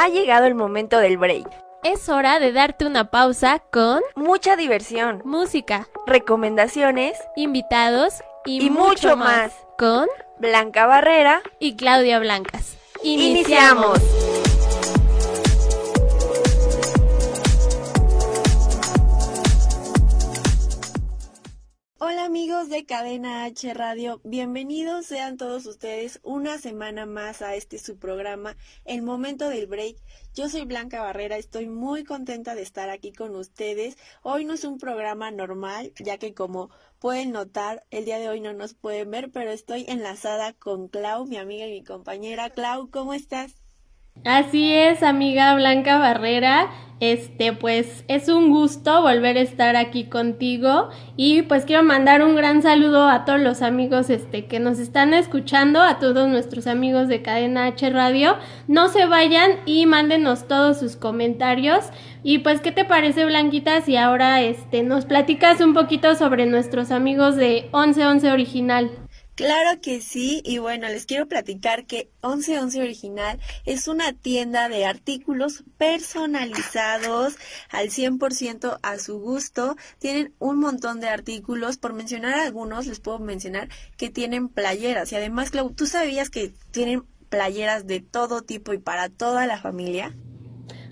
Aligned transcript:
Ha 0.00 0.08
llegado 0.10 0.46
el 0.46 0.54
momento 0.54 0.98
del 0.98 1.18
break. 1.18 1.48
Es 1.82 2.08
hora 2.08 2.38
de 2.38 2.52
darte 2.52 2.86
una 2.86 3.10
pausa 3.10 3.58
con 3.72 4.00
mucha 4.14 4.54
diversión, 4.54 5.22
música, 5.24 5.88
recomendaciones, 6.06 7.18
invitados 7.34 8.22
y, 8.44 8.64
y 8.64 8.70
mucho 8.70 9.16
más. 9.16 9.52
con 9.76 10.06
Blanca 10.38 10.86
Barrera 10.86 11.42
y 11.58 11.74
Claudia 11.74 12.20
Blancas. 12.20 12.76
Iniciamos. 13.02 13.98
Amigos 22.28 22.68
de 22.68 22.84
Cadena 22.84 23.44
H 23.44 23.72
Radio, 23.72 24.20
bienvenidos 24.22 25.06
sean 25.06 25.38
todos 25.38 25.64
ustedes 25.64 26.20
una 26.22 26.58
semana 26.58 27.06
más 27.06 27.40
a 27.40 27.54
este 27.54 27.78
su 27.78 27.96
programa, 27.98 28.54
El 28.84 29.00
Momento 29.00 29.48
del 29.48 29.66
Break. 29.66 29.96
Yo 30.34 30.50
soy 30.50 30.66
Blanca 30.66 31.00
Barrera, 31.00 31.38
estoy 31.38 31.68
muy 31.68 32.04
contenta 32.04 32.54
de 32.54 32.60
estar 32.60 32.90
aquí 32.90 33.12
con 33.12 33.34
ustedes. 33.34 33.96
Hoy 34.22 34.44
no 34.44 34.52
es 34.52 34.64
un 34.64 34.76
programa 34.76 35.30
normal, 35.30 35.94
ya 35.98 36.18
que 36.18 36.34
como 36.34 36.68
pueden 36.98 37.32
notar, 37.32 37.86
el 37.88 38.04
día 38.04 38.18
de 38.18 38.28
hoy 38.28 38.42
no 38.42 38.52
nos 38.52 38.74
pueden 38.74 39.10
ver, 39.10 39.30
pero 39.30 39.50
estoy 39.50 39.86
enlazada 39.88 40.52
con 40.52 40.88
Clau, 40.88 41.24
mi 41.24 41.38
amiga 41.38 41.66
y 41.66 41.80
mi 41.80 41.82
compañera. 41.82 42.50
Clau, 42.50 42.90
¿cómo 42.90 43.14
estás? 43.14 43.54
Así 44.24 44.72
es, 44.72 45.02
amiga 45.02 45.54
Blanca 45.54 45.98
Barrera. 45.98 46.68
Este, 47.00 47.52
pues 47.52 48.04
es 48.08 48.28
un 48.28 48.50
gusto 48.50 49.02
volver 49.02 49.36
a 49.36 49.42
estar 49.42 49.76
aquí 49.76 50.06
contigo 50.06 50.88
y 51.16 51.42
pues 51.42 51.64
quiero 51.64 51.84
mandar 51.84 52.24
un 52.24 52.34
gran 52.34 52.60
saludo 52.60 53.08
a 53.08 53.24
todos 53.24 53.38
los 53.38 53.62
amigos 53.62 54.10
este 54.10 54.46
que 54.46 54.58
nos 54.58 54.80
están 54.80 55.14
escuchando, 55.14 55.80
a 55.80 56.00
todos 56.00 56.28
nuestros 56.28 56.66
amigos 56.66 57.06
de 57.06 57.22
Cadena 57.22 57.66
H 57.66 57.88
Radio. 57.90 58.36
No 58.66 58.88
se 58.88 59.06
vayan 59.06 59.52
y 59.64 59.86
mándenos 59.86 60.48
todos 60.48 60.80
sus 60.80 60.96
comentarios. 60.96 61.84
Y 62.24 62.38
pues 62.38 62.60
¿qué 62.60 62.72
te 62.72 62.84
parece 62.84 63.24
Blanquita 63.24 63.80
si 63.82 63.96
ahora 63.96 64.42
este 64.42 64.82
nos 64.82 65.04
platicas 65.04 65.60
un 65.60 65.74
poquito 65.74 66.16
sobre 66.16 66.46
nuestros 66.46 66.90
amigos 66.90 67.36
de 67.36 67.70
1111 67.72 68.32
original? 68.32 68.90
Claro 69.38 69.80
que 69.80 70.00
sí, 70.00 70.42
y 70.44 70.58
bueno, 70.58 70.88
les 70.88 71.06
quiero 71.06 71.28
platicar 71.28 71.86
que 71.86 72.10
1111 72.24 72.82
Original 72.82 73.38
es 73.66 73.86
una 73.86 74.12
tienda 74.12 74.68
de 74.68 74.84
artículos 74.84 75.62
personalizados 75.76 77.36
al 77.70 77.88
100% 77.90 78.80
a 78.82 78.98
su 78.98 79.20
gusto. 79.20 79.76
Tienen 80.00 80.34
un 80.40 80.58
montón 80.58 80.98
de 80.98 81.08
artículos, 81.08 81.78
por 81.78 81.92
mencionar 81.92 82.34
algunos, 82.34 82.88
les 82.88 82.98
puedo 82.98 83.20
mencionar 83.20 83.68
que 83.96 84.10
tienen 84.10 84.48
playeras 84.48 85.12
y 85.12 85.14
además, 85.14 85.52
Clau, 85.52 85.70
¿tú 85.70 85.86
sabías 85.86 86.30
que 86.30 86.52
tienen 86.72 87.04
playeras 87.28 87.86
de 87.86 88.00
todo 88.00 88.42
tipo 88.42 88.72
y 88.72 88.78
para 88.78 89.08
toda 89.08 89.46
la 89.46 89.60
familia? 89.60 90.16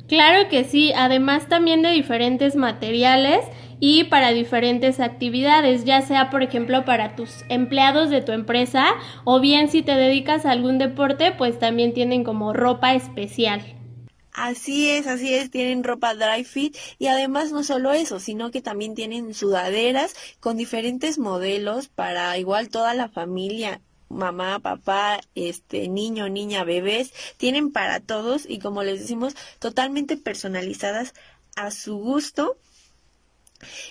Claro 0.08 0.48
que 0.48 0.64
sí, 0.64 0.92
además 0.94 1.48
también 1.48 1.82
de 1.82 1.90
diferentes 1.90 2.54
materiales 2.54 3.40
y 3.80 4.04
para 4.04 4.30
diferentes 4.30 5.00
actividades, 5.00 5.84
ya 5.84 6.00
sea 6.00 6.30
por 6.30 6.42
ejemplo 6.42 6.84
para 6.84 7.16
tus 7.16 7.44
empleados 7.48 8.10
de 8.10 8.22
tu 8.22 8.32
empresa 8.32 8.86
o 9.24 9.40
bien 9.40 9.68
si 9.68 9.82
te 9.82 9.96
dedicas 9.96 10.46
a 10.46 10.52
algún 10.52 10.78
deporte, 10.78 11.32
pues 11.32 11.58
también 11.58 11.92
tienen 11.92 12.22
como 12.24 12.52
ropa 12.52 12.94
especial. 12.94 13.62
Así 14.32 14.90
es, 14.90 15.06
así 15.06 15.32
es, 15.34 15.50
tienen 15.50 15.82
ropa 15.82 16.14
dry 16.14 16.44
fit 16.44 16.76
y 16.98 17.06
además 17.06 17.52
no 17.52 17.62
solo 17.64 17.92
eso, 17.92 18.20
sino 18.20 18.50
que 18.50 18.60
también 18.60 18.94
tienen 18.94 19.32
sudaderas 19.34 20.14
con 20.40 20.58
diferentes 20.58 21.18
modelos 21.18 21.88
para 21.88 22.36
igual 22.38 22.68
toda 22.68 22.92
la 22.94 23.08
familia 23.08 23.80
mamá, 24.08 24.58
papá, 24.60 25.20
este 25.34 25.88
niño, 25.88 26.28
niña, 26.28 26.64
bebés, 26.64 27.12
tienen 27.36 27.72
para 27.72 28.00
todos 28.00 28.46
y 28.48 28.58
como 28.58 28.82
les 28.82 29.00
decimos, 29.00 29.34
totalmente 29.58 30.16
personalizadas 30.16 31.14
a 31.56 31.70
su 31.70 31.96
gusto. 31.96 32.56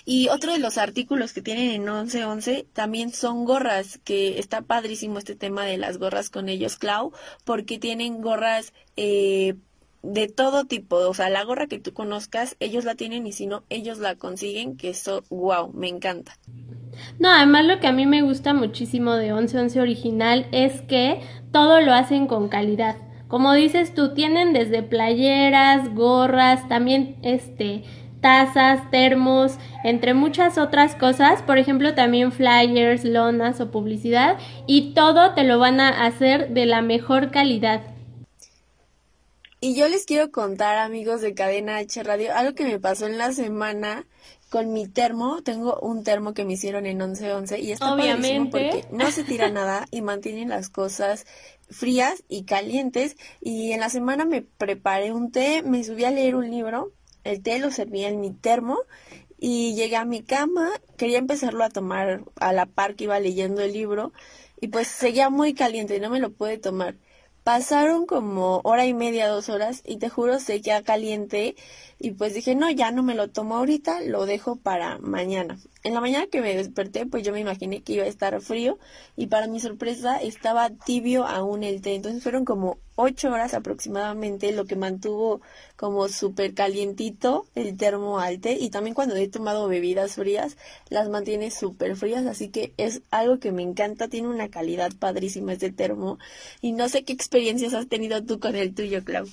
Y 0.04 0.28
otro 0.28 0.52
de 0.52 0.60
los 0.60 0.78
artículos 0.78 1.32
que 1.32 1.42
tienen 1.42 1.70
en 1.70 1.82
1111 1.82 2.66
también 2.72 3.12
son 3.12 3.44
gorras, 3.44 3.98
que 4.04 4.38
está 4.38 4.62
padrísimo 4.62 5.18
este 5.18 5.34
tema 5.34 5.64
de 5.64 5.76
las 5.76 5.98
gorras 5.98 6.30
con 6.30 6.48
ellos, 6.48 6.76
Clau, 6.76 7.12
porque 7.44 7.78
tienen 7.78 8.22
gorras 8.22 8.72
eh, 8.96 9.56
de 10.02 10.28
todo 10.28 10.64
tipo, 10.64 10.96
o 10.96 11.14
sea, 11.14 11.28
la 11.30 11.44
gorra 11.44 11.66
que 11.66 11.78
tú 11.78 11.92
conozcas, 11.92 12.56
ellos 12.60 12.84
la 12.84 12.94
tienen 12.94 13.26
y 13.26 13.32
si 13.32 13.46
no, 13.46 13.64
ellos 13.70 13.98
la 13.98 14.14
consiguen, 14.14 14.76
que 14.76 14.90
eso, 14.90 15.24
wow, 15.30 15.72
me 15.72 15.88
encanta. 15.88 16.38
No, 17.18 17.30
además 17.30 17.66
lo 17.66 17.80
que 17.80 17.86
a 17.86 17.92
mí 17.92 18.06
me 18.06 18.22
gusta 18.22 18.54
muchísimo 18.54 19.14
de 19.14 19.32
1111 19.32 19.80
original 19.80 20.46
es 20.52 20.80
que 20.82 21.20
todo 21.52 21.80
lo 21.80 21.92
hacen 21.92 22.26
con 22.26 22.48
calidad. 22.48 22.96
Como 23.28 23.52
dices 23.52 23.92
tú, 23.92 24.14
tienen 24.14 24.52
desde 24.52 24.82
playeras, 24.82 25.92
gorras, 25.94 26.68
también 26.68 27.16
este 27.22 27.82
tazas, 28.20 28.90
termos, 28.90 29.58
entre 29.84 30.14
muchas 30.14 30.58
otras 30.58 30.94
cosas, 30.96 31.42
por 31.42 31.58
ejemplo 31.58 31.94
también 31.94 32.32
flyers, 32.32 33.04
lonas 33.04 33.60
o 33.60 33.70
publicidad 33.70 34.38
y 34.66 34.94
todo 34.94 35.34
te 35.34 35.44
lo 35.44 35.58
van 35.58 35.80
a 35.80 36.04
hacer 36.04 36.48
de 36.50 36.66
la 36.66 36.82
mejor 36.82 37.30
calidad. 37.30 37.82
Y 39.60 39.74
yo 39.74 39.88
les 39.88 40.04
quiero 40.04 40.30
contar, 40.30 40.76
amigos 40.76 41.22
de 41.22 41.32
Cadena 41.32 41.78
H 41.78 42.02
Radio, 42.02 42.34
algo 42.34 42.54
que 42.54 42.64
me 42.64 42.78
pasó 42.78 43.06
en 43.06 43.16
la 43.16 43.32
semana 43.32 44.06
con 44.50 44.72
mi 44.72 44.86
termo. 44.86 45.42
Tengo 45.42 45.78
un 45.80 46.04
termo 46.04 46.34
que 46.34 46.44
me 46.44 46.52
hicieron 46.52 46.84
en 46.84 46.98
1111 46.98 47.60
y 47.60 47.72
está 47.72 47.94
Obviamente. 47.94 48.50
porque 48.50 48.84
no 48.92 49.10
se 49.10 49.24
tira 49.24 49.50
nada 49.50 49.86
y 49.90 50.02
mantienen 50.02 50.50
las 50.50 50.68
cosas 50.68 51.24
frías 51.70 52.22
y 52.28 52.44
calientes. 52.44 53.16
Y 53.40 53.72
en 53.72 53.80
la 53.80 53.88
semana 53.88 54.26
me 54.26 54.42
preparé 54.42 55.12
un 55.12 55.32
té, 55.32 55.62
me 55.62 55.82
subí 55.84 56.04
a 56.04 56.10
leer 56.10 56.34
un 56.34 56.50
libro, 56.50 56.92
el 57.24 57.42
té 57.42 57.58
lo 57.58 57.70
servía 57.70 58.08
en 58.08 58.20
mi 58.20 58.32
termo 58.32 58.80
y 59.38 59.74
llegué 59.74 59.96
a 59.96 60.04
mi 60.04 60.22
cama, 60.22 60.70
quería 60.98 61.18
empezarlo 61.18 61.64
a 61.64 61.70
tomar 61.70 62.24
a 62.40 62.52
la 62.52 62.66
par 62.66 62.94
que 62.94 63.04
iba 63.04 63.18
leyendo 63.20 63.62
el 63.62 63.72
libro 63.72 64.12
y 64.60 64.68
pues 64.68 64.88
seguía 64.88 65.30
muy 65.30 65.54
caliente 65.54 65.96
y 65.96 66.00
no 66.00 66.10
me 66.10 66.20
lo 66.20 66.30
pude 66.30 66.58
tomar. 66.58 66.96
Pasaron 67.46 68.06
como 68.06 68.60
hora 68.64 68.86
y 68.86 68.92
media, 68.92 69.28
dos 69.28 69.48
horas 69.50 69.80
y 69.84 69.98
te 69.98 70.08
juro 70.08 70.40
seguía 70.40 70.82
caliente 70.82 71.54
y 71.98 72.10
pues 72.10 72.34
dije, 72.34 72.54
no, 72.54 72.70
ya 72.70 72.90
no 72.90 73.02
me 73.02 73.14
lo 73.14 73.28
tomo 73.28 73.56
ahorita, 73.56 74.02
lo 74.02 74.26
dejo 74.26 74.56
para 74.56 74.98
mañana. 74.98 75.58
En 75.82 75.94
la 75.94 76.00
mañana 76.00 76.26
que 76.26 76.42
me 76.42 76.54
desperté, 76.54 77.06
pues 77.06 77.22
yo 77.22 77.32
me 77.32 77.40
imaginé 77.40 77.82
que 77.82 77.94
iba 77.94 78.04
a 78.04 78.08
estar 78.08 78.38
frío 78.42 78.78
y 79.16 79.28
para 79.28 79.46
mi 79.46 79.60
sorpresa 79.60 80.18
estaba 80.18 80.68
tibio 80.68 81.26
aún 81.26 81.62
el 81.62 81.80
té. 81.80 81.94
Entonces 81.94 82.22
fueron 82.22 82.44
como 82.44 82.78
ocho 82.96 83.30
horas 83.30 83.54
aproximadamente 83.54 84.52
lo 84.52 84.66
que 84.66 84.76
mantuvo 84.76 85.40
como 85.76 86.08
súper 86.08 86.54
calientito 86.54 87.46
el 87.54 87.76
termo 87.76 88.18
al 88.18 88.40
té 88.40 88.58
y 88.58 88.70
también 88.70 88.94
cuando 88.94 89.16
he 89.16 89.28
tomado 89.28 89.68
bebidas 89.68 90.14
frías 90.14 90.56
las 90.88 91.10
mantiene 91.10 91.50
súper 91.50 91.94
frías 91.96 92.24
así 92.24 92.48
que 92.48 92.72
es 92.78 93.02
algo 93.10 93.38
que 93.38 93.52
me 93.52 93.62
encanta 93.62 94.08
tiene 94.08 94.28
una 94.28 94.48
calidad 94.48 94.92
padrísima 94.98 95.52
este 95.52 95.70
termo 95.70 96.18
y 96.62 96.72
no 96.72 96.88
sé 96.88 97.04
qué 97.04 97.12
experiencias 97.12 97.74
has 97.74 97.86
tenido 97.86 98.24
tú 98.24 98.40
con 98.40 98.56
el 98.56 98.74
tuyo 98.74 99.04
Clau 99.04 99.26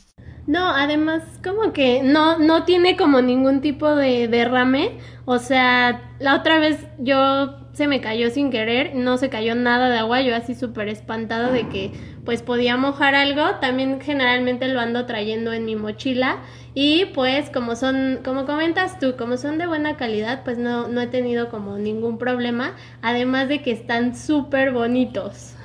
No, 0.45 0.69
además 0.69 1.23
como 1.41 1.71
que 1.71 2.03
no, 2.03 2.37
no 2.37 2.65
tiene 2.65 2.97
como 2.97 3.21
ningún 3.21 3.61
tipo 3.61 3.95
de 3.95 4.27
derrame. 4.27 4.97
O 5.25 5.39
sea, 5.39 6.01
la 6.19 6.35
otra 6.35 6.59
vez 6.59 6.85
yo 6.99 7.55
se 7.71 7.87
me 7.87 8.01
cayó 8.01 8.29
sin 8.29 8.51
querer, 8.51 8.93
no 8.93 9.17
se 9.17 9.29
cayó 9.29 9.55
nada 9.55 9.89
de 9.89 9.99
agua, 9.99 10.21
yo 10.21 10.35
así 10.35 10.53
súper 10.53 10.89
espantada 10.89 11.49
de 11.49 11.69
que 11.69 11.91
pues 12.25 12.41
podía 12.41 12.75
mojar 12.75 13.15
algo. 13.15 13.55
También 13.61 14.01
generalmente 14.01 14.67
lo 14.67 14.81
ando 14.81 15.05
trayendo 15.05 15.53
en 15.53 15.63
mi 15.63 15.77
mochila. 15.77 16.39
Y 16.73 17.05
pues 17.13 17.49
como 17.49 17.77
son, 17.77 18.19
como 18.25 18.45
comentas 18.45 18.99
tú, 18.99 19.15
como 19.17 19.37
son 19.37 19.57
de 19.57 19.67
buena 19.67 19.95
calidad, 19.95 20.43
pues 20.43 20.57
no, 20.57 20.89
no 20.89 20.99
he 20.99 21.07
tenido 21.07 21.49
como 21.49 21.77
ningún 21.77 22.17
problema. 22.17 22.75
Además 23.01 23.47
de 23.47 23.61
que 23.61 23.71
están 23.71 24.15
súper 24.15 24.73
bonitos. 24.73 25.55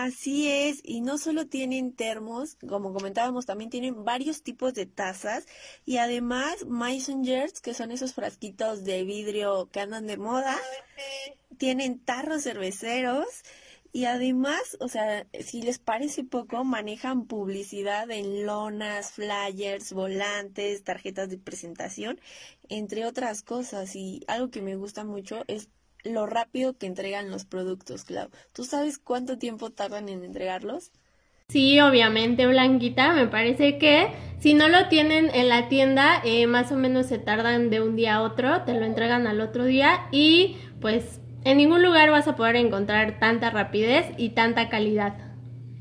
Así 0.00 0.48
es, 0.48 0.80
y 0.84 1.00
no 1.00 1.18
solo 1.18 1.48
tienen 1.48 1.92
termos, 1.92 2.56
como 2.68 2.92
comentábamos, 2.92 3.46
también 3.46 3.68
tienen 3.68 4.04
varios 4.04 4.44
tipos 4.44 4.72
de 4.74 4.86
tazas 4.86 5.44
y 5.84 5.96
además 5.96 6.64
jars, 7.24 7.60
que 7.60 7.74
son 7.74 7.90
esos 7.90 8.14
frasquitos 8.14 8.84
de 8.84 9.02
vidrio 9.02 9.68
que 9.72 9.80
andan 9.80 10.06
de 10.06 10.16
moda, 10.16 10.56
tienen 11.58 11.98
tarros 11.98 12.44
cerveceros 12.44 13.26
Y 13.92 14.04
además, 14.06 14.76
o 14.80 14.88
sea, 14.88 15.26
si 15.40 15.62
les 15.62 15.78
parece 15.78 16.24
poco, 16.24 16.64
manejan 16.64 17.26
publicidad 17.26 18.10
en 18.10 18.46
lonas, 18.46 19.12
flyers, 19.12 19.92
volantes, 19.94 20.84
tarjetas 20.84 21.28
de 21.30 21.38
presentación, 21.38 22.20
entre 22.68 23.06
otras 23.06 23.42
cosas. 23.42 23.96
Y 23.96 24.22
algo 24.28 24.50
que 24.50 24.62
me 24.62 24.76
gusta 24.76 25.04
mucho 25.04 25.44
es 25.48 25.70
lo 26.04 26.26
rápido 26.26 26.76
que 26.76 26.86
entregan 26.86 27.30
los 27.30 27.44
productos, 27.44 28.04
Clau. 28.04 28.30
¿Tú 28.52 28.64
sabes 28.64 28.98
cuánto 28.98 29.38
tiempo 29.38 29.70
tardan 29.70 30.08
en 30.08 30.24
entregarlos? 30.24 30.92
Sí, 31.48 31.80
obviamente, 31.80 32.46
Blanquita. 32.46 33.14
Me 33.14 33.26
parece 33.26 33.78
que 33.78 34.08
si 34.38 34.52
no 34.54 34.68
lo 34.68 34.88
tienen 34.88 35.30
en 35.34 35.48
la 35.48 35.68
tienda, 35.68 36.20
eh, 36.24 36.46
más 36.46 36.70
o 36.72 36.76
menos 36.76 37.06
se 37.06 37.18
tardan 37.18 37.70
de 37.70 37.80
un 37.80 37.96
día 37.96 38.16
a 38.16 38.22
otro, 38.22 38.64
te 38.64 38.74
lo 38.74 38.84
entregan 38.84 39.26
al 39.26 39.40
otro 39.40 39.64
día 39.64 40.08
y 40.12 40.58
pues 40.80 41.20
en 41.44 41.56
ningún 41.56 41.82
lugar 41.82 42.10
vas 42.10 42.28
a 42.28 42.36
poder 42.36 42.56
encontrar 42.56 43.18
tanta 43.18 43.50
rapidez 43.50 44.06
y 44.18 44.30
tanta 44.30 44.68
calidad. 44.68 45.16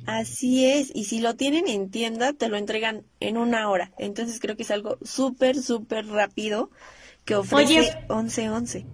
Así 0.06 0.66
es, 0.66 0.90
y 0.96 1.04
si 1.04 1.20
lo 1.20 1.36
tienen 1.36 1.68
en 1.68 1.92
tienda, 1.92 2.32
te 2.32 2.48
lo 2.48 2.56
entregan 2.56 3.04
en 3.20 3.38
una 3.38 3.70
hora. 3.70 3.92
Entonces 3.98 4.40
creo 4.40 4.56
que 4.56 4.64
es 4.64 4.72
algo 4.72 4.98
súper, 5.02 5.58
súper 5.58 6.08
rápido 6.08 6.72
que 7.26 7.36
ofrece 7.36 7.80
Oye, 7.82 8.06
1111. 8.08 8.86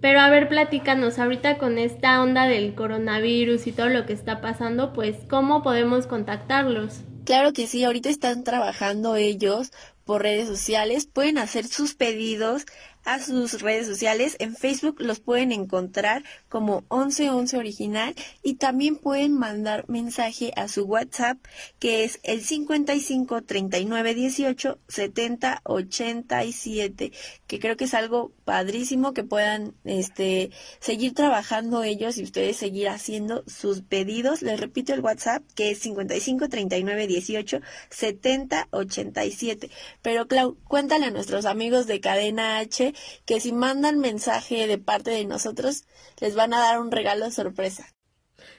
Pero 0.00 0.20
a 0.20 0.30
ver, 0.30 0.48
platícanos, 0.48 1.18
ahorita 1.18 1.58
con 1.58 1.78
esta 1.78 2.22
onda 2.22 2.46
del 2.46 2.74
coronavirus 2.74 3.66
y 3.66 3.72
todo 3.72 3.88
lo 3.88 4.06
que 4.06 4.12
está 4.12 4.40
pasando, 4.40 4.92
pues, 4.92 5.16
¿cómo 5.28 5.62
podemos 5.62 6.06
contactarlos? 6.06 7.00
Claro 7.24 7.52
que 7.52 7.66
sí, 7.66 7.84
ahorita 7.84 8.08
están 8.08 8.44
trabajando 8.44 9.16
ellos 9.16 9.72
por 10.04 10.22
redes 10.22 10.48
sociales, 10.48 11.06
pueden 11.06 11.36
hacer 11.36 11.66
sus 11.66 11.94
pedidos 11.94 12.64
a 13.04 13.18
sus 13.18 13.60
redes 13.60 13.86
sociales. 13.86 14.36
En 14.38 14.54
Facebook 14.54 14.96
los 15.00 15.20
pueden 15.20 15.52
encontrar 15.52 16.22
como 16.48 16.84
1111 16.90 17.56
original 17.58 18.14
y 18.42 18.54
también 18.54 18.96
pueden 18.96 19.32
mandar 19.32 19.84
mensaje 19.88 20.52
a 20.56 20.68
su 20.68 20.84
WhatsApp 20.84 21.38
que 21.78 22.04
es 22.04 22.20
el 22.22 22.42
55 22.42 23.42
39 23.42 24.14
18 24.14 24.78
70 24.88 25.60
87 25.64 27.12
que 27.46 27.60
creo 27.60 27.76
que 27.76 27.84
es 27.84 27.94
algo 27.94 28.32
padrísimo 28.44 29.12
que 29.12 29.24
puedan 29.24 29.74
este 29.84 30.50
seguir 30.80 31.14
trabajando 31.14 31.82
ellos 31.82 32.18
y 32.18 32.22
ustedes 32.22 32.56
seguir 32.56 32.88
haciendo 32.88 33.44
sus 33.46 33.82
pedidos. 33.82 34.42
Les 34.42 34.60
repito 34.60 34.94
el 34.94 35.00
WhatsApp 35.00 35.42
que 35.54 35.70
es 35.70 35.78
55 35.80 36.48
39 36.48 37.06
18 37.06 37.60
70 37.90 38.68
87. 38.70 39.70
Pero 40.02 40.28
Clau, 40.28 40.56
cuéntale 40.64 41.06
a 41.06 41.10
nuestros 41.10 41.44
amigos 41.44 41.86
de 41.86 42.00
Cadena 42.00 42.58
H 42.58 42.94
que 43.26 43.40
si 43.40 43.52
mandan 43.52 43.98
mensaje 43.98 44.66
de 44.66 44.78
parte 44.78 45.10
de 45.10 45.24
nosotros, 45.24 45.84
les 46.20 46.34
van 46.38 46.54
a 46.54 46.58
dar 46.58 46.80
un 46.80 46.90
regalo 46.90 47.30
sorpresa. 47.30 47.84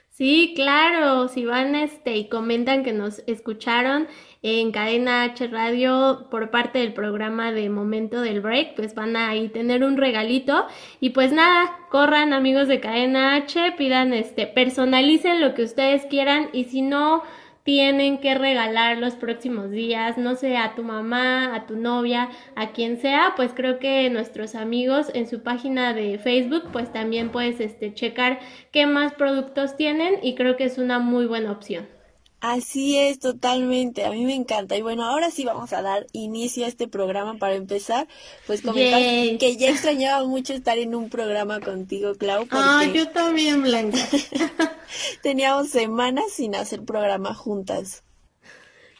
Sí, 0.09 0.51
claro, 0.53 1.29
si 1.29 1.45
van 1.45 1.75
este 1.75 2.17
y 2.17 2.27
comentan 2.27 2.83
que 2.83 2.91
nos 2.91 3.23
escucharon 3.25 4.07
en 4.41 4.73
Cadena 4.73 5.23
H 5.23 5.47
Radio 5.47 6.27
por 6.29 6.51
parte 6.51 6.79
del 6.79 6.91
programa 6.93 7.53
de 7.53 7.69
Momento 7.69 8.19
del 8.19 8.41
Break, 8.41 8.75
pues 8.75 8.93
van 8.95 9.15
a 9.15 9.29
ahí 9.29 9.47
tener 9.47 9.81
un 9.81 9.95
regalito 9.95 10.67
y 10.99 11.11
pues 11.11 11.31
nada, 11.31 11.71
corran 11.89 12.33
amigos 12.33 12.67
de 12.67 12.81
Cadena 12.81 13.35
H, 13.35 13.73
pidan 13.77 14.13
este, 14.13 14.45
personalicen 14.45 15.39
lo 15.39 15.53
que 15.53 15.63
ustedes 15.63 16.05
quieran 16.07 16.49
y 16.51 16.65
si 16.65 16.81
no 16.81 17.23
tienen 17.69 18.17
que 18.17 18.33
regalar 18.33 18.97
los 18.97 19.13
próximos 19.13 19.69
días, 19.69 20.17
no 20.17 20.33
sé, 20.33 20.57
a 20.57 20.73
tu 20.73 20.81
mamá, 20.81 21.53
a 21.53 21.67
tu 21.67 21.75
novia, 21.75 22.29
a 22.55 22.71
quien 22.71 22.97
sea, 22.97 23.33
pues 23.35 23.51
creo 23.53 23.77
que 23.77 24.09
nuestros 24.09 24.55
amigos 24.55 25.11
en 25.13 25.27
su 25.27 25.43
página 25.43 25.93
de 25.93 26.17
Facebook, 26.17 26.63
pues 26.73 26.91
también 26.91 27.29
puedes 27.29 27.59
este, 27.59 27.93
checar 27.93 28.39
qué 28.71 28.87
más 28.87 29.13
productos 29.13 29.77
tienen 29.77 30.15
y 30.23 30.33
creo 30.33 30.57
que 30.57 30.63
es 30.63 30.79
una 30.79 30.97
muy 30.97 31.27
buena 31.27 31.51
opción. 31.51 31.98
Así 32.41 32.97
es, 32.97 33.19
totalmente. 33.19 34.05
A 34.05 34.11
mí 34.11 34.23
me 34.23 34.33
encanta. 34.33 34.77
Y 34.77 34.81
bueno, 34.81 35.03
ahora 35.03 35.29
sí 35.29 35.43
vamos 35.43 35.73
a 35.73 35.81
dar 35.81 36.07
inicio 36.13 36.65
a 36.65 36.67
este 36.69 36.87
programa 36.87 37.37
para 37.37 37.55
empezar. 37.55 38.07
Pues 38.47 38.61
comentar 38.61 39.01
que 39.37 39.57
ya 39.57 39.69
extrañaba 39.69 40.25
mucho 40.25 40.53
estar 40.53 40.77
en 40.77 40.95
un 40.95 41.09
programa 41.09 41.59
contigo, 41.59 42.15
Clau. 42.15 42.47
Ah, 42.51 42.85
yo 42.93 43.09
también, 43.09 43.61
Blanca. 43.61 43.99
teníamos 45.21 45.69
semanas 45.69 46.25
sin 46.31 46.55
hacer 46.55 46.83
programa 46.83 47.33
juntas. 47.33 48.03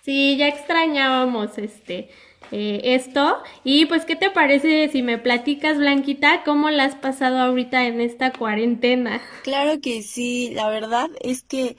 Sí, 0.03 0.35
ya 0.37 0.47
extrañábamos 0.47 1.57
este 1.57 2.09
eh, 2.51 2.81
esto. 2.95 3.37
Y 3.63 3.85
pues, 3.85 4.05
¿qué 4.05 4.15
te 4.15 4.31
parece 4.31 4.89
si 4.89 5.01
me 5.01 5.17
platicas, 5.17 5.77
Blanquita, 5.77 6.43
cómo 6.43 6.69
la 6.69 6.85
has 6.85 6.95
pasado 6.95 7.39
ahorita 7.39 7.85
en 7.85 8.01
esta 8.01 8.31
cuarentena? 8.31 9.21
Claro 9.43 9.79
que 9.81 10.01
sí. 10.01 10.51
La 10.53 10.69
verdad 10.69 11.09
es 11.21 11.43
que 11.43 11.77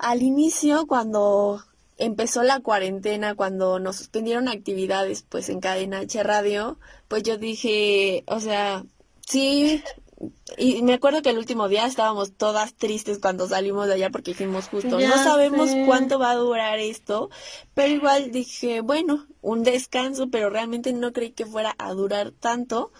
al 0.00 0.22
inicio, 0.22 0.86
cuando 0.86 1.62
empezó 1.98 2.42
la 2.42 2.60
cuarentena, 2.60 3.34
cuando 3.34 3.78
nos 3.78 3.96
suspendieron 3.96 4.48
actividades, 4.48 5.22
pues 5.28 5.48
en 5.48 5.60
Cadena 5.60 5.98
H 5.98 6.22
Radio, 6.22 6.78
pues 7.08 7.22
yo 7.22 7.36
dije, 7.36 8.24
o 8.26 8.40
sea, 8.40 8.84
sí, 9.28 9.82
y 10.56 10.82
me 10.82 10.94
acuerdo 10.94 11.22
que 11.22 11.30
el 11.30 11.38
último 11.38 11.68
día 11.68 11.86
estábamos 11.86 12.32
todas 12.32 12.74
tristes 12.74 13.18
cuando 13.18 13.48
salimos 13.48 13.86
de 13.86 13.94
allá 13.94 14.10
porque 14.10 14.32
dijimos 14.32 14.68
justo, 14.68 14.98
no 14.98 15.24
sabemos 15.24 15.70
cuánto 15.86 16.18
va 16.18 16.30
a 16.30 16.36
durar 16.36 16.78
esto, 16.78 17.30
pero 17.74 17.92
igual 17.92 18.30
dije, 18.30 18.80
bueno, 18.80 19.26
un 19.42 19.62
descanso, 19.62 20.28
pero 20.30 20.50
realmente 20.50 20.92
no 20.92 21.12
creí 21.12 21.30
que 21.30 21.46
fuera 21.46 21.74
a 21.78 21.92
durar 21.92 22.32
tanto 22.32 22.90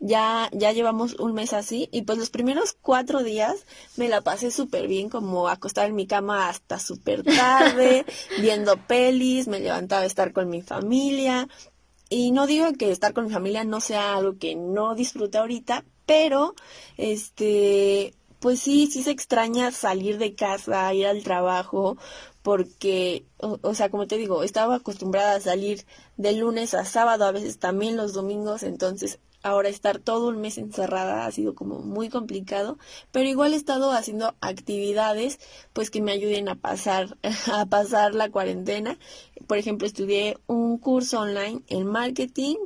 ya, 0.00 0.48
ya 0.52 0.72
llevamos 0.72 1.14
un 1.14 1.34
mes 1.34 1.52
así 1.52 1.88
y 1.92 2.02
pues 2.02 2.18
los 2.18 2.30
primeros 2.30 2.76
cuatro 2.80 3.22
días 3.22 3.66
me 3.96 4.08
la 4.08 4.20
pasé 4.20 4.50
súper 4.50 4.86
bien, 4.86 5.08
como 5.08 5.48
acostar 5.48 5.88
en 5.88 5.96
mi 5.96 6.06
cama 6.06 6.48
hasta 6.48 6.78
súper 6.78 7.24
tarde, 7.24 8.04
viendo 8.40 8.76
pelis, 8.86 9.48
me 9.48 9.60
levantaba 9.60 10.02
a 10.02 10.06
estar 10.06 10.32
con 10.32 10.48
mi 10.48 10.62
familia. 10.62 11.48
Y 12.10 12.30
no 12.30 12.46
digo 12.46 12.72
que 12.72 12.90
estar 12.90 13.12
con 13.12 13.26
mi 13.26 13.32
familia 13.32 13.64
no 13.64 13.80
sea 13.80 14.16
algo 14.16 14.38
que 14.38 14.54
no 14.54 14.94
disfrute 14.94 15.38
ahorita, 15.38 15.84
pero 16.06 16.54
este, 16.96 18.14
pues 18.40 18.60
sí, 18.60 18.86
sí 18.86 19.02
se 19.02 19.10
extraña 19.10 19.72
salir 19.72 20.18
de 20.18 20.34
casa, 20.34 20.94
ir 20.94 21.06
al 21.06 21.22
trabajo, 21.22 21.98
porque, 22.42 23.26
o, 23.38 23.58
o, 23.60 23.74
sea, 23.74 23.90
como 23.90 24.06
te 24.06 24.16
digo, 24.16 24.42
estaba 24.42 24.76
acostumbrada 24.76 25.34
a 25.34 25.40
salir 25.40 25.84
de 26.16 26.32
lunes 26.32 26.72
a 26.72 26.84
sábado, 26.86 27.26
a 27.26 27.32
veces 27.32 27.58
también 27.58 27.96
los 27.96 28.14
domingos, 28.14 28.62
entonces 28.62 29.18
ahora 29.48 29.68
estar 29.68 29.98
todo 29.98 30.28
un 30.28 30.40
mes 30.40 30.58
encerrada 30.58 31.26
ha 31.26 31.32
sido 31.32 31.54
como 31.54 31.80
muy 31.80 32.08
complicado, 32.08 32.78
pero 33.12 33.28
igual 33.28 33.52
he 33.52 33.56
estado 33.56 33.92
haciendo 33.92 34.34
actividades 34.40 35.38
pues 35.72 35.90
que 35.90 36.00
me 36.02 36.12
ayuden 36.12 36.48
a 36.48 36.54
pasar 36.54 37.16
a 37.52 37.66
pasar 37.66 38.14
la 38.14 38.30
cuarentena. 38.30 38.98
Por 39.46 39.58
ejemplo, 39.58 39.86
estudié 39.86 40.36
un 40.46 40.78
curso 40.78 41.20
online 41.20 41.62
en 41.68 41.86
marketing, 41.86 42.56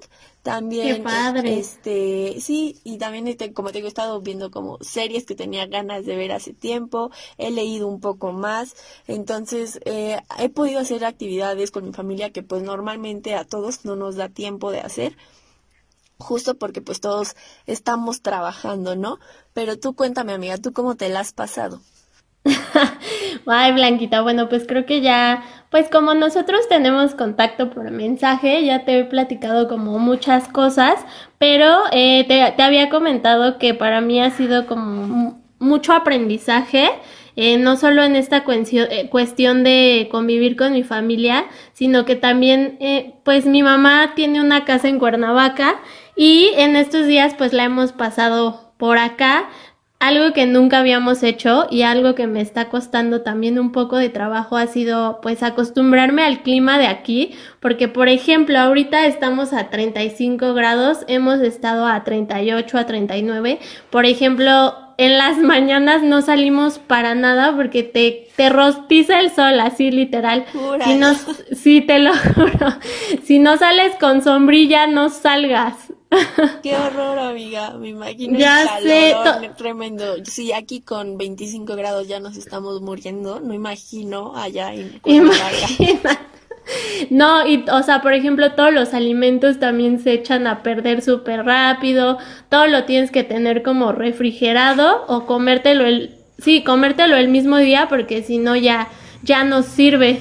también 0.42 0.96
Qué 0.96 1.02
padre. 1.02 1.58
este 1.58 2.40
sí, 2.40 2.80
y 2.82 2.98
también 2.98 3.28
este, 3.28 3.52
como 3.52 3.70
te 3.70 3.78
digo, 3.78 3.86
he 3.86 3.88
estado 3.88 4.20
viendo 4.20 4.50
como 4.50 4.78
series 4.80 5.24
que 5.24 5.34
tenía 5.34 5.66
ganas 5.66 6.04
de 6.04 6.16
ver 6.16 6.32
hace 6.32 6.52
tiempo, 6.52 7.10
he 7.38 7.50
leído 7.50 7.86
un 7.86 8.00
poco 8.00 8.32
más, 8.32 8.74
entonces 9.06 9.80
eh, 9.84 10.18
he 10.38 10.48
podido 10.48 10.80
hacer 10.80 11.04
actividades 11.04 11.70
con 11.70 11.84
mi 11.84 11.92
familia 11.92 12.30
que 12.30 12.42
pues 12.42 12.62
normalmente 12.62 13.34
a 13.34 13.44
todos 13.44 13.84
no 13.84 13.94
nos 13.94 14.16
da 14.16 14.28
tiempo 14.28 14.72
de 14.72 14.80
hacer 14.80 15.16
justo 16.22 16.56
porque 16.56 16.80
pues 16.80 17.00
todos 17.00 17.36
estamos 17.66 18.22
trabajando, 18.22 18.96
¿no? 18.96 19.18
Pero 19.52 19.78
tú 19.78 19.94
cuéntame, 19.94 20.32
amiga, 20.32 20.56
¿tú 20.56 20.72
cómo 20.72 20.96
te 20.96 21.08
la 21.08 21.20
has 21.20 21.32
pasado? 21.32 21.80
Ay, 23.46 23.72
Blanquita, 23.72 24.22
bueno, 24.22 24.48
pues 24.48 24.64
creo 24.66 24.86
que 24.86 25.00
ya, 25.00 25.44
pues 25.70 25.88
como 25.88 26.14
nosotros 26.14 26.68
tenemos 26.68 27.14
contacto 27.14 27.70
por 27.70 27.90
mensaje, 27.90 28.64
ya 28.64 28.84
te 28.84 28.98
he 28.98 29.04
platicado 29.04 29.68
como 29.68 29.98
muchas 29.98 30.48
cosas, 30.48 30.94
pero 31.38 31.78
eh, 31.92 32.24
te, 32.26 32.52
te 32.56 32.62
había 32.62 32.88
comentado 32.88 33.58
que 33.58 33.74
para 33.74 34.00
mí 34.00 34.20
ha 34.20 34.30
sido 34.30 34.66
como 34.66 35.42
mucho 35.58 35.92
aprendizaje. 35.92 36.90
Eh, 37.34 37.56
no 37.56 37.76
solo 37.76 38.02
en 38.02 38.14
esta 38.14 38.44
eh, 38.46 39.08
cuestión 39.08 39.64
de 39.64 40.08
convivir 40.10 40.54
con 40.54 40.74
mi 40.74 40.82
familia, 40.82 41.46
sino 41.72 42.04
que 42.04 42.14
también, 42.14 42.76
eh, 42.80 43.14
pues 43.24 43.46
mi 43.46 43.62
mamá 43.62 44.12
tiene 44.14 44.40
una 44.40 44.66
casa 44.66 44.88
en 44.88 44.98
Cuernavaca 44.98 45.80
y 46.16 46.50
en 46.56 46.76
estos 46.76 47.06
días 47.06 47.34
pues 47.36 47.52
la 47.52 47.64
hemos 47.64 47.92
pasado 47.92 48.72
por 48.76 48.98
acá, 48.98 49.48
algo 50.02 50.32
que 50.32 50.46
nunca 50.46 50.80
habíamos 50.80 51.22
hecho 51.22 51.68
y 51.70 51.82
algo 51.82 52.16
que 52.16 52.26
me 52.26 52.40
está 52.40 52.68
costando 52.68 53.22
también 53.22 53.56
un 53.60 53.70
poco 53.70 53.96
de 53.98 54.08
trabajo 54.08 54.56
ha 54.56 54.66
sido 54.66 55.20
pues 55.22 55.44
acostumbrarme 55.44 56.24
al 56.24 56.42
clima 56.42 56.76
de 56.76 56.88
aquí, 56.88 57.36
porque 57.60 57.86
por 57.86 58.08
ejemplo 58.08 58.58
ahorita 58.58 59.06
estamos 59.06 59.52
a 59.52 59.70
35 59.70 60.54
grados, 60.54 61.04
hemos 61.06 61.38
estado 61.40 61.86
a 61.86 62.02
38, 62.02 62.78
a 62.78 62.86
39, 62.86 63.60
por 63.90 64.04
ejemplo 64.04 64.74
en 64.98 65.18
las 65.18 65.38
mañanas 65.38 66.02
no 66.02 66.22
salimos 66.22 66.78
para 66.78 67.14
nada 67.14 67.54
porque 67.56 67.82
te, 67.82 68.28
te 68.36 68.48
rostiza 68.50 69.20
el 69.20 69.30
sol, 69.30 69.60
así 69.60 69.90
literal. 69.90 70.44
Si 70.84 70.94
no, 70.94 71.14
sí, 71.52 71.80
te 71.80 71.98
lo 71.98 72.12
juro. 72.34 72.68
Si 73.24 73.38
no 73.38 73.56
sales 73.58 73.94
con 73.98 74.22
sombrilla, 74.22 74.86
no 74.86 75.08
salgas. 75.10 75.74
Qué 76.62 76.76
horror, 76.76 77.18
amiga. 77.18 77.70
Me 77.78 77.88
imagino 77.88 78.38
Ya 78.38 78.62
el 78.78 78.84
sé, 78.84 79.12
calorón 79.12 79.56
tremendo. 79.56 80.16
Sí, 80.24 80.52
aquí 80.52 80.80
con 80.82 81.16
25 81.18 81.74
grados 81.76 82.06
ya 82.06 82.20
nos 82.20 82.36
estamos 82.36 82.80
muriendo. 82.82 83.40
No 83.40 83.54
imagino 83.54 84.36
allá 84.36 84.74
en 84.74 84.98
Cuernavaca. 85.00 85.66
No, 87.10 87.46
y 87.46 87.64
o 87.70 87.82
sea, 87.82 88.00
por 88.00 88.14
ejemplo, 88.14 88.52
todos 88.52 88.72
los 88.72 88.94
alimentos 88.94 89.58
también 89.58 89.98
se 89.98 90.12
echan 90.12 90.46
a 90.46 90.62
perder 90.62 91.02
súper 91.02 91.44
rápido, 91.44 92.18
todo 92.48 92.66
lo 92.66 92.84
tienes 92.84 93.10
que 93.10 93.24
tener 93.24 93.62
como 93.62 93.92
refrigerado 93.92 95.04
o 95.08 95.26
comértelo 95.26 95.84
el, 95.84 96.14
sí, 96.38 96.62
comértelo 96.62 97.16
el 97.16 97.28
mismo 97.28 97.58
día 97.58 97.86
porque 97.88 98.22
si 98.22 98.38
no 98.38 98.56
ya, 98.56 98.88
ya 99.22 99.44
no 99.44 99.62
sirve. 99.62 100.20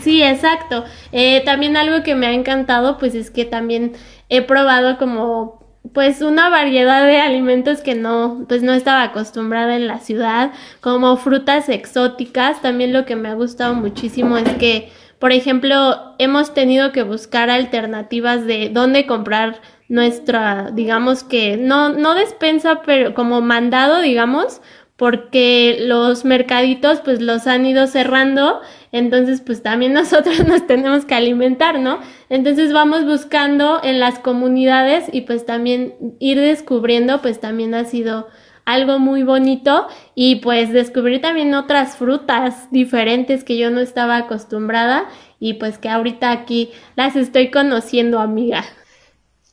Sí, 0.00 0.22
exacto. 0.22 0.84
Eh, 1.12 1.42
también 1.44 1.76
algo 1.76 2.02
que 2.02 2.14
me 2.14 2.26
ha 2.26 2.32
encantado, 2.32 2.98
pues 2.98 3.14
es 3.14 3.30
que 3.30 3.44
también 3.44 3.92
he 4.28 4.42
probado 4.42 4.96
como 4.96 5.62
pues 5.92 6.22
una 6.22 6.48
variedad 6.48 7.04
de 7.04 7.20
alimentos 7.20 7.80
que 7.80 7.94
no, 7.94 8.44
pues 8.48 8.62
no 8.62 8.72
estaba 8.72 9.02
acostumbrada 9.02 9.76
en 9.76 9.88
la 9.88 9.98
ciudad, 9.98 10.52
como 10.80 11.16
frutas 11.16 11.68
exóticas. 11.68 12.62
También 12.62 12.92
lo 12.92 13.04
que 13.04 13.16
me 13.16 13.28
ha 13.28 13.34
gustado 13.34 13.74
muchísimo 13.74 14.38
es 14.38 14.48
que 14.54 14.90
por 15.22 15.30
ejemplo, 15.30 16.16
hemos 16.18 16.52
tenido 16.52 16.90
que 16.90 17.04
buscar 17.04 17.48
alternativas 17.48 18.44
de 18.44 18.70
dónde 18.70 19.06
comprar 19.06 19.60
nuestra, 19.88 20.72
digamos 20.72 21.22
que, 21.22 21.56
no, 21.56 21.90
no 21.90 22.16
despensa, 22.16 22.82
pero 22.84 23.14
como 23.14 23.40
mandado, 23.40 24.00
digamos, 24.00 24.60
porque 24.96 25.78
los 25.78 26.24
mercaditos 26.24 26.98
pues 27.02 27.20
los 27.20 27.46
han 27.46 27.64
ido 27.64 27.86
cerrando, 27.86 28.62
entonces 28.90 29.40
pues 29.40 29.62
también 29.62 29.92
nosotros 30.00 30.44
nos 30.44 30.66
tenemos 30.66 31.04
que 31.04 31.14
alimentar, 31.14 31.78
¿no? 31.78 32.00
Entonces 32.28 32.72
vamos 32.72 33.04
buscando 33.04 33.78
en 33.84 34.00
las 34.00 34.18
comunidades 34.18 35.04
y 35.12 35.20
pues 35.20 35.46
también 35.46 35.94
ir 36.18 36.40
descubriendo 36.40 37.22
pues 37.22 37.38
también 37.38 37.76
ha 37.76 37.84
sido 37.84 38.26
algo 38.64 38.98
muy 38.98 39.22
bonito 39.22 39.86
y 40.14 40.36
pues 40.36 40.72
descubrir 40.72 41.20
también 41.20 41.54
otras 41.54 41.96
frutas 41.96 42.70
diferentes 42.70 43.44
que 43.44 43.58
yo 43.58 43.70
no 43.70 43.80
estaba 43.80 44.16
acostumbrada 44.16 45.08
y 45.40 45.54
pues 45.54 45.78
que 45.78 45.88
ahorita 45.88 46.30
aquí 46.30 46.70
las 46.96 47.16
estoy 47.16 47.50
conociendo, 47.50 48.20
amiga. 48.20 48.64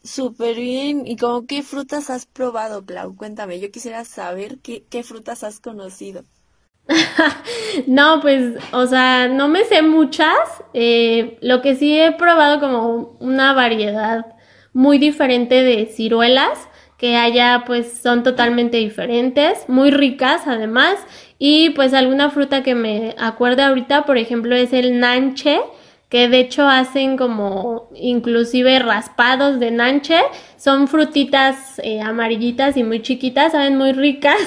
Súper 0.04 0.56
bien. 0.56 1.06
¿Y 1.06 1.18
como 1.18 1.46
qué 1.46 1.62
frutas 1.62 2.10
has 2.10 2.26
probado, 2.26 2.86
Clau? 2.86 3.16
Cuéntame, 3.16 3.60
yo 3.60 3.70
quisiera 3.72 4.06
saber 4.06 4.60
qué, 4.60 4.86
qué 4.90 5.04
frutas 5.04 5.44
has 5.44 5.60
conocido. 5.60 6.24
no, 7.88 8.20
pues, 8.22 8.56
o 8.72 8.88
sea, 8.88 9.28
no 9.28 9.48
me 9.48 9.66
sé 9.66 9.82
muchas. 9.82 10.38
Eh, 10.74 11.38
lo 11.42 11.62
que 11.62 11.76
sí 11.76 12.00
he 12.00 12.12
probado 12.14 12.60
como 12.60 13.18
una 13.20 13.54
variedad 13.54 14.26
muy 14.74 14.98
diferente 14.98 15.64
de 15.64 15.88
ciruelas 15.88 16.69
que 17.00 17.16
allá 17.16 17.64
pues 17.66 18.00
son 18.04 18.24
totalmente 18.24 18.78
diferentes, 18.78 19.68
muy 19.70 19.90
ricas 19.90 20.42
además, 20.46 21.00
y 21.40 21.70
pues 21.72 21.94
alguna 21.94 22.30
fruta 22.30 22.62
que 22.62 22.76
me 22.76 23.16
acuerde 23.18 23.64
ahorita, 23.64 24.06
por 24.06 24.18
ejemplo, 24.18 24.56
es 24.56 24.74
el 24.74 25.00
nanche, 25.00 25.62
que 26.10 26.28
de 26.28 26.40
hecho 26.40 26.68
hacen 26.68 27.16
como 27.16 27.90
inclusive 27.96 28.80
raspados 28.80 29.60
de 29.60 29.72
nanche, 29.72 30.20
son 30.58 30.90
frutitas 30.90 31.80
eh, 31.84 32.02
amarillitas 32.02 32.76
y 32.76 32.84
muy 32.84 33.02
chiquitas, 33.02 33.54
saben 33.54 33.78
muy 33.78 33.94
ricas, 33.94 34.40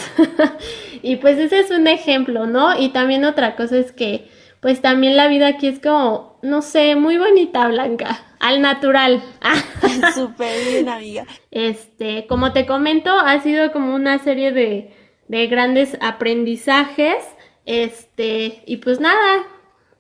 y 1.03 1.17
pues 1.17 1.39
ese 1.39 1.61
es 1.61 1.71
un 1.71 1.87
ejemplo, 1.87 2.47
¿no? 2.47 2.79
Y 2.79 2.91
también 2.91 3.25
otra 3.25 3.57
cosa 3.57 3.79
es 3.79 3.93
que 3.93 4.29
pues 4.61 4.83
también 4.83 5.17
la 5.17 5.27
vida 5.27 5.49
aquí 5.49 5.69
es 5.69 5.81
como, 5.81 6.39
no 6.43 6.61
sé, 6.63 6.95
muy 6.97 7.17
bonita, 7.17 7.67
Blanca, 7.69 8.21
al 8.43 8.61
natural. 8.61 9.23
Súper 10.15 10.69
bien, 10.69 10.89
amiga. 10.89 11.27
Este, 11.51 12.27
como 12.27 12.53
te 12.53 12.67
comento, 12.67 13.11
ha 13.11 13.41
sido 13.41 13.73
como 13.73 13.95
una 13.95 14.19
serie 14.19 14.53
de, 14.53 14.93
de 15.29 15.47
grandes 15.47 15.97
aprendizajes, 16.03 17.25
este, 17.65 18.63
y 18.67 18.79
pues 18.79 19.01
nada, 19.01 19.45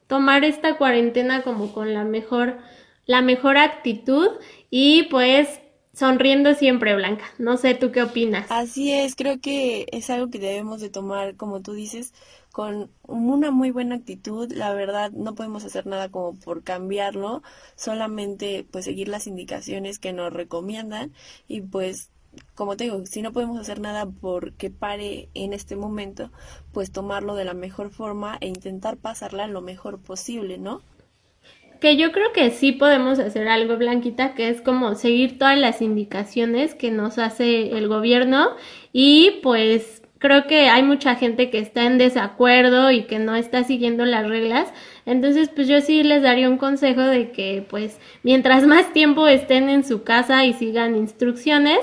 tomar 0.08 0.44
esta 0.44 0.76
cuarentena 0.76 1.42
como 1.42 1.72
con 1.72 1.94
la 1.94 2.04
mejor, 2.04 2.58
la 3.06 3.22
mejor 3.22 3.56
actitud 3.56 4.28
y 4.68 5.04
pues 5.04 5.60
sonriendo 5.94 6.54
siempre, 6.54 6.96
Blanca. 6.96 7.24
No 7.38 7.56
sé, 7.56 7.74
¿tú 7.74 7.92
qué 7.92 8.02
opinas? 8.02 8.46
Así 8.50 8.92
es, 8.92 9.14
creo 9.14 9.40
que 9.40 9.86
es 9.92 10.10
algo 10.10 10.30
que 10.30 10.38
debemos 10.38 10.80
de 10.80 10.90
tomar, 10.90 11.36
como 11.36 11.62
tú 11.62 11.72
dices, 11.72 12.12
con 12.52 12.90
una 13.02 13.50
muy 13.50 13.70
buena 13.70 13.96
actitud, 13.96 14.52
la 14.52 14.72
verdad 14.74 15.10
no 15.12 15.34
podemos 15.34 15.64
hacer 15.64 15.86
nada 15.86 16.10
como 16.10 16.38
por 16.38 16.62
cambiarlo, 16.62 17.42
solamente 17.74 18.66
pues 18.70 18.84
seguir 18.84 19.08
las 19.08 19.26
indicaciones 19.26 19.98
que 19.98 20.12
nos 20.12 20.32
recomiendan 20.32 21.12
y 21.48 21.62
pues 21.62 22.10
como 22.54 22.76
te 22.76 22.84
digo, 22.84 23.04
si 23.06 23.22
no 23.22 23.32
podemos 23.32 23.58
hacer 23.58 23.80
nada 23.80 24.06
porque 24.06 24.70
pare 24.70 25.28
en 25.34 25.52
este 25.52 25.76
momento, 25.76 26.30
pues 26.72 26.90
tomarlo 26.90 27.34
de 27.34 27.44
la 27.44 27.54
mejor 27.54 27.90
forma 27.90 28.38
e 28.40 28.48
intentar 28.48 28.96
pasarla 28.96 29.46
lo 29.46 29.60
mejor 29.60 30.00
posible, 30.00 30.58
¿no? 30.58 30.82
Que 31.80 31.96
yo 31.96 32.12
creo 32.12 32.32
que 32.32 32.50
sí 32.50 32.72
podemos 32.72 33.18
hacer 33.18 33.48
algo, 33.48 33.76
Blanquita, 33.76 34.34
que 34.34 34.48
es 34.48 34.62
como 34.62 34.94
seguir 34.94 35.38
todas 35.38 35.58
las 35.58 35.82
indicaciones 35.82 36.74
que 36.74 36.90
nos 36.90 37.18
hace 37.18 37.76
el 37.76 37.88
gobierno 37.88 38.50
y 38.92 39.40
pues 39.42 40.01
creo 40.22 40.46
que 40.46 40.70
hay 40.70 40.84
mucha 40.84 41.16
gente 41.16 41.50
que 41.50 41.58
está 41.58 41.84
en 41.84 41.98
desacuerdo 41.98 42.92
y 42.92 43.04
que 43.04 43.18
no 43.18 43.34
está 43.34 43.64
siguiendo 43.64 44.06
las 44.06 44.26
reglas. 44.26 44.72
Entonces, 45.04 45.50
pues 45.50 45.66
yo 45.66 45.80
sí 45.80 46.04
les 46.04 46.22
daría 46.22 46.48
un 46.48 46.58
consejo 46.58 47.02
de 47.02 47.32
que, 47.32 47.66
pues, 47.68 47.98
mientras 48.22 48.64
más 48.64 48.92
tiempo 48.92 49.26
estén 49.26 49.68
en 49.68 49.84
su 49.84 50.04
casa 50.04 50.46
y 50.46 50.54
sigan 50.54 50.94
instrucciones, 50.94 51.80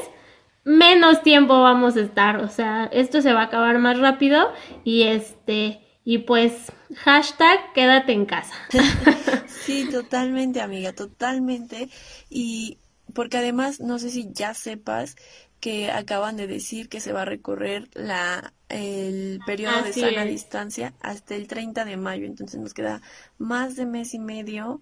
menos 0.64 1.22
tiempo 1.22 1.62
vamos 1.62 1.98
a 1.98 2.02
estar. 2.02 2.38
O 2.38 2.48
sea, 2.48 2.90
esto 2.94 3.22
se 3.22 3.34
va 3.34 3.42
a 3.42 3.46
acabar 3.46 3.78
más 3.78 4.00
rápido 4.00 4.54
y 4.86 5.04
este, 5.04 5.82
y 6.06 6.20
pues, 6.20 6.72
hashtag 6.96 7.74
quédate 7.74 8.14
en 8.14 8.26
casa. 8.26 8.56
sí, 9.48 9.86
totalmente, 9.92 10.62
amiga, 10.62 10.94
totalmente. 10.94 11.90
Y 12.30 12.78
porque 13.14 13.38
además, 13.38 13.82
no 13.82 14.00
sé 14.00 14.10
si 14.10 14.30
ya 14.32 14.54
sepas 14.54 15.18
que 15.60 15.92
acaban 15.92 16.38
de 16.38 16.48
decir 16.48 16.90
que 16.90 17.02
se 17.02 17.12
va 17.12 17.24
a 17.24 17.26
recorrer 17.26 17.90
la, 17.94 18.54
el 18.70 19.40
periodo 19.46 19.84
de 19.84 19.94
sana 19.94 20.24
distancia 20.26 20.94
hasta 21.02 21.36
el 21.36 21.48
30 21.48 21.86
de 21.86 21.98
mayo. 21.98 22.26
Entonces 22.26 22.60
nos 22.60 22.74
queda 22.74 23.02
más 23.38 23.76
de 23.76 23.86
mes 23.86 24.14
y 24.14 24.20
medio 24.20 24.82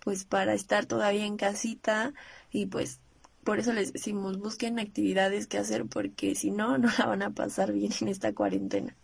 pues 0.00 0.24
para 0.24 0.54
estar 0.54 0.86
todavía 0.86 1.26
en 1.26 1.36
casita 1.36 2.14
y 2.52 2.66
pues 2.66 3.00
por 3.42 3.58
eso 3.58 3.72
les 3.72 3.92
decimos 3.92 4.38
busquen 4.38 4.78
actividades 4.78 5.48
que 5.48 5.58
hacer 5.58 5.86
porque 5.86 6.34
si 6.34 6.50
no 6.50 6.78
no 6.78 6.88
la 6.98 7.06
van 7.06 7.22
a 7.22 7.30
pasar 7.30 7.72
bien 7.72 7.92
en 8.00 8.08
esta 8.08 8.32
cuarentena. 8.32 8.94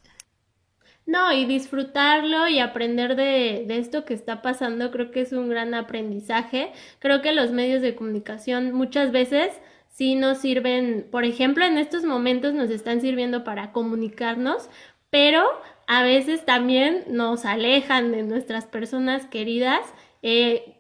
No, 1.05 1.33
y 1.33 1.47
disfrutarlo 1.47 2.47
y 2.47 2.61
aprender 2.61 3.17
de, 3.17 3.65
de, 3.67 3.79
esto 3.79 4.05
que 4.05 4.15
está 4.15 4.41
pasando 4.41 4.93
creo 4.93 5.11
que 5.11 5.23
es 5.23 5.33
un 5.33 5.49
gran 5.49 5.75
aprendizaje. 5.75 6.73
Creo 7.01 7.23
que 7.23 7.33
los 7.33 7.51
medios 7.51 7.83
de 7.83 7.97
comunicación 7.97 8.73
muchas 8.73 9.11
veces 9.11 9.51
sí 9.93 10.15
nos 10.15 10.39
sirven, 10.39 11.07
por 11.11 11.25
ejemplo, 11.25 11.65
en 11.65 11.79
estos 11.79 12.05
momentos 12.05 12.55
nos 12.55 12.71
están 12.71 13.01
sirviendo 13.01 13.45
para 13.45 13.73
comunicarnos, 13.73 14.69
pero 15.11 15.45
a 15.87 16.03
veces 16.03 16.45
también 16.47 17.05
nos 17.09 17.45
alejan 17.45 18.11
de 18.11 18.23
nuestras 18.23 18.65
personas 18.65 19.27
queridas. 19.27 19.81
Eh, 20.23 20.79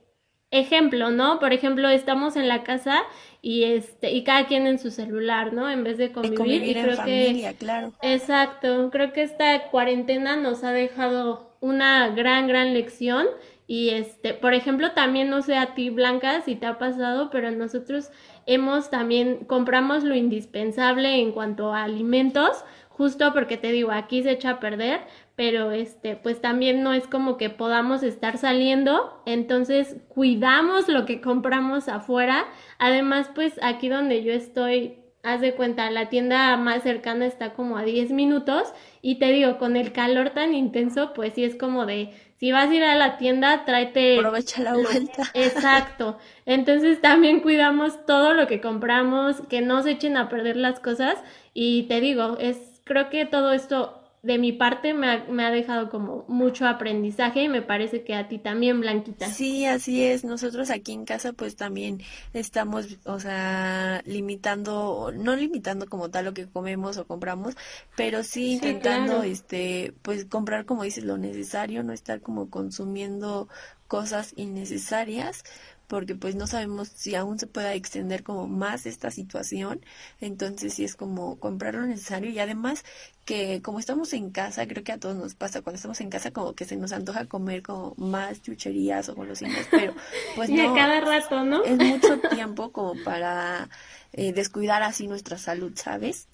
ejemplo, 0.50 1.11
¿no? 1.11 1.38
Por 1.38 1.52
ejemplo, 1.52 1.88
estamos 1.88 2.37
en 2.37 2.49
la 2.49 2.62
casa 2.62 3.02
y 3.42 3.64
este 3.64 4.12
y 4.12 4.25
cada 4.25 4.47
quien 4.47 4.66
en 4.66 4.78
su 4.78 4.90
celular, 4.90 5.52
¿no? 5.52 5.69
En 5.69 5.85
vez 5.85 5.99
de 5.99 6.12
convivir, 6.12 6.62
y 6.62 6.73
creo 6.73 6.97
familia, 6.97 7.54
claro. 7.54 7.92
Exacto, 8.02 8.90
creo 8.90 9.12
que 9.12 9.23
esta 9.23 9.71
cuarentena 9.71 10.37
nos 10.37 10.64
ha 10.64 10.73
dejado 10.73 11.57
una 11.61 12.09
gran 12.09 12.47
gran 12.47 12.73
lección 12.73 13.26
y 13.66 13.90
este, 13.90 14.35
por 14.35 14.52
ejemplo, 14.52 14.92
también 14.92 15.31
no 15.31 15.40
sé 15.40 15.57
a 15.57 15.75
ti 15.75 15.88
Blanca 15.88 16.42
si 16.42 16.57
te 16.57 16.66
ha 16.66 16.78
pasado, 16.78 17.31
pero 17.31 17.50
nosotros 17.50 18.11
hemos 18.46 18.90
también 18.90 19.44
compramos 19.46 20.04
lo 20.04 20.14
indispensable 20.14 21.20
en 21.20 21.32
cuanto 21.32 21.72
a 21.72 21.84
alimentos, 21.84 22.64
justo 22.88 23.32
porque 23.32 23.56
te 23.56 23.72
digo, 23.72 23.90
aquí 23.90 24.22
se 24.22 24.32
echa 24.32 24.50
a 24.50 24.61
perder, 24.61 25.00
pero 25.34 25.72
este, 25.72 26.16
pues 26.16 26.40
también 26.40 26.82
no 26.82 26.92
es 26.92 27.06
como 27.06 27.37
que 27.37 27.50
podamos 27.50 28.02
estar 28.02 28.37
saliendo, 28.38 29.22
entonces 29.26 29.96
cuidamos 30.08 30.88
lo 30.88 31.06
que 31.06 31.20
compramos 31.20 31.88
afuera. 31.88 32.44
Además, 32.78 33.30
pues 33.34 33.58
aquí 33.62 33.88
donde 33.88 34.22
yo 34.22 34.32
estoy, 34.32 34.99
haz 35.22 35.40
de 35.40 35.54
cuenta, 35.54 35.90
la 35.90 36.11
tienda 36.11 36.56
más 36.56 36.82
cercana 36.82 37.26
está 37.26 37.54
como 37.54 37.76
a 37.76 37.82
10 37.82 38.12
minutos 38.12 38.72
y 39.00 39.18
te 39.18 39.32
digo, 39.32 39.58
con 39.58 39.76
el 39.76 39.92
calor 39.92 40.30
tan 40.30 40.54
intenso, 40.54 41.12
pues 41.14 41.32
sí 41.34 41.44
es 41.44 41.56
como 41.56 41.87
de 41.87 42.11
si 42.42 42.50
vas 42.50 42.68
a 42.68 42.75
ir 42.75 42.82
a 42.82 42.96
la 42.96 43.18
tienda, 43.18 43.64
tráete. 43.64 44.16
Aprovecha 44.18 44.62
la 44.62 44.75
vuelta. 44.75 45.30
Exacto. 45.34 46.18
Entonces 46.44 47.00
también 47.00 47.38
cuidamos 47.38 48.04
todo 48.04 48.34
lo 48.34 48.49
que 48.49 48.61
compramos, 48.61 49.42
que 49.49 49.61
no 49.61 49.80
se 49.84 49.92
echen 49.92 50.16
a 50.16 50.28
perder 50.28 50.56
las 50.56 50.80
cosas. 50.80 51.18
Y 51.54 51.84
te 51.84 52.00
digo, 52.00 52.38
es, 52.40 52.58
creo 52.82 53.11
que 53.11 53.26
todo 53.26 53.52
esto 53.52 54.01
de 54.23 54.38
mi 54.38 54.52
parte 54.52 54.95
me 54.95 55.11
ha, 55.11 55.25
me 55.25 55.45
ha, 55.45 55.50
dejado 55.50 55.91
como 55.91 56.25
mucho 56.29 56.67
aprendizaje 56.69 57.43
y 57.43 57.49
me 57.49 57.61
parece 57.61 58.05
que 58.05 58.14
a 58.14 58.29
ti 58.29 58.38
también, 58.38 58.81
Blanquita. 58.81 59.29
Sí, 59.29 59.67
así 59.67 60.05
es. 60.05 60.25
Nosotros 60.25 60.71
aquí 60.71 60.93
en 60.93 61.05
casa 61.05 61.33
pues 61.33 61.57
también 61.57 62.00
estamos, 62.33 62.99
o 63.05 63.19
sea, 63.19 64.00
limitando, 64.05 65.11
no 65.12 65.35
limitando 65.35 65.87
como 65.87 66.09
tal 66.11 66.26
lo 66.26 66.35
que 66.35 66.47
comemos 66.47 66.99
o 66.99 67.07
compramos, 67.07 67.57
pero 67.97 68.23
sí 68.23 68.52
intentando, 68.52 69.25
este, 69.25 69.93
pues 70.02 70.25
comprar 70.25 70.67
como 70.67 70.85
dices 70.85 71.02
lo 71.02 71.19
necesario, 71.19 71.83
no 71.83 71.93
estar 71.93 72.21
como 72.21 72.49
consumiendo 72.49 73.49
cosas 73.88 74.33
innecesarias 74.37 75.45
porque 75.92 76.14
pues 76.14 76.37
no 76.37 76.46
sabemos 76.46 76.88
si 76.88 77.14
aún 77.16 77.38
se 77.38 77.46
pueda 77.46 77.75
extender 77.75 78.22
como 78.22 78.49
más 78.49 78.87
esta 78.87 79.11
situación, 79.11 79.84
entonces 80.22 80.72
sí 80.72 80.84
es 80.84 80.96
como 80.96 81.38
comprar 81.38 81.75
lo 81.75 81.82
necesario 81.82 82.30
y 82.30 82.38
además 82.38 82.82
que 83.26 83.61
como 83.61 83.78
estamos 83.78 84.14
en 84.14 84.30
casa, 84.30 84.66
creo 84.66 84.82
que 84.84 84.92
a 84.92 84.99
todos 84.99 85.16
nos 85.16 85.34
pasa 85.34 85.61
cuando 85.61 85.76
estamos 85.76 86.00
en 86.00 86.08
casa 86.08 86.30
como 86.30 86.54
que 86.54 86.64
se 86.64 86.76
nos 86.76 86.92
antoja 86.92 87.26
comer 87.26 87.62
como 87.62 87.94
más 87.99 88.40
chucherías 88.40 89.11
o 89.11 89.14
golosinas, 89.14 89.66
pero 89.70 89.92
pues 90.34 90.49
y 90.49 90.54
no. 90.54 90.75
cada 90.75 91.02
rato, 91.02 91.44
¿no? 91.44 91.62
Es 91.62 91.76
mucho 91.76 92.18
tiempo 92.30 92.72
como 92.72 92.94
para 93.04 93.68
eh, 94.14 94.32
descuidar 94.32 94.82
así 94.82 95.08
nuestra 95.08 95.37
salud, 95.37 95.72
¿sabes? 95.75 96.26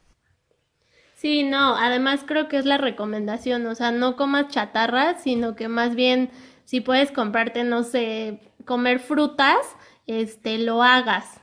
Sí, 1.17 1.43
no, 1.43 1.75
además 1.75 2.21
creo 2.25 2.47
que 2.47 2.59
es 2.59 2.65
la 2.65 2.79
recomendación, 2.79 3.67
o 3.67 3.75
sea, 3.75 3.91
no 3.91 4.15
comas 4.15 4.51
chatarra, 4.51 5.19
sino 5.19 5.57
que 5.57 5.67
más 5.67 5.97
bien 5.97 6.31
si 6.65 6.83
puedes 6.83 7.11
comprarte, 7.11 7.65
no 7.65 7.83
sé, 7.83 8.39
comer 8.69 9.01
frutas, 9.01 9.57
este, 10.07 10.59
lo 10.59 10.83
hagas. 10.85 11.41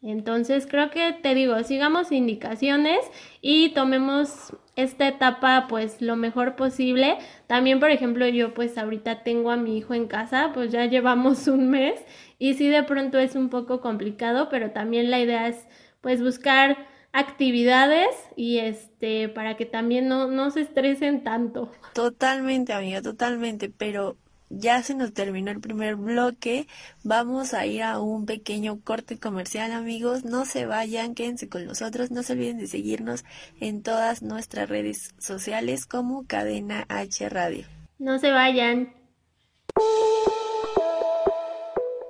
Entonces 0.00 0.68
creo 0.68 0.90
que 0.90 1.12
te 1.12 1.34
digo, 1.34 1.60
sigamos 1.64 2.12
indicaciones 2.12 3.00
y 3.40 3.70
tomemos 3.70 4.56
esta 4.76 5.08
etapa 5.08 5.66
pues 5.68 6.00
lo 6.00 6.14
mejor 6.14 6.54
posible. 6.54 7.18
También, 7.48 7.80
por 7.80 7.90
ejemplo, 7.90 8.28
yo 8.28 8.54
pues 8.54 8.78
ahorita 8.78 9.24
tengo 9.24 9.50
a 9.50 9.56
mi 9.56 9.76
hijo 9.76 9.94
en 9.94 10.06
casa, 10.06 10.52
pues 10.54 10.70
ya 10.70 10.86
llevamos 10.86 11.48
un 11.48 11.68
mes 11.68 12.00
y 12.38 12.54
sí 12.54 12.68
de 12.68 12.84
pronto 12.84 13.18
es 13.18 13.34
un 13.34 13.48
poco 13.50 13.80
complicado, 13.80 14.48
pero 14.48 14.70
también 14.70 15.10
la 15.10 15.18
idea 15.18 15.48
es 15.48 15.66
pues 16.00 16.22
buscar 16.22 16.86
actividades 17.12 18.06
y 18.36 18.58
este 18.58 19.28
para 19.28 19.56
que 19.56 19.66
también 19.66 20.06
no, 20.06 20.28
no 20.28 20.52
se 20.52 20.60
estresen 20.60 21.24
tanto. 21.24 21.72
Totalmente, 21.92 22.72
amiga, 22.72 23.02
totalmente, 23.02 23.68
pero 23.68 24.16
ya 24.50 24.82
se 24.82 24.94
nos 24.94 25.12
terminó 25.12 25.50
el 25.50 25.60
primer 25.60 25.96
bloque. 25.96 26.66
Vamos 27.04 27.54
a 27.54 27.66
ir 27.66 27.82
a 27.82 28.00
un 28.00 28.26
pequeño 28.26 28.80
corte 28.82 29.18
comercial, 29.18 29.72
amigos. 29.72 30.24
No 30.24 30.44
se 30.44 30.66
vayan, 30.66 31.14
quédense 31.14 31.48
con 31.48 31.66
nosotros. 31.66 32.10
No 32.10 32.22
se 32.22 32.32
olviden 32.32 32.58
de 32.58 32.66
seguirnos 32.66 33.24
en 33.60 33.82
todas 33.82 34.22
nuestras 34.22 34.68
redes 34.68 35.14
sociales 35.18 35.86
como 35.86 36.26
Cadena 36.26 36.86
H 36.88 37.28
Radio. 37.28 37.66
No 37.98 38.18
se 38.18 38.30
vayan. 38.30 38.94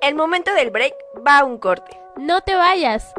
El 0.03 0.15
momento 0.15 0.55
del 0.55 0.71
break 0.71 0.95
va 1.27 1.39
a 1.39 1.45
un 1.45 1.59
corte. 1.59 1.99
No 2.17 2.41
te 2.41 2.55
vayas. 2.55 3.13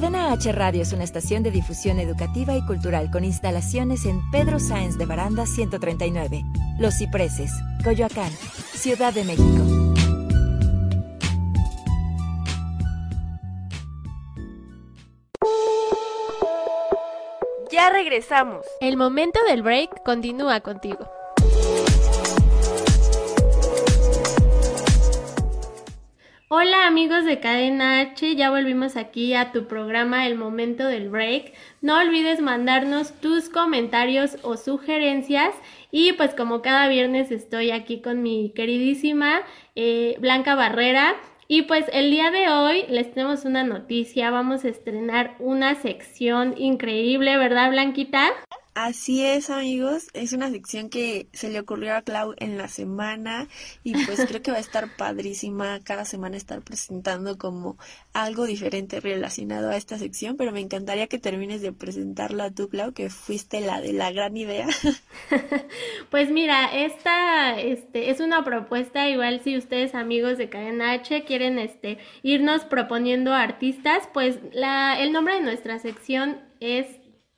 Cadena 0.00 0.32
H 0.32 0.50
Radio 0.52 0.80
es 0.80 0.94
una 0.94 1.04
estación 1.04 1.42
de 1.42 1.50
difusión 1.50 1.98
educativa 1.98 2.56
y 2.56 2.64
cultural 2.64 3.10
con 3.10 3.22
instalaciones 3.22 4.06
en 4.06 4.18
Pedro 4.30 4.58
Sáenz 4.58 4.96
de 4.96 5.04
Baranda 5.04 5.44
139, 5.44 6.42
Los 6.78 6.96
Cipreses, 6.96 7.52
Coyoacán, 7.84 8.30
Ciudad 8.72 9.12
de 9.12 9.24
México. 9.24 9.62
Ya 17.70 17.90
regresamos. 17.90 18.64
El 18.80 18.96
momento 18.96 19.38
del 19.50 19.62
break 19.62 20.02
continúa 20.02 20.60
contigo. 20.60 21.19
Hola 26.52 26.88
amigos 26.88 27.24
de 27.26 27.38
Cadena 27.38 28.00
H, 28.00 28.34
ya 28.34 28.50
volvimos 28.50 28.96
aquí 28.96 29.34
a 29.34 29.52
tu 29.52 29.68
programa 29.68 30.26
El 30.26 30.34
Momento 30.34 30.84
del 30.84 31.08
Break. 31.08 31.52
No 31.80 31.96
olvides 31.96 32.40
mandarnos 32.40 33.12
tus 33.20 33.48
comentarios 33.48 34.36
o 34.42 34.56
sugerencias 34.56 35.54
y 35.92 36.12
pues 36.14 36.34
como 36.34 36.60
cada 36.60 36.88
viernes 36.88 37.30
estoy 37.30 37.70
aquí 37.70 38.00
con 38.02 38.24
mi 38.24 38.50
queridísima 38.50 39.42
eh, 39.76 40.16
Blanca 40.18 40.56
Barrera 40.56 41.14
y 41.46 41.62
pues 41.62 41.84
el 41.92 42.10
día 42.10 42.32
de 42.32 42.48
hoy 42.48 42.84
les 42.88 43.14
tenemos 43.14 43.44
una 43.44 43.62
noticia, 43.62 44.32
vamos 44.32 44.64
a 44.64 44.70
estrenar 44.70 45.36
una 45.38 45.76
sección 45.76 46.56
increíble, 46.58 47.36
¿verdad 47.36 47.70
Blanquita? 47.70 48.32
Así 48.74 49.24
es, 49.24 49.50
amigos. 49.50 50.06
Es 50.14 50.32
una 50.32 50.48
sección 50.48 50.90
que 50.90 51.26
se 51.32 51.50
le 51.50 51.58
ocurrió 51.58 51.96
a 51.96 52.02
Clau 52.02 52.34
en 52.36 52.56
la 52.56 52.68
semana 52.68 53.48
y 53.82 53.92
pues 54.06 54.24
creo 54.28 54.42
que 54.42 54.52
va 54.52 54.58
a 54.58 54.60
estar 54.60 54.96
padrísima 54.96 55.80
cada 55.82 56.04
semana 56.04 56.36
estar 56.36 56.62
presentando 56.62 57.36
como 57.36 57.78
algo 58.12 58.46
diferente 58.46 59.00
relacionado 59.00 59.70
a 59.70 59.76
esta 59.76 59.98
sección, 59.98 60.36
pero 60.36 60.52
me 60.52 60.60
encantaría 60.60 61.08
que 61.08 61.18
termines 61.18 61.62
de 61.62 61.72
presentarla 61.72 62.52
tú, 62.52 62.68
Clau, 62.68 62.92
que 62.92 63.10
fuiste 63.10 63.60
la 63.60 63.80
de 63.80 63.92
la 63.92 64.12
gran 64.12 64.36
idea. 64.36 64.68
pues 66.10 66.30
mira, 66.30 66.66
esta 66.72 67.60
este, 67.60 68.10
es 68.10 68.20
una 68.20 68.44
propuesta, 68.44 69.08
igual 69.08 69.40
si 69.42 69.56
ustedes 69.58 69.96
amigos 69.96 70.38
de 70.38 70.48
Cadena 70.48 70.92
H 70.92 71.24
quieren 71.24 71.58
este, 71.58 71.98
irnos 72.22 72.64
proponiendo 72.64 73.34
artistas, 73.34 74.08
pues 74.14 74.38
la, 74.52 75.00
el 75.00 75.10
nombre 75.10 75.34
de 75.34 75.40
nuestra 75.40 75.80
sección 75.80 76.38
es 76.60 76.86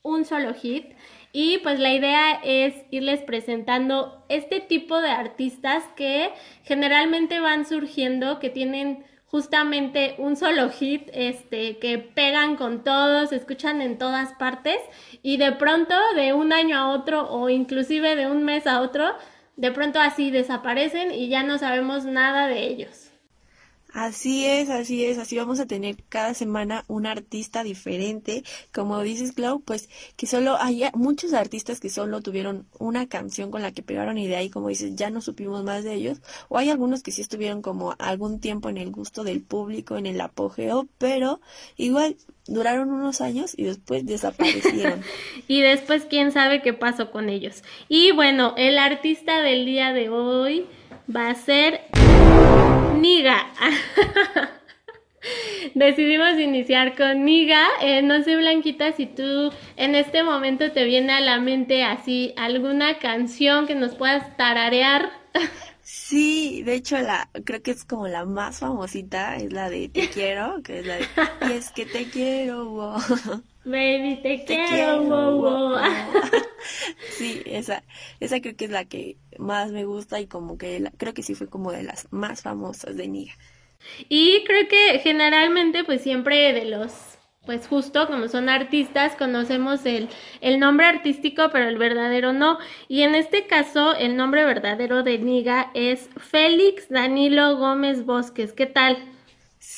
Un 0.03 0.25
Solo 0.25 0.55
Hit. 0.55 0.95
Y 1.33 1.59
pues 1.59 1.81
la 1.81 1.93
idea 1.93 2.41
es 2.45 2.75
irles 2.91 3.23
presentando 3.23 4.25
este 4.29 4.61
tipo 4.61 5.01
de 5.01 5.11
artistas 5.11 5.83
que 5.97 6.31
generalmente 6.65 7.41
van 7.41 7.65
surgiendo, 7.65 8.39
que 8.39 8.51
tienen 8.51 9.05
justamente 9.33 10.15
un 10.19 10.37
solo 10.37 10.69
hit, 10.69 11.09
este, 11.15 11.79
que 11.79 11.97
pegan 11.97 12.57
con 12.57 12.85
todos, 12.85 13.33
escuchan 13.33 13.81
en 13.81 13.97
todas 13.97 14.35
partes 14.35 14.77
y 15.23 15.39
de 15.39 15.53
pronto 15.53 15.95
de 16.15 16.35
un 16.35 16.53
año 16.53 16.77
a 16.77 16.91
otro 16.91 17.31
o 17.31 17.49
inclusive 17.49 18.15
de 18.15 18.27
un 18.27 18.45
mes 18.45 18.67
a 18.67 18.83
otro, 18.83 19.15
de 19.57 19.73
pronto 19.73 20.01
así 20.01 20.31
desaparecen 20.31 21.13
y 21.13 21.29
ya 21.29 21.43
no 21.45 21.57
sabemos 21.57 22.05
nada 22.05 22.47
de 22.47 22.67
ellos. 22.67 23.12
Así 23.93 24.47
es, 24.47 24.71
así 24.71 25.05
es, 25.05 25.19
así 25.19 25.37
vamos 25.37 25.61
a 25.61 25.67
tener 25.67 25.97
cada 26.09 26.33
semana 26.33 26.85
un 26.89 27.07
artista 27.07 27.63
diferente, 27.63 28.43
como 28.73 29.03
dices 29.03 29.33
Clau, 29.33 29.61
pues 29.61 29.91
que 30.17 30.27
solo 30.27 30.57
hay 30.59 30.85
muchos 30.95 31.35
artistas 31.35 31.79
que 31.79 31.91
solo 31.91 32.23
tuvieron 32.23 32.67
una 32.79 33.07
canción 33.07 33.51
con 33.51 33.61
la 33.61 33.73
que 33.73 33.83
pegaron 33.83 34.17
y 34.17 34.27
de 34.27 34.37
ahí, 34.37 34.49
como 34.49 34.69
dices, 34.69 34.97
ya 34.97 35.11
no 35.11 35.21
supimos 35.21 35.63
más 35.63 35.85
de 35.85 35.93
ellos, 35.93 36.23
o 36.49 36.57
hay 36.57 36.71
algunos 36.71 37.03
que 37.03 37.13
sí 37.13 37.21
estuvieron 37.21 37.61
como 37.61 37.95
algún 37.99 38.41
tiempo 38.41 38.71
en 38.71 38.79
el 38.79 38.91
gusto 38.91 39.25
del 39.25 39.43
público, 39.43 39.99
en 39.99 40.07
el 40.07 40.21
apogeo, 40.23 40.89
pero 40.97 41.43
igual 41.77 42.17
duraron 42.47 42.91
unos 42.91 43.21
años 43.21 43.53
y 43.59 43.65
después 43.65 44.07
desaparecieron. 44.07 45.03
y 45.49 45.61
después 45.61 46.07
quién 46.09 46.33
sabe 46.33 46.63
qué 46.63 46.73
pasó 46.73 47.11
con 47.11 47.29
ellos. 47.29 47.63
Y 47.89 48.13
bueno, 48.13 48.55
el 48.57 48.79
artista 48.79 49.43
del 49.43 49.67
día 49.67 49.93
de 49.93 50.09
hoy 50.09 50.67
va 51.15 51.29
a 51.29 51.35
ser 51.35 51.81
Niga. 53.01 53.53
Decidimos 55.75 56.39
iniciar 56.39 56.97
con 56.97 57.25
Niga. 57.25 57.65
Eh, 57.81 58.03
no 58.03 58.23
sé, 58.23 58.37
Blanquita, 58.37 58.93
si 58.93 59.07
tú 59.07 59.53
en 59.77 59.95
este 59.95 60.23
momento 60.23 60.71
te 60.73 60.85
viene 60.85 61.13
a 61.13 61.21
la 61.21 61.41
mente 61.41 61.85
así 61.85 62.35
alguna 62.37 62.99
canción 62.99 63.67
que 63.67 63.75
nos 63.75 63.95
puedas 63.95 64.37
tararear. 64.37 65.11
Sí, 65.85 66.63
de 66.63 66.75
hecho 66.75 66.97
la 67.01 67.29
creo 67.45 67.61
que 67.61 67.73
es 67.73 67.85
como 67.85 68.07
la 68.07 68.25
más 68.25 68.61
famosita, 68.61 69.37
es 69.37 69.53
la 69.53 69.69
de 69.69 69.89
Te 69.89 70.09
quiero, 70.15 70.63
que 70.63 70.79
es 70.79 70.87
la 70.87 70.97
de 70.97 71.09
Y 71.49 71.53
es 71.53 71.71
que 71.73 71.87
te 71.87 72.09
quiero, 72.09 72.67
wow. 72.67 73.43
Baby, 73.65 74.19
te, 74.23 74.45
quiero, 74.45 75.03
wow, 75.05 75.41
wow. 75.41 75.79
sí, 77.17 77.43
esa 77.47 77.85
esa 78.19 78.41
creo 78.41 78.57
que 78.57 78.65
es 78.65 78.71
la 78.73 78.87
que 78.87 79.19
más 79.39 79.71
me 79.71 79.85
gusta 79.85 80.21
y 80.21 80.27
como 80.27 80.59
que 80.59 80.83
creo 80.97 81.15
que 81.15 81.23
sí 81.23 81.35
fue 81.37 81.49
como 81.49 81.71
de 81.71 81.85
las 81.85 82.09
más 82.13 82.43
famosas 82.43 82.97
de 82.97 83.07
Niga. 83.07 83.35
Y 84.09 84.43
creo 84.47 84.67
que 84.69 84.99
generalmente 84.99 85.85
pues 85.85 86.03
siempre 86.03 86.53
de 86.53 86.65
los 86.65 86.93
pues 87.45 87.67
justo 87.67 88.07
como 88.07 88.29
son 88.29 88.49
artistas, 88.49 89.17
conocemos 89.17 89.85
el, 89.85 90.09
el, 90.41 90.61
nombre 90.61 90.87
artístico, 90.87 91.51
pero 91.53 91.69
el 91.69 91.77
verdadero 91.77 92.33
no. 92.33 92.59
Y 92.87 93.03
en 93.03 93.17
este 93.17 93.49
caso, 93.49 93.97
el 93.97 94.17
nombre 94.17 94.45
verdadero 94.45 95.03
de 95.03 95.19
Niga 95.19 95.73
es 95.75 96.09
Félix 96.17 96.89
Danilo 96.89 97.57
Gómez 97.57 98.07
Bosques. 98.07 98.53
¿Qué 98.53 98.67
tal? 98.67 99.12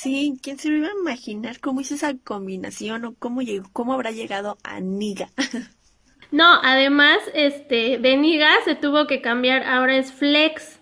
Sí, 0.04 0.38
¿quién 0.42 0.58
se 0.58 0.68
iba 0.68 0.88
a 0.88 1.00
imaginar 1.00 1.60
cómo 1.60 1.80
hizo 1.80 1.94
esa 1.94 2.14
combinación 2.14 3.06
o 3.06 3.14
cómo 3.14 3.40
llegó, 3.40 3.70
cómo 3.72 3.94
habrá 3.94 4.10
llegado 4.10 4.58
a 4.62 4.78
Niga? 4.80 5.30
no, 6.30 6.60
además, 6.62 7.20
este, 7.32 7.96
de 7.96 8.16
Niga 8.18 8.50
se 8.66 8.74
tuvo 8.74 9.06
que 9.06 9.22
cambiar, 9.22 9.62
ahora 9.62 9.96
es 9.96 10.12
Flex. 10.12 10.78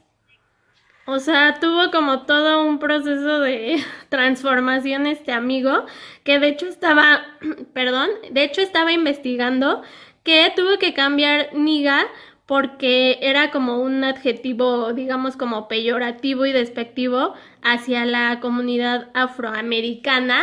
O 1.07 1.21
sea, 1.21 1.61
tuvo 1.61 1.93
como 1.93 2.23
todo 2.27 2.67
un 2.67 2.81
proceso 2.81 3.39
de 3.39 3.81
transformación 4.09 5.07
este 5.07 5.31
amigo, 5.31 5.87
que 6.25 6.41
de 6.41 6.49
hecho 6.49 6.67
estaba, 6.67 7.25
perdón, 7.75 8.11
de 8.33 8.43
hecho 8.43 8.61
estaba 8.61 8.91
investigando 8.91 9.83
que 10.25 10.53
tuvo 10.57 10.79
que 10.81 10.95
cambiar 10.95 11.55
niga 11.55 12.09
porque 12.53 13.19
era 13.23 13.51
como 13.51 13.81
un 13.81 14.05
adjetivo, 14.05 14.93
digamos, 14.93 15.39
como 15.39 15.69
peyorativo 15.69 16.45
y 16.45 16.53
despectivo 16.53 17.33
hacia 17.63 18.05
la 18.05 18.41
comunidad 18.41 19.09
afroamericana. 19.15 20.43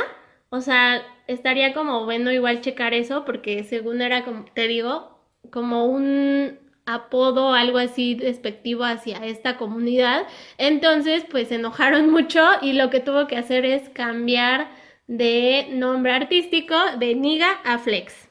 O 0.50 0.60
sea, 0.60 1.04
estaría 1.28 1.72
como 1.76 2.06
bueno 2.06 2.32
igual 2.32 2.62
checar 2.62 2.96
eso 2.96 3.26
porque 3.26 3.64
según 3.64 4.02
era 4.02 4.26
como, 4.26 4.46
te 4.56 4.68
digo, 4.68 5.20
como 5.52 5.86
un 5.86 6.58
apodo, 6.88 7.54
algo 7.54 7.78
así 7.78 8.16
despectivo 8.16 8.86
hacia 8.86 9.24
esta 9.24 9.58
comunidad. 9.58 10.26
Entonces, 10.58 11.24
pues 11.30 11.50
se 11.50 11.56
enojaron 11.58 12.10
mucho 12.12 12.44
y 12.64 12.74
lo 12.74 12.90
que 12.90 13.02
tuvo 13.02 13.28
que 13.28 13.38
hacer 13.38 13.66
es 13.66 13.88
cambiar 13.90 14.68
de 15.06 15.68
nombre 15.74 16.14
artístico 16.14 16.76
de 16.98 17.14
Niga 17.14 17.52
a 17.64 17.78
Flex. 17.78 18.29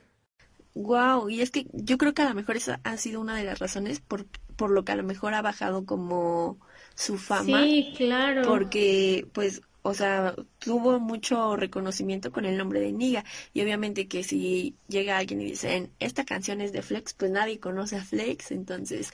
Wow, 0.80 1.28
y 1.28 1.40
es 1.40 1.50
que 1.50 1.66
yo 1.72 1.98
creo 1.98 2.14
que 2.14 2.22
a 2.22 2.28
lo 2.28 2.36
mejor 2.36 2.56
esa 2.56 2.78
ha 2.84 2.96
sido 2.98 3.20
una 3.20 3.36
de 3.36 3.42
las 3.42 3.58
razones 3.58 3.98
por, 3.98 4.26
por 4.54 4.70
lo 4.70 4.84
que 4.84 4.92
a 4.92 4.96
lo 4.96 5.02
mejor 5.02 5.34
ha 5.34 5.42
bajado 5.42 5.84
como 5.84 6.56
su 6.94 7.18
fama. 7.18 7.64
Sí, 7.64 7.94
claro. 7.96 8.42
Porque, 8.42 9.26
pues, 9.32 9.60
o 9.82 9.92
sea, 9.92 10.36
tuvo 10.60 11.00
mucho 11.00 11.56
reconocimiento 11.56 12.30
con 12.30 12.44
el 12.44 12.56
nombre 12.56 12.78
de 12.78 12.92
Niga. 12.92 13.24
Y 13.52 13.62
obviamente 13.62 14.06
que 14.06 14.22
si 14.22 14.76
llega 14.86 15.18
alguien 15.18 15.40
y 15.40 15.46
dice, 15.46 15.90
esta 15.98 16.24
canción 16.24 16.60
es 16.60 16.72
de 16.72 16.82
Flex, 16.82 17.12
pues 17.14 17.32
nadie 17.32 17.58
conoce 17.58 17.96
a 17.96 18.04
Flex. 18.04 18.52
Entonces, 18.52 19.12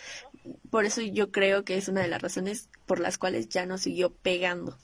por 0.68 0.84
eso 0.84 1.00
yo 1.00 1.30
creo 1.30 1.64
que 1.64 1.78
es 1.78 1.88
una 1.88 2.02
de 2.02 2.08
las 2.08 2.20
razones 2.20 2.68
por 2.84 3.00
las 3.00 3.16
cuales 3.16 3.48
ya 3.48 3.64
no 3.64 3.78
siguió 3.78 4.12
pegando. 4.12 4.76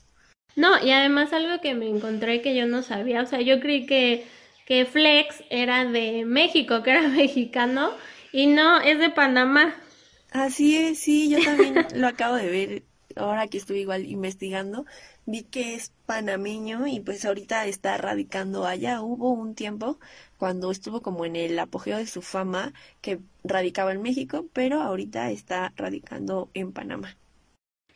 No, 0.55 0.83
y 0.83 0.89
además 0.89 1.31
algo 1.31 1.61
que 1.61 1.75
me 1.75 1.87
encontré 1.87 2.41
que 2.41 2.55
yo 2.55 2.65
no 2.65 2.81
sabía, 2.81 3.21
o 3.21 3.25
sea, 3.27 3.39
yo 3.39 3.59
creí 3.59 3.85
que 3.85 4.25
que 4.71 4.85
Flex 4.85 5.43
era 5.49 5.83
de 5.83 6.23
México, 6.23 6.81
que 6.81 6.91
era 6.91 7.05
mexicano, 7.09 7.91
y 8.31 8.47
no, 8.47 8.79
es 8.79 8.99
de 8.99 9.09
Panamá. 9.09 9.75
Así 10.31 10.77
es, 10.77 10.97
sí, 10.97 11.29
yo 11.29 11.43
también 11.43 11.85
lo 11.93 12.07
acabo 12.07 12.35
de 12.35 12.47
ver 12.49 12.83
ahora 13.17 13.47
que 13.47 13.57
estuve 13.57 13.79
igual 13.79 14.05
investigando, 14.05 14.85
vi 15.25 15.43
que 15.43 15.75
es 15.75 15.91
panameño 16.05 16.87
y 16.87 17.01
pues 17.01 17.25
ahorita 17.25 17.65
está 17.65 17.97
radicando 17.97 18.65
allá. 18.65 19.01
Hubo 19.01 19.31
un 19.31 19.55
tiempo 19.55 19.99
cuando 20.37 20.71
estuvo 20.71 21.01
como 21.01 21.25
en 21.25 21.35
el 21.35 21.59
apogeo 21.59 21.97
de 21.97 22.07
su 22.07 22.21
fama 22.21 22.71
que 23.01 23.19
radicaba 23.43 23.91
en 23.91 24.01
México, 24.01 24.45
pero 24.53 24.81
ahorita 24.81 25.31
está 25.31 25.73
radicando 25.75 26.49
en 26.53 26.71
Panamá. 26.71 27.17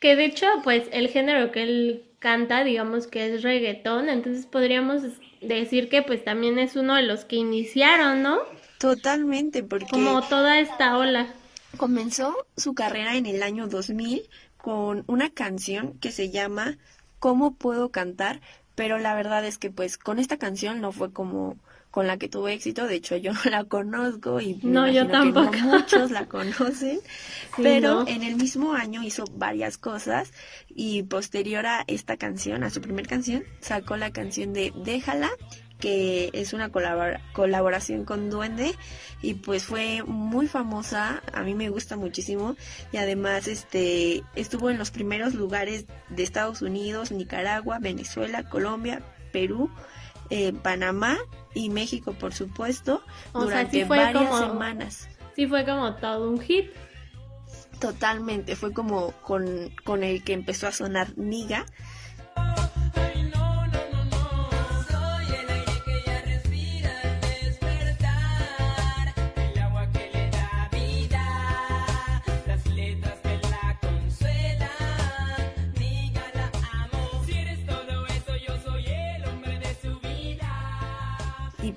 Que 0.06 0.16
de 0.16 0.26
hecho, 0.26 0.46
pues 0.64 0.88
el 0.92 1.08
género 1.08 1.52
que 1.52 1.64
él 1.64 2.04
canta, 2.20 2.64
digamos 2.64 3.08
que 3.08 3.26
es 3.26 3.42
reggaetón, 3.42 4.08
entonces 4.08 4.46
podríamos 4.46 5.02
decir 5.42 5.90
que 5.90 6.04
pues 6.04 6.24
también 6.24 6.60
es 6.60 6.76
uno 6.76 6.94
de 6.94 7.02
los 7.02 7.26
que 7.26 7.38
iniciaron, 7.38 8.22
¿no? 8.22 8.38
Totalmente, 8.78 9.64
porque... 9.64 9.88
Como 9.90 10.22
toda 10.22 10.60
esta 10.60 10.96
ola. 11.00 11.34
Comenzó 11.78 12.36
su 12.56 12.76
carrera 12.76 13.16
en 13.16 13.26
el 13.26 13.42
año 13.42 13.68
2000 13.68 14.30
con 14.58 15.06
una 15.08 15.32
canción 15.32 15.98
que 15.98 16.12
se 16.12 16.30
llama 16.30 16.78
¿Cómo 17.18 17.56
puedo 17.56 17.90
cantar? 17.90 18.42
Pero 18.76 19.00
la 19.00 19.16
verdad 19.16 19.44
es 19.44 19.58
que 19.58 19.72
pues 19.72 19.98
con 19.98 20.20
esta 20.20 20.38
canción 20.38 20.82
no 20.82 20.92
fue 20.92 21.12
como 21.14 21.58
con 21.96 22.08
la 22.08 22.18
que 22.18 22.28
tuvo 22.28 22.50
éxito, 22.50 22.88
de 22.88 22.96
hecho 22.96 23.16
yo 23.16 23.32
no 23.46 23.50
la 23.50 23.64
conozco 23.64 24.42
y 24.42 24.60
no, 24.64 24.86
yo 24.92 25.08
tampoco. 25.08 25.52
Que 25.52 25.62
muchos 25.62 26.12
la 26.12 26.26
conocen, 26.28 27.00
pero 27.56 28.06
en 28.06 28.22
el 28.22 28.36
mismo 28.36 28.74
año 28.74 29.02
hizo 29.02 29.24
varias 29.32 29.78
cosas 29.78 30.34
y 30.68 31.04
posterior 31.04 31.66
a 31.66 31.86
esta 31.88 32.18
canción, 32.18 32.66
a 32.66 32.70
su 32.70 32.82
primer 32.82 33.08
canción, 33.08 33.46
sacó 33.62 33.96
la 33.96 34.12
canción 34.12 34.52
de 34.52 34.74
Déjala 34.76 35.30
que 35.80 36.32
es 36.34 36.52
una 36.54 36.70
colaboración 36.70 38.04
con 38.04 38.30
Duende 38.30 38.76
y 39.22 39.36
pues 39.36 39.64
fue 39.64 40.04
muy 40.04 40.48
famosa, 40.48 41.22
a 41.34 41.44
mí 41.44 41.54
me 41.54 41.70
gusta 41.70 41.96
muchísimo 41.96 42.56
y 42.92 42.98
además 42.98 43.48
este 43.48 44.24
estuvo 44.36 44.70
en 44.70 44.78
los 44.78 44.92
primeros 44.92 45.34
lugares 45.34 45.86
de 46.10 46.24
Estados 46.24 46.62
Unidos, 46.62 47.12
Nicaragua, 47.12 47.80
Venezuela, 47.80 48.50
Colombia, 48.50 49.02
Perú, 49.32 49.70
eh, 50.30 50.54
Panamá 50.54 51.18
y 51.56 51.70
México, 51.70 52.14
por 52.14 52.34
supuesto, 52.34 53.02
durante 53.34 53.86
varias 53.86 54.40
semanas. 54.40 55.10
Sí, 55.36 55.48
fue 55.48 55.66
como 55.66 55.96
todo 55.96 56.30
un 56.30 56.40
hit. 56.40 56.68
Totalmente, 57.80 58.56
fue 58.56 58.72
como 58.74 59.12
con, 59.24 59.72
con 59.84 60.04
el 60.04 60.24
que 60.24 60.34
empezó 60.34 60.68
a 60.68 60.72
sonar 60.72 61.18
Niga 61.18 61.66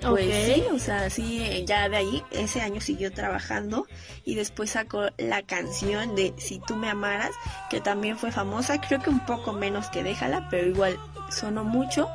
pues 0.01 0.45
sí, 0.45 0.63
o 0.71 0.79
sea, 0.79 1.09
sí, 1.09 1.63
ya 1.65 1.89
de 1.89 1.97
ahí, 1.97 2.23
ese 2.31 2.61
año 2.61 2.81
siguió 2.81 3.11
trabajando 3.11 3.87
y 4.23 4.35
después 4.35 4.71
sacó 4.71 5.07
la 5.17 5.41
canción 5.43 6.15
de 6.15 6.33
Si 6.37 6.59
tú 6.59 6.75
me 6.75 6.89
amaras, 6.89 7.31
que 7.69 7.81
también 7.81 8.17
fue 8.17 8.31
famosa, 8.31 8.79
creo 8.79 9.01
que 9.01 9.09
un 9.09 9.25
poco 9.25 9.53
menos 9.53 9.87
que 9.89 10.03
Déjala, 10.03 10.47
pero 10.49 10.67
igual 10.67 10.97
sonó 11.29 11.63
mucho. 11.63 12.07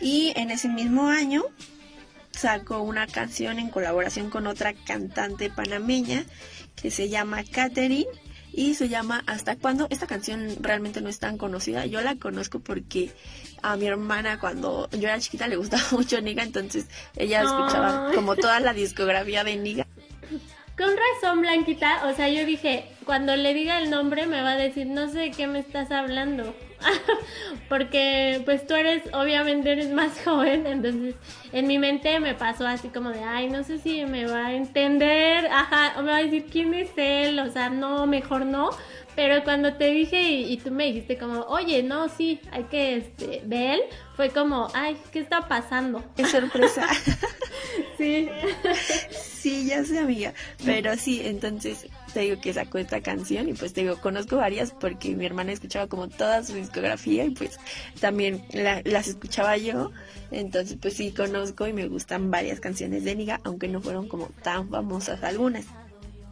Y 0.00 0.34
en 0.36 0.50
ese 0.50 0.68
mismo 0.68 1.08
año 1.08 1.44
sacó 2.44 2.82
una 2.82 3.06
canción 3.06 3.58
en 3.58 3.70
colaboración 3.70 4.28
con 4.28 4.46
otra 4.46 4.74
cantante 4.74 5.48
panameña 5.48 6.26
que 6.76 6.90
se 6.90 7.08
llama 7.08 7.42
Katherine 7.42 8.04
y 8.52 8.74
se 8.74 8.90
llama 8.90 9.24
Hasta 9.26 9.56
cuándo. 9.56 9.86
Esta 9.88 10.06
canción 10.06 10.54
realmente 10.60 11.00
no 11.00 11.08
es 11.08 11.18
tan 11.20 11.38
conocida. 11.38 11.86
Yo 11.86 12.02
la 12.02 12.16
conozco 12.16 12.60
porque 12.60 13.10
a 13.62 13.76
mi 13.76 13.86
hermana 13.86 14.38
cuando 14.38 14.90
yo 14.90 15.08
era 15.08 15.18
chiquita 15.18 15.48
le 15.48 15.56
gustaba 15.56 15.84
mucho 15.92 16.20
Niga, 16.20 16.42
entonces 16.42 16.84
ella 17.16 17.44
escuchaba 17.44 18.12
como 18.14 18.36
toda 18.36 18.60
la 18.60 18.74
discografía 18.74 19.42
de 19.42 19.56
Niga. 19.56 19.86
Con 20.76 20.90
razón, 20.90 21.40
Blanquita. 21.40 22.06
O 22.08 22.14
sea, 22.14 22.28
yo 22.28 22.44
dije, 22.44 22.84
cuando 23.06 23.36
le 23.36 23.54
diga 23.54 23.78
el 23.78 23.88
nombre 23.88 24.26
me 24.26 24.42
va 24.42 24.52
a 24.52 24.56
decir, 24.58 24.86
no 24.86 25.08
sé 25.10 25.18
de 25.18 25.30
qué 25.30 25.46
me 25.46 25.60
estás 25.60 25.90
hablando. 25.90 26.54
Porque 27.68 28.42
pues 28.44 28.66
tú 28.66 28.74
eres, 28.74 29.02
obviamente 29.12 29.72
eres 29.72 29.90
más 29.90 30.12
joven, 30.24 30.66
entonces 30.66 31.14
en 31.52 31.66
mi 31.66 31.78
mente 31.78 32.20
me 32.20 32.34
pasó 32.34 32.66
así 32.66 32.88
como 32.88 33.10
de, 33.10 33.22
ay, 33.22 33.48
no 33.48 33.64
sé 33.64 33.78
si 33.78 34.04
me 34.04 34.26
va 34.26 34.46
a 34.46 34.54
entender, 34.54 35.46
ajá, 35.46 35.94
o 35.98 36.02
me 36.02 36.10
va 36.10 36.18
a 36.18 36.22
decir 36.22 36.46
quién 36.50 36.74
es 36.74 36.90
él, 36.96 37.38
o 37.38 37.50
sea, 37.50 37.70
no, 37.70 38.06
mejor 38.06 38.46
no. 38.46 38.70
Pero 39.16 39.44
cuando 39.44 39.74
te 39.74 39.90
dije 39.90 40.20
y, 40.20 40.56
tú 40.56 40.72
me 40.72 40.86
dijiste 40.86 41.16
como, 41.16 41.42
oye, 41.42 41.84
no, 41.84 42.08
sí, 42.08 42.40
hay 42.50 42.64
que, 42.64 42.96
este, 42.96 43.42
él, 43.48 43.80
fue 44.16 44.30
como, 44.30 44.68
ay, 44.74 44.96
¿qué 45.12 45.20
está 45.20 45.42
pasando? 45.42 46.02
Es 46.16 46.32
sorpresa. 46.32 46.88
sí. 47.96 48.28
sí, 49.10 49.66
ya 49.66 49.84
sé, 49.84 49.98
amiga. 49.98 50.32
Pero 50.64 50.96
sí, 50.96 51.22
entonces 51.24 51.86
te 52.12 52.20
digo 52.20 52.40
que 52.40 52.52
sacó 52.52 52.78
esta 52.78 53.00
canción 53.00 53.48
y 53.48 53.54
pues 53.54 53.72
te 53.72 53.82
digo, 53.82 54.00
conozco 54.00 54.36
varias 54.36 54.72
porque 54.72 55.14
mi 55.16 55.26
hermana 55.26 55.52
escuchaba 55.52 55.88
como 55.88 56.08
toda 56.08 56.42
su 56.44 56.54
discografía 56.54 57.24
y 57.24 57.30
pues 57.30 57.58
también 58.00 58.42
las 58.52 59.08
escuchaba 59.08 59.56
yo. 59.56 59.90
Entonces 60.30 60.78
pues 60.80 60.94
sí, 60.94 61.12
conozco 61.12 61.66
y 61.66 61.72
me 61.72 61.88
gustan 61.88 62.30
varias 62.30 62.60
canciones 62.60 63.04
de 63.04 63.14
Niga, 63.16 63.40
aunque 63.44 63.68
no 63.68 63.80
fueron 63.80 64.08
como 64.08 64.28
tan 64.42 64.68
famosas 64.70 65.22
algunas. 65.22 65.64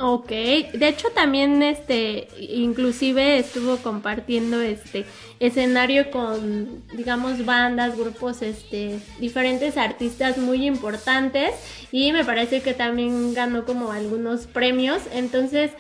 Ok, 0.05 0.31
de 0.31 0.89
hecho 0.89 1.11
también 1.15 1.63
este, 1.63 2.27
inclusive 2.37 3.39
estuvo 3.39 3.77
compartiendo 3.77 4.61
este 4.61 5.07
escenario 5.39 6.11
con, 6.11 6.83
digamos, 6.93 7.45
bandas, 7.47 7.97
grupos, 7.97 8.43
este, 8.43 8.99
diferentes 9.21 9.77
artistas 9.77 10.39
muy 10.39 10.67
importantes 10.67 11.55
y 11.93 12.11
me 12.11 12.25
parece 12.25 12.63
que 12.63 12.75
también 12.75 13.33
ganó 13.33 13.65
como 13.65 13.93
algunos 13.93 14.49
premios, 14.49 15.03
entonces, 15.13 15.71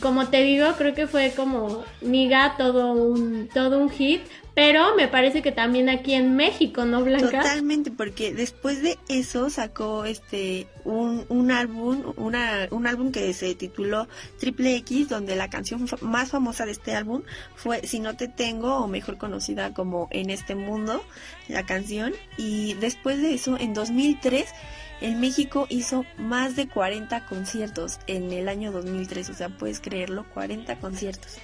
como 0.00 0.26
te 0.26 0.42
digo, 0.42 0.72
creo 0.76 0.94
que 0.94 1.06
fue 1.06 1.32
como 1.36 1.84
Niga 2.00 2.56
todo 2.58 2.94
un, 2.94 3.48
todo 3.54 3.78
un 3.78 3.90
hit, 3.90 4.22
pero 4.54 4.94
me 4.96 5.08
parece 5.08 5.40
que 5.40 5.50
también 5.50 5.88
aquí 5.88 6.14
en 6.14 6.36
México, 6.36 6.84
¿no, 6.84 7.02
Blanca? 7.02 7.42
Totalmente, 7.42 7.90
porque 7.90 8.34
después 8.34 8.82
de 8.82 8.98
eso 9.08 9.48
sacó 9.48 10.04
este 10.04 10.66
un, 10.84 11.24
un 11.28 11.50
álbum, 11.50 12.12
una, 12.16 12.68
un 12.70 12.86
álbum 12.86 13.12
que 13.12 13.32
se 13.32 13.54
tituló 13.54 14.08
Triple 14.38 14.76
X, 14.76 15.08
donde 15.08 15.36
la 15.36 15.48
canción 15.48 15.86
más 16.02 16.30
famosa 16.30 16.66
de 16.66 16.72
este 16.72 16.94
álbum 16.94 17.22
fue 17.54 17.86
Si 17.86 18.00
no 18.00 18.16
te 18.16 18.28
tengo, 18.28 18.76
o 18.76 18.88
mejor 18.88 19.16
conocida 19.16 19.72
como 19.72 20.08
En 20.10 20.28
este 20.28 20.54
mundo, 20.54 21.02
la 21.48 21.64
canción. 21.64 22.12
Y 22.36 22.74
después 22.74 23.22
de 23.22 23.34
eso, 23.34 23.56
en 23.58 23.72
2003, 23.72 24.46
en 25.00 25.18
México 25.18 25.66
hizo 25.68 26.04
más 26.16 26.56
de 26.56 26.68
40 26.68 27.26
conciertos 27.26 27.98
en 28.06 28.32
el 28.32 28.48
año 28.48 28.70
2003, 28.70 29.30
o 29.30 29.34
sea, 29.34 29.48
puedes 29.48 29.80
creerlo, 29.80 30.24
40 30.32 30.78
conciertos. 30.78 31.38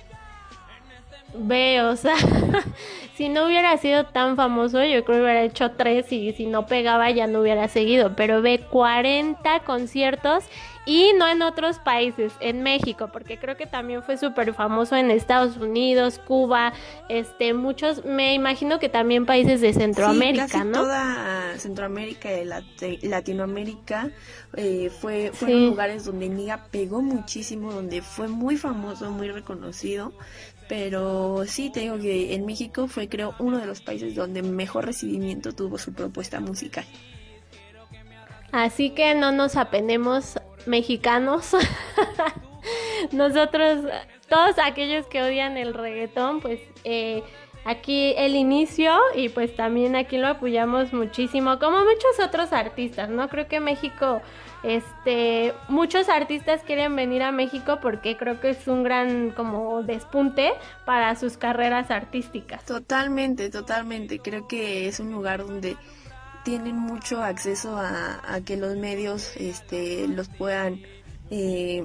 Ve, 1.38 1.82
o 1.82 1.96
sea, 1.96 2.16
si 3.16 3.28
no 3.28 3.46
hubiera 3.46 3.76
sido 3.78 4.06
tan 4.06 4.36
famoso, 4.36 4.82
yo 4.84 5.04
creo 5.04 5.18
que 5.18 5.22
hubiera 5.22 5.42
hecho 5.42 5.72
tres 5.72 6.12
y 6.12 6.32
si 6.32 6.46
no 6.46 6.66
pegaba 6.66 7.10
ya 7.10 7.26
no 7.26 7.40
hubiera 7.40 7.68
seguido, 7.68 8.14
pero 8.16 8.42
ve 8.42 8.60
40 8.70 9.60
conciertos 9.60 10.44
y 10.88 11.12
no 11.18 11.28
en 11.28 11.42
otros 11.42 11.78
países, 11.80 12.32
en 12.40 12.62
México, 12.62 13.10
porque 13.12 13.38
creo 13.38 13.58
que 13.58 13.66
también 13.66 14.02
fue 14.02 14.16
súper 14.16 14.54
famoso 14.54 14.96
en 14.96 15.10
Estados 15.10 15.58
Unidos, 15.58 16.18
Cuba, 16.18 16.72
este, 17.10 17.52
muchos, 17.52 18.06
me 18.06 18.32
imagino 18.32 18.78
que 18.78 18.88
también 18.88 19.26
países 19.26 19.60
de 19.60 19.74
Centroamérica, 19.74 20.46
sí, 20.46 20.52
casi 20.54 20.66
¿no? 20.66 20.80
Toda 20.80 21.58
Centroamérica 21.58 22.30
y 22.32 23.06
Latinoamérica 23.06 24.10
eh, 24.56 24.88
fue, 24.88 25.30
fueron 25.34 25.66
lugares 25.66 26.06
donde 26.06 26.30
Niga 26.30 26.64
pegó 26.70 27.02
muchísimo, 27.02 27.70
donde 27.70 28.00
fue 28.00 28.28
muy 28.28 28.56
famoso, 28.56 29.10
muy 29.10 29.28
reconocido. 29.28 30.14
Pero 30.68 31.44
sí, 31.46 31.70
te 31.70 31.80
digo 31.80 31.98
que 31.98 32.34
en 32.34 32.44
México 32.44 32.88
fue 32.88 33.08
creo 33.08 33.34
uno 33.38 33.58
de 33.58 33.66
los 33.66 33.80
países 33.80 34.14
donde 34.14 34.42
mejor 34.42 34.84
recibimiento 34.84 35.52
tuvo 35.52 35.78
su 35.78 35.94
propuesta 35.94 36.40
musical. 36.40 36.84
Así 38.52 38.90
que 38.90 39.14
no 39.14 39.32
nos 39.32 39.56
apenemos 39.56 40.38
mexicanos. 40.66 41.52
Nosotros, 43.12 43.84
todos 44.28 44.56
aquellos 44.62 45.06
que 45.06 45.22
odian 45.22 45.56
el 45.56 45.74
reggaetón, 45.74 46.40
pues 46.40 46.60
eh, 46.84 47.22
aquí 47.64 48.14
el 48.16 48.34
inicio 48.34 48.98
y 49.14 49.28
pues 49.28 49.54
también 49.54 49.96
aquí 49.96 50.18
lo 50.18 50.28
apoyamos 50.28 50.92
muchísimo, 50.92 51.58
como 51.58 51.78
muchos 51.78 52.18
otros 52.24 52.52
artistas, 52.52 53.08
¿no? 53.10 53.28
Creo 53.28 53.48
que 53.48 53.60
México, 53.60 54.22
este, 54.62 55.54
muchos 55.68 56.08
artistas 56.08 56.62
quieren 56.64 56.96
venir 56.96 57.22
a 57.22 57.32
México 57.32 57.78
porque 57.80 58.16
creo 58.16 58.40
que 58.40 58.50
es 58.50 58.66
un 58.66 58.82
gran 58.82 59.30
como 59.30 59.82
despunte 59.82 60.52
para 60.84 61.14
sus 61.14 61.36
carreras 61.36 61.90
artísticas. 61.90 62.64
Totalmente, 62.64 63.50
totalmente. 63.50 64.18
Creo 64.18 64.48
que 64.48 64.88
es 64.88 64.98
un 65.00 65.12
lugar 65.12 65.46
donde 65.46 65.76
tienen 66.44 66.76
mucho 66.76 67.22
acceso 67.22 67.76
a, 67.76 68.40
que 68.44 68.56
los 68.56 68.76
medios 68.76 69.36
este, 69.36 70.08
los 70.08 70.28
puedan 70.28 70.80
eh, 71.30 71.84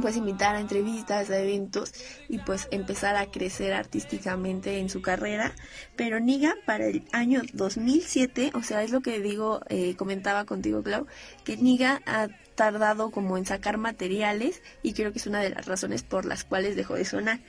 pues 0.00 0.16
invitar 0.16 0.56
a 0.56 0.60
entrevistas, 0.60 1.30
a 1.30 1.38
eventos 1.38 1.92
y 2.28 2.38
pues 2.38 2.68
empezar 2.70 3.16
a 3.16 3.26
crecer 3.26 3.72
artísticamente 3.72 4.78
en 4.78 4.88
su 4.88 5.02
carrera. 5.02 5.52
Pero 5.96 6.20
Niga 6.20 6.54
para 6.66 6.86
el 6.86 7.04
año 7.12 7.42
2007, 7.52 8.52
o 8.54 8.62
sea, 8.62 8.82
es 8.82 8.90
lo 8.90 9.00
que 9.00 9.20
digo, 9.20 9.60
eh, 9.68 9.94
comentaba 9.96 10.44
contigo 10.44 10.82
Clau, 10.82 11.06
que 11.44 11.56
Niga 11.56 12.02
ha 12.06 12.28
tardado 12.54 13.10
como 13.10 13.36
en 13.36 13.46
sacar 13.46 13.78
materiales 13.78 14.62
y 14.82 14.92
creo 14.92 15.12
que 15.12 15.18
es 15.18 15.26
una 15.26 15.40
de 15.40 15.50
las 15.50 15.66
razones 15.66 16.02
por 16.02 16.24
las 16.24 16.44
cuales 16.44 16.76
dejó 16.76 16.94
de 16.94 17.04
sonar. 17.04 17.40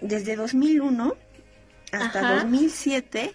Desde 0.00 0.36
2001 0.36 1.14
hasta 1.92 2.20
Ajá. 2.20 2.34
2007 2.42 3.34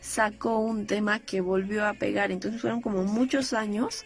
sacó 0.00 0.58
un 0.58 0.86
tema 0.86 1.18
que 1.20 1.40
volvió 1.40 1.86
a 1.86 1.94
pegar. 1.94 2.30
Entonces 2.30 2.60
fueron 2.60 2.80
como 2.80 3.04
muchos 3.04 3.52
años 3.52 4.04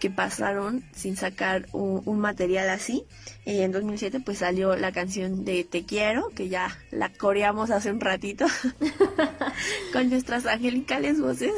que 0.00 0.10
pasaron 0.10 0.84
sin 0.92 1.16
sacar 1.16 1.66
un, 1.72 2.02
un 2.04 2.18
material 2.18 2.68
así. 2.70 3.04
Y 3.46 3.60
en 3.60 3.72
2007 3.72 4.20
pues 4.20 4.38
salió 4.38 4.74
la 4.76 4.92
canción 4.92 5.44
de 5.44 5.64
Te 5.64 5.84
Quiero, 5.84 6.30
que 6.30 6.48
ya 6.48 6.76
la 6.90 7.10
coreamos 7.10 7.70
hace 7.70 7.90
un 7.90 8.00
ratito, 8.00 8.46
con 9.92 10.08
nuestras 10.08 10.46
angelicales 10.46 11.20
voces. 11.20 11.52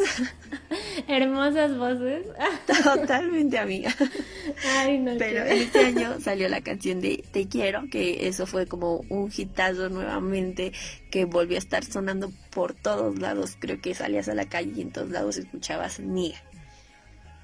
Hermosas 1.08 1.76
voces. 1.78 2.26
Totalmente 2.84 3.58
amiga. 3.58 3.94
Ay, 4.76 4.98
no 4.98 5.12
Pero 5.18 5.44
este 5.44 5.86
año 5.86 6.20
salió 6.20 6.48
la 6.48 6.60
canción 6.60 7.00
de 7.00 7.24
Te 7.30 7.46
Quiero, 7.46 7.84
que 7.90 8.26
eso 8.26 8.46
fue 8.46 8.66
como 8.66 9.04
un 9.08 9.30
hitazo 9.34 9.88
nuevamente, 9.88 10.72
que 11.10 11.24
volvió 11.24 11.56
a 11.56 11.58
estar 11.58 11.84
sonando 11.84 12.32
por 12.50 12.74
todos 12.74 13.18
lados. 13.18 13.56
Creo 13.58 13.80
que 13.80 13.94
salías 13.94 14.28
a 14.28 14.34
la 14.34 14.46
calle 14.46 14.72
y 14.76 14.80
en 14.82 14.90
todos 14.90 15.10
lados 15.10 15.36
escuchabas 15.36 16.00
Niga. 16.00 16.42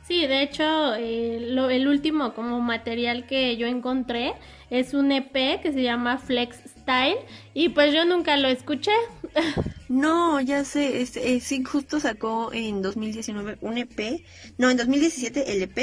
Sí, 0.06 0.26
de 0.26 0.42
hecho, 0.42 0.94
eh, 0.94 1.38
lo, 1.40 1.70
el 1.70 1.86
último 1.86 2.34
como 2.34 2.60
material 2.60 3.26
que 3.26 3.56
yo 3.56 3.66
encontré 3.66 4.34
es 4.68 4.94
un 4.94 5.12
EP 5.12 5.60
que 5.60 5.72
se 5.72 5.82
llama 5.82 6.18
Flex 6.18 6.58
Style 6.80 7.18
y 7.54 7.68
pues 7.70 7.94
yo 7.94 8.04
nunca 8.04 8.36
lo 8.36 8.48
escuché. 8.48 8.92
No, 9.88 10.40
ya 10.40 10.64
sé, 10.64 11.02
es, 11.02 11.18
es, 11.18 11.44
sí, 11.44 11.62
justo 11.64 12.00
sacó 12.00 12.50
en 12.54 12.80
2019 12.80 13.58
un 13.60 13.76
EP, 13.76 14.24
no, 14.56 14.70
en 14.70 14.78
2017 14.78 15.52
el 15.52 15.60
EP 15.60 15.78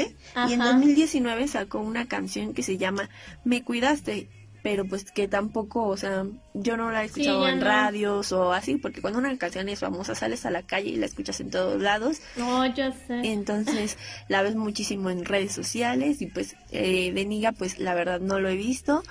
y 0.48 0.52
en 0.52 0.62
Ajá. 0.62 0.72
2019 0.72 1.46
sacó 1.46 1.78
una 1.78 2.08
canción 2.08 2.52
que 2.52 2.64
se 2.64 2.76
llama 2.76 3.08
Me 3.44 3.62
Cuidaste, 3.62 4.28
pero 4.62 4.84
pues 4.86 5.10
que 5.10 5.26
tampoco, 5.28 5.86
o 5.86 5.96
sea, 5.96 6.24
yo 6.54 6.76
no 6.76 6.90
la 6.90 7.02
he 7.02 7.06
escuchado 7.06 7.48
en 7.48 7.60
no. 7.60 7.64
radios 7.66 8.32
o 8.32 8.52
así, 8.52 8.76
porque 8.76 9.00
cuando 9.00 9.18
una 9.18 9.36
canción 9.38 9.68
es 9.68 9.80
famosa 9.80 10.14
sales 10.14 10.44
a 10.46 10.50
la 10.50 10.62
calle 10.62 10.90
y 10.90 10.96
la 10.96 11.06
escuchas 11.06 11.40
en 11.40 11.50
todos 11.50 11.80
lados, 11.80 12.18
No, 12.36 12.66
yo 12.66 12.92
sé. 13.06 13.20
entonces 13.32 13.96
la 14.28 14.42
ves 14.42 14.56
muchísimo 14.56 15.10
en 15.10 15.24
redes 15.24 15.52
sociales 15.52 16.20
y 16.22 16.26
pues 16.26 16.56
eh, 16.72 17.12
de 17.12 17.24
Niga 17.24 17.52
pues 17.52 17.78
la 17.78 17.94
verdad 17.94 18.20
no 18.20 18.40
lo 18.40 18.48
he 18.48 18.56
visto. 18.56 19.02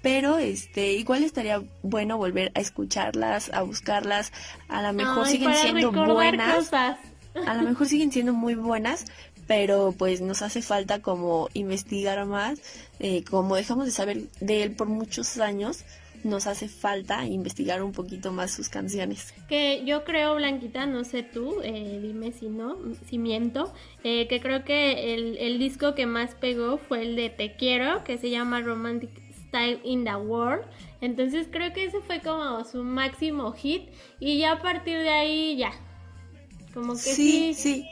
Pero 0.00 0.38
este 0.38 0.92
igual 0.92 1.24
estaría 1.24 1.60
bueno 1.82 2.18
volver 2.18 2.52
a 2.54 2.60
escucharlas, 2.60 3.50
a 3.52 3.62
buscarlas, 3.62 4.32
a 4.68 4.80
lo 4.80 4.92
mejor 4.92 5.26
Ay, 5.26 5.32
siguen 5.32 5.54
siendo 5.54 5.90
buenas, 5.92 6.54
cosas. 6.54 6.98
a 7.46 7.54
lo 7.54 7.62
mejor 7.62 7.88
siguen 7.88 8.12
siendo 8.12 8.32
muy 8.32 8.54
buenas, 8.54 9.06
pero 9.48 9.94
pues 9.96 10.20
nos 10.20 10.42
hace 10.42 10.62
falta 10.62 11.00
como 11.00 11.48
investigar 11.54 12.24
más, 12.26 12.60
eh, 13.00 13.24
como 13.24 13.56
dejamos 13.56 13.86
de 13.86 13.92
saber 13.92 14.28
de 14.40 14.62
él 14.62 14.76
por 14.76 14.88
muchos 14.88 15.38
años, 15.38 15.84
nos 16.22 16.46
hace 16.46 16.68
falta 16.68 17.24
investigar 17.24 17.82
un 17.82 17.92
poquito 17.92 18.30
más 18.30 18.50
sus 18.50 18.68
canciones. 18.68 19.32
Que 19.48 19.84
yo 19.86 20.04
creo, 20.04 20.34
Blanquita, 20.34 20.84
no 20.84 21.04
sé 21.04 21.22
tú, 21.22 21.60
eh, 21.62 21.98
dime 22.02 22.32
si 22.32 22.48
no, 22.48 22.76
si 23.08 23.18
miento, 23.18 23.72
eh, 24.04 24.26
que 24.28 24.40
creo 24.40 24.64
que 24.64 25.14
el, 25.14 25.38
el 25.38 25.58
disco 25.58 25.94
que 25.94 26.06
más 26.06 26.34
pegó 26.34 26.76
fue 26.76 27.02
el 27.02 27.16
de 27.16 27.30
Te 27.30 27.54
Quiero, 27.56 28.04
que 28.04 28.18
se 28.18 28.30
llama 28.30 28.60
Romantic 28.60 29.10
Style 29.46 29.80
in 29.82 30.04
the 30.04 30.16
World. 30.16 30.64
Entonces 31.00 31.46
creo 31.50 31.72
que 31.72 31.84
ese 31.84 32.00
fue 32.00 32.20
como 32.20 32.64
su 32.64 32.82
máximo 32.82 33.52
hit 33.52 33.88
y 34.20 34.38
ya 34.38 34.52
a 34.52 34.62
partir 34.62 34.98
de 34.98 35.08
ahí 35.08 35.56
ya. 35.56 35.72
Como 36.74 36.92
que 36.92 36.98
sí, 36.98 37.54
sí. 37.54 37.54
sí. 37.54 37.88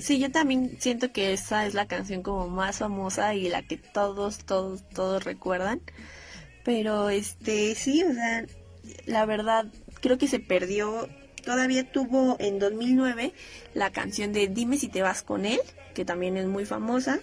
Sí, 0.00 0.18
yo 0.18 0.30
también 0.30 0.76
siento 0.78 1.12
que 1.12 1.32
esa 1.32 1.66
es 1.66 1.74
la 1.74 1.86
canción 1.86 2.22
como 2.22 2.48
más 2.48 2.78
famosa 2.78 3.34
y 3.34 3.48
la 3.48 3.62
que 3.62 3.76
todos, 3.76 4.38
todos, 4.38 4.88
todos 4.90 5.24
recuerdan. 5.24 5.80
Pero 6.64 7.10
este, 7.10 7.74
sí, 7.74 8.02
o 8.02 8.12
sea, 8.12 8.46
la 9.06 9.26
verdad, 9.26 9.66
creo 10.00 10.18
que 10.18 10.28
se 10.28 10.40
perdió. 10.40 11.08
Todavía 11.44 11.90
tuvo 11.90 12.36
en 12.40 12.58
2009 12.58 13.32
la 13.74 13.90
canción 13.90 14.32
de 14.32 14.48
Dime 14.48 14.78
si 14.78 14.88
te 14.88 15.02
vas 15.02 15.22
con 15.22 15.44
él, 15.44 15.60
que 15.94 16.04
también 16.04 16.36
es 16.36 16.46
muy 16.46 16.64
famosa. 16.64 17.20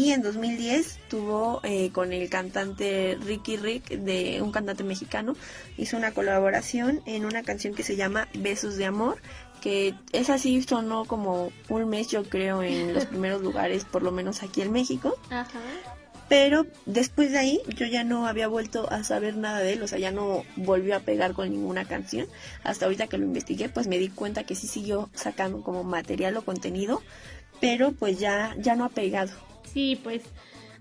Y 0.00 0.12
en 0.12 0.22
2010 0.22 0.98
tuvo 1.10 1.60
eh, 1.62 1.90
con 1.92 2.14
el 2.14 2.30
cantante 2.30 3.18
Ricky 3.20 3.58
Rick, 3.58 3.90
de 3.90 4.40
un 4.40 4.50
cantante 4.50 4.82
mexicano, 4.82 5.36
hizo 5.76 5.98
una 5.98 6.12
colaboración 6.12 7.02
en 7.04 7.26
una 7.26 7.42
canción 7.42 7.74
que 7.74 7.82
se 7.82 7.96
llama 7.96 8.26
Besos 8.32 8.76
de 8.76 8.86
Amor, 8.86 9.18
que 9.60 9.94
es 10.12 10.30
así, 10.30 10.62
sonó 10.62 11.04
como 11.04 11.52
un 11.68 11.86
mes 11.86 12.08
yo 12.08 12.24
creo 12.24 12.62
en 12.62 12.94
los 12.94 13.04
primeros 13.12 13.42
lugares, 13.42 13.84
por 13.84 14.02
lo 14.02 14.10
menos 14.10 14.42
aquí 14.42 14.62
en 14.62 14.72
México. 14.72 15.18
Ajá. 15.28 15.60
Pero 16.30 16.64
después 16.86 17.32
de 17.32 17.38
ahí 17.38 17.60
yo 17.76 17.84
ya 17.84 18.02
no 18.02 18.26
había 18.26 18.48
vuelto 18.48 18.90
a 18.90 19.04
saber 19.04 19.36
nada 19.36 19.58
de 19.58 19.74
él, 19.74 19.82
o 19.82 19.86
sea, 19.86 19.98
ya 19.98 20.12
no 20.12 20.44
volvió 20.56 20.96
a 20.96 21.00
pegar 21.00 21.34
con 21.34 21.50
ninguna 21.50 21.84
canción. 21.84 22.26
Hasta 22.64 22.86
ahorita 22.86 23.06
que 23.06 23.18
lo 23.18 23.26
investigué, 23.26 23.68
pues 23.68 23.86
me 23.86 23.98
di 23.98 24.08
cuenta 24.08 24.44
que 24.44 24.54
sí 24.54 24.66
siguió 24.66 25.10
sacando 25.12 25.60
como 25.60 25.84
material 25.84 26.38
o 26.38 26.42
contenido, 26.42 27.02
pero 27.60 27.92
pues 27.92 28.18
ya, 28.18 28.56
ya 28.58 28.76
no 28.76 28.86
ha 28.86 28.88
pegado. 28.88 29.49
Sí, 29.72 29.98
pues 30.02 30.22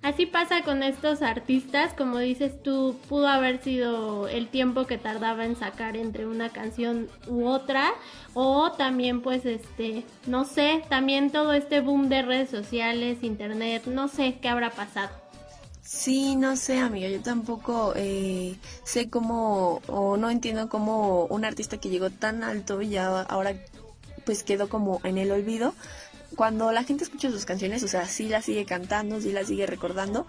Así 0.01 0.25
pasa 0.25 0.63
con 0.63 0.81
estos 0.81 1.21
artistas, 1.21 1.93
como 1.93 2.19
dices 2.19 2.63
tú, 2.63 2.95
pudo 3.09 3.27
haber 3.27 3.61
sido 3.61 4.29
el 4.29 4.47
tiempo 4.47 4.85
que 4.85 4.97
tardaba 4.97 5.43
en 5.43 5.57
sacar 5.57 5.97
entre 5.97 6.25
una 6.25 6.49
canción 6.49 7.09
u 7.27 7.45
otra, 7.45 7.91
o 8.33 8.71
también 8.71 9.21
pues 9.21 9.45
este, 9.45 10.05
no 10.25 10.45
sé, 10.45 10.83
también 10.87 11.31
todo 11.31 11.51
este 11.51 11.81
boom 11.81 12.07
de 12.07 12.21
redes 12.21 12.49
sociales, 12.49 13.23
internet, 13.23 13.87
no 13.87 14.07
sé 14.07 14.37
qué 14.41 14.47
habrá 14.47 14.69
pasado. 14.69 15.09
Sí, 15.81 16.37
no 16.37 16.55
sé, 16.55 16.79
amiga, 16.79 17.09
yo 17.09 17.19
tampoco 17.21 17.91
eh, 17.97 18.55
sé 18.85 19.09
cómo, 19.09 19.81
o 19.87 20.15
no 20.15 20.29
entiendo 20.29 20.69
cómo 20.69 21.25
un 21.25 21.43
artista 21.43 21.77
que 21.77 21.89
llegó 21.89 22.09
tan 22.09 22.43
alto 22.43 22.81
y 22.81 22.89
ya 22.89 23.21
ahora 23.23 23.53
pues 24.23 24.43
quedó 24.43 24.69
como 24.69 25.01
en 25.03 25.17
el 25.17 25.31
olvido. 25.31 25.73
Cuando 26.35 26.71
la 26.71 26.83
gente 26.83 27.03
escucha 27.03 27.31
sus 27.31 27.45
canciones, 27.45 27.83
o 27.83 27.87
sea, 27.87 28.05
sí 28.05 28.29
las 28.29 28.45
sigue 28.45 28.65
cantando, 28.65 29.19
sí 29.21 29.31
las 29.31 29.47
sigue 29.47 29.65
recordando, 29.65 30.27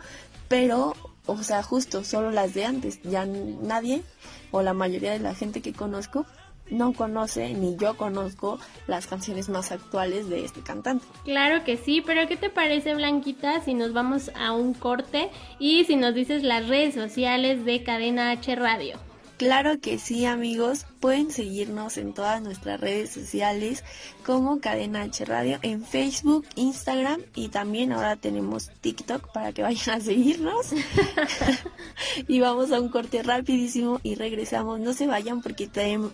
pero, 0.49 0.95
o 1.27 1.43
sea, 1.43 1.63
justo 1.63 2.05
solo 2.05 2.31
las 2.31 2.55
de 2.55 2.65
antes. 2.65 3.01
Ya 3.03 3.27
nadie, 3.27 4.03
o 4.51 4.63
la 4.63 4.75
mayoría 4.75 5.13
de 5.13 5.21
la 5.21 5.35
gente 5.35 5.61
que 5.61 5.73
conozco, 5.73 6.27
no 6.71 6.93
conoce 6.93 7.53
ni 7.55 7.77
yo 7.77 7.97
conozco 7.97 8.59
las 8.87 9.07
canciones 9.07 9.49
más 9.49 9.73
actuales 9.73 10.29
de 10.29 10.45
este 10.45 10.61
cantante. 10.63 11.05
Claro 11.25 11.65
que 11.65 11.77
sí, 11.77 12.01
pero 12.01 12.27
¿qué 12.29 12.37
te 12.37 12.51
parece 12.51 12.95
Blanquita 12.95 13.61
si 13.61 13.75
nos 13.75 13.93
vamos 13.93 14.31
a 14.35 14.53
un 14.53 14.75
corte 14.75 15.31
y 15.59 15.85
si 15.85 15.97
nos 15.97 16.15
dices 16.15 16.43
las 16.43 16.69
redes 16.69 16.95
sociales 16.95 17.65
de 17.65 17.83
Cadena 17.83 18.31
H 18.31 18.55
Radio? 18.55 18.99
Claro 19.41 19.81
que 19.81 19.99
sí, 19.99 20.27
amigos. 20.27 20.85
Pueden 21.01 21.31
seguirnos 21.31 21.97
en 21.97 22.13
todas 22.13 22.43
nuestras 22.43 22.79
redes 22.79 23.09
sociales 23.09 23.83
como 24.23 24.61
Cadena 24.61 25.01
H 25.01 25.25
Radio 25.25 25.59
en 25.63 25.83
Facebook, 25.83 26.45
Instagram 26.57 27.23
y 27.35 27.49
también 27.49 27.95
ahora 27.95 28.17
tenemos 28.17 28.71
TikTok 28.83 29.33
para 29.33 29.53
que 29.53 29.63
vayan 29.63 29.99
a 29.99 30.05
seguirnos. 30.05 30.75
y 32.29 32.41
vamos 32.41 32.71
a 32.71 32.81
un 32.81 32.91
corte 32.91 33.23
rapidísimo 33.23 33.99
y 34.03 34.15
regresamos. 34.15 34.79
No 34.79 34.93
se 34.93 35.07
vayan 35.07 35.41
porque 35.41 35.69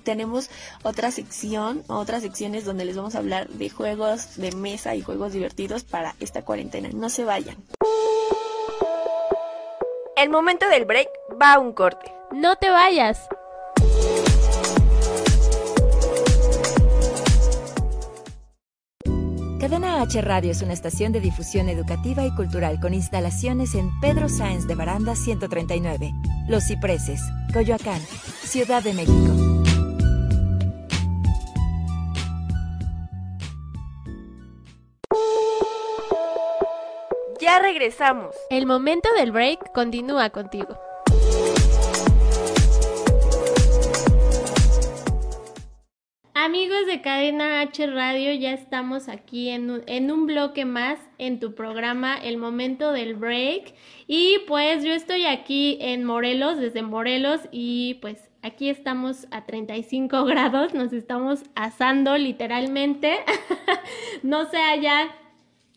tenemos 0.04 0.48
otra 0.84 1.10
sección, 1.10 1.82
otras 1.88 2.22
secciones 2.22 2.64
donde 2.64 2.84
les 2.84 2.94
vamos 2.94 3.16
a 3.16 3.18
hablar 3.18 3.48
de 3.48 3.70
juegos 3.70 4.36
de 4.36 4.52
mesa 4.52 4.94
y 4.94 5.02
juegos 5.02 5.32
divertidos 5.32 5.82
para 5.82 6.14
esta 6.20 6.42
cuarentena. 6.42 6.90
No 6.94 7.10
se 7.10 7.24
vayan. 7.24 7.56
El 10.16 10.30
momento 10.30 10.68
del 10.68 10.84
break 10.84 11.08
va 11.42 11.54
a 11.54 11.58
un 11.58 11.72
corte. 11.72 12.15
No 12.32 12.56
te 12.56 12.68
vayas. 12.70 13.28
Cadena 19.60 20.02
H 20.02 20.20
Radio 20.20 20.50
es 20.50 20.62
una 20.62 20.72
estación 20.72 21.12
de 21.12 21.20
difusión 21.20 21.68
educativa 21.68 22.24
y 22.24 22.34
cultural 22.34 22.78
con 22.80 22.94
instalaciones 22.94 23.74
en 23.74 23.90
Pedro 24.00 24.28
Sáenz 24.28 24.66
de 24.66 24.74
Baranda 24.74 25.16
139, 25.16 26.12
Los 26.48 26.64
Cipreses, 26.66 27.20
Coyoacán, 27.52 28.00
Ciudad 28.44 28.82
de 28.82 28.92
México. 28.92 29.32
Ya 37.40 37.58
regresamos. 37.60 38.34
El 38.50 38.66
momento 38.66 39.08
del 39.16 39.32
break 39.32 39.72
continúa 39.72 40.30
contigo. 40.30 40.85
Amigos 46.46 46.86
de 46.86 47.00
Cadena 47.00 47.60
H 47.60 47.88
Radio, 47.88 48.32
ya 48.32 48.52
estamos 48.52 49.08
aquí 49.08 49.48
en 49.48 49.68
un, 49.68 49.82
en 49.88 50.12
un, 50.12 50.26
bloque 50.26 50.64
más 50.64 50.96
en 51.18 51.40
tu 51.40 51.56
programa 51.56 52.16
El 52.16 52.38
Momento 52.38 52.92
del 52.92 53.16
Break. 53.16 53.74
Y 54.06 54.38
pues 54.46 54.84
yo 54.84 54.92
estoy 54.92 55.26
aquí 55.26 55.76
en 55.80 56.04
Morelos, 56.04 56.56
desde 56.58 56.82
Morelos, 56.82 57.40
y 57.50 57.94
pues 57.94 58.18
aquí 58.42 58.70
estamos 58.70 59.26
a 59.32 59.44
35 59.44 60.24
grados, 60.24 60.72
nos 60.72 60.92
estamos 60.92 61.40
asando 61.56 62.16
literalmente. 62.16 63.16
no 64.22 64.48
sé 64.48 64.58
allá, 64.58 65.16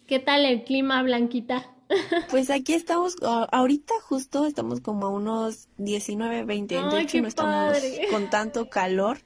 ¿qué 0.05 0.19
tal 0.19 0.45
el 0.45 0.65
clima, 0.65 1.01
Blanquita? 1.01 1.65
Pues 2.29 2.51
aquí 2.51 2.73
estamos, 2.73 3.15
ahorita 3.23 3.95
justo 4.03 4.45
estamos 4.45 4.81
como 4.81 5.07
a 5.07 5.09
unos 5.09 5.67
19, 5.77 6.43
20, 6.43 6.75
de 6.75 7.01
hecho 7.01 7.21
no 7.21 7.27
estamos 7.27 7.79
con 8.11 8.29
tanto 8.29 8.69
calor. 8.69 9.17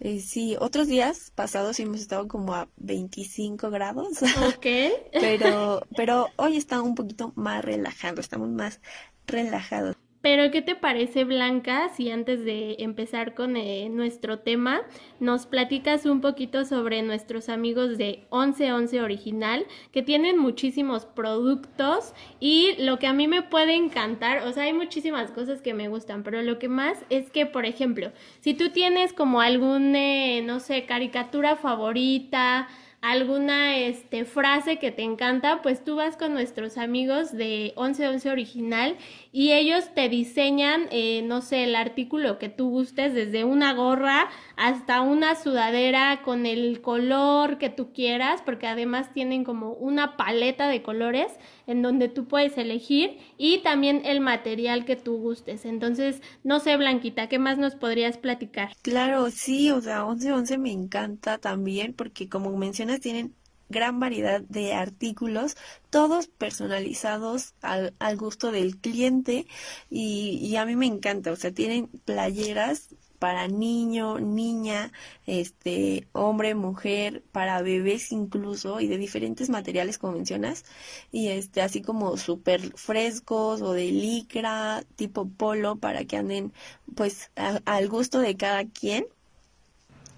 Eh, 0.00 0.20
sí, 0.20 0.56
otros 0.60 0.86
días 0.86 1.32
pasados 1.34 1.80
hemos 1.80 2.00
estado 2.00 2.28
como 2.28 2.54
a 2.54 2.68
25 2.76 3.70
grados. 3.70 4.18
Ok. 4.56 4.66
pero, 5.12 5.82
pero 5.96 6.28
hoy 6.36 6.56
está 6.56 6.80
un 6.82 6.94
poquito 6.94 7.32
más 7.34 7.64
relajado, 7.64 8.20
estamos 8.20 8.48
más 8.48 8.80
relajados. 9.26 9.96
Pero, 10.20 10.50
¿qué 10.50 10.62
te 10.62 10.74
parece, 10.74 11.22
Blanca, 11.22 11.90
si 11.90 12.10
antes 12.10 12.44
de 12.44 12.74
empezar 12.80 13.36
con 13.36 13.56
eh, 13.56 13.88
nuestro 13.88 14.40
tema, 14.40 14.80
nos 15.20 15.46
platicas 15.46 16.06
un 16.06 16.20
poquito 16.20 16.64
sobre 16.64 17.02
nuestros 17.02 17.48
amigos 17.48 17.96
de 17.98 18.26
1111 18.32 19.00
Original, 19.00 19.66
que 19.92 20.02
tienen 20.02 20.36
muchísimos 20.36 21.06
productos 21.06 22.14
y 22.40 22.74
lo 22.80 22.98
que 22.98 23.06
a 23.06 23.12
mí 23.12 23.28
me 23.28 23.42
puede 23.42 23.76
encantar, 23.76 24.42
o 24.42 24.52
sea, 24.52 24.64
hay 24.64 24.72
muchísimas 24.72 25.30
cosas 25.30 25.62
que 25.62 25.72
me 25.72 25.86
gustan, 25.86 26.24
pero 26.24 26.42
lo 26.42 26.58
que 26.58 26.68
más 26.68 26.98
es 27.10 27.30
que, 27.30 27.46
por 27.46 27.64
ejemplo, 27.64 28.10
si 28.40 28.54
tú 28.54 28.70
tienes 28.70 29.12
como 29.12 29.40
algún, 29.40 29.94
eh, 29.94 30.42
no 30.44 30.58
sé, 30.58 30.84
caricatura 30.84 31.54
favorita, 31.54 32.66
alguna 33.00 33.76
este, 33.78 34.24
frase 34.24 34.78
que 34.78 34.90
te 34.90 35.02
encanta, 35.02 35.62
pues 35.62 35.84
tú 35.84 35.96
vas 35.96 36.16
con 36.16 36.34
nuestros 36.34 36.78
amigos 36.78 37.32
de 37.32 37.72
1111 37.76 38.30
Original 38.30 38.96
y 39.38 39.52
ellos 39.52 39.94
te 39.94 40.08
diseñan, 40.08 40.88
eh, 40.90 41.22
no 41.22 41.42
sé, 41.42 41.62
el 41.62 41.76
artículo 41.76 42.40
que 42.40 42.48
tú 42.48 42.70
gustes, 42.70 43.14
desde 43.14 43.44
una 43.44 43.72
gorra 43.72 44.28
hasta 44.56 45.00
una 45.00 45.36
sudadera 45.36 46.22
con 46.24 46.44
el 46.44 46.80
color 46.80 47.56
que 47.58 47.70
tú 47.70 47.92
quieras, 47.92 48.42
porque 48.44 48.66
además 48.66 49.12
tienen 49.12 49.44
como 49.44 49.74
una 49.74 50.16
paleta 50.16 50.66
de 50.66 50.82
colores 50.82 51.30
en 51.68 51.82
donde 51.82 52.08
tú 52.08 52.26
puedes 52.26 52.58
elegir 52.58 53.18
y 53.36 53.58
también 53.58 54.02
el 54.04 54.18
material 54.18 54.84
que 54.84 54.96
tú 54.96 55.18
gustes. 55.18 55.66
Entonces, 55.66 56.20
no 56.42 56.58
sé, 56.58 56.76
Blanquita, 56.76 57.28
¿qué 57.28 57.38
más 57.38 57.58
nos 57.58 57.76
podrías 57.76 58.18
platicar? 58.18 58.72
Claro, 58.82 59.30
sí, 59.30 59.70
o 59.70 59.80
sea, 59.80 60.04
1111 60.04 60.58
me 60.58 60.72
encanta 60.72 61.38
también 61.38 61.94
porque 61.94 62.28
como 62.28 62.56
mencionas 62.56 62.98
tienen 62.98 63.36
gran 63.68 64.00
variedad 64.00 64.40
de 64.40 64.74
artículos, 64.74 65.56
todos 65.90 66.26
personalizados 66.26 67.54
al, 67.62 67.94
al 67.98 68.16
gusto 68.16 68.52
del 68.52 68.76
cliente 68.78 69.46
y, 69.90 70.38
y, 70.42 70.56
a 70.56 70.66
mí 70.66 70.76
me 70.76 70.86
encanta, 70.86 71.32
o 71.32 71.36
sea, 71.36 71.52
tienen 71.52 71.88
playeras 72.04 72.88
para 73.18 73.48
niño, 73.48 74.18
niña, 74.20 74.92
este, 75.26 76.06
hombre, 76.12 76.54
mujer, 76.54 77.22
para 77.32 77.60
bebés 77.62 78.12
incluso 78.12 78.80
y 78.80 78.86
de 78.86 78.96
diferentes 78.96 79.50
materiales 79.50 79.98
como 79.98 80.14
mencionas. 80.14 80.64
Y 81.10 81.28
este 81.28 81.60
así 81.62 81.82
como 81.82 82.16
súper 82.16 82.60
frescos 82.76 83.60
o 83.60 83.72
de 83.72 83.90
licra, 83.90 84.84
tipo 84.96 85.28
polo 85.28 85.76
para 85.76 86.04
que 86.04 86.16
anden 86.16 86.52
pues 86.94 87.30
al 87.34 87.88
gusto 87.88 88.20
de 88.20 88.36
cada 88.36 88.64
quien. 88.64 89.06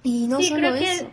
Y 0.03 0.27
no 0.27 0.43
solo 0.43 0.75
eso 0.75 1.11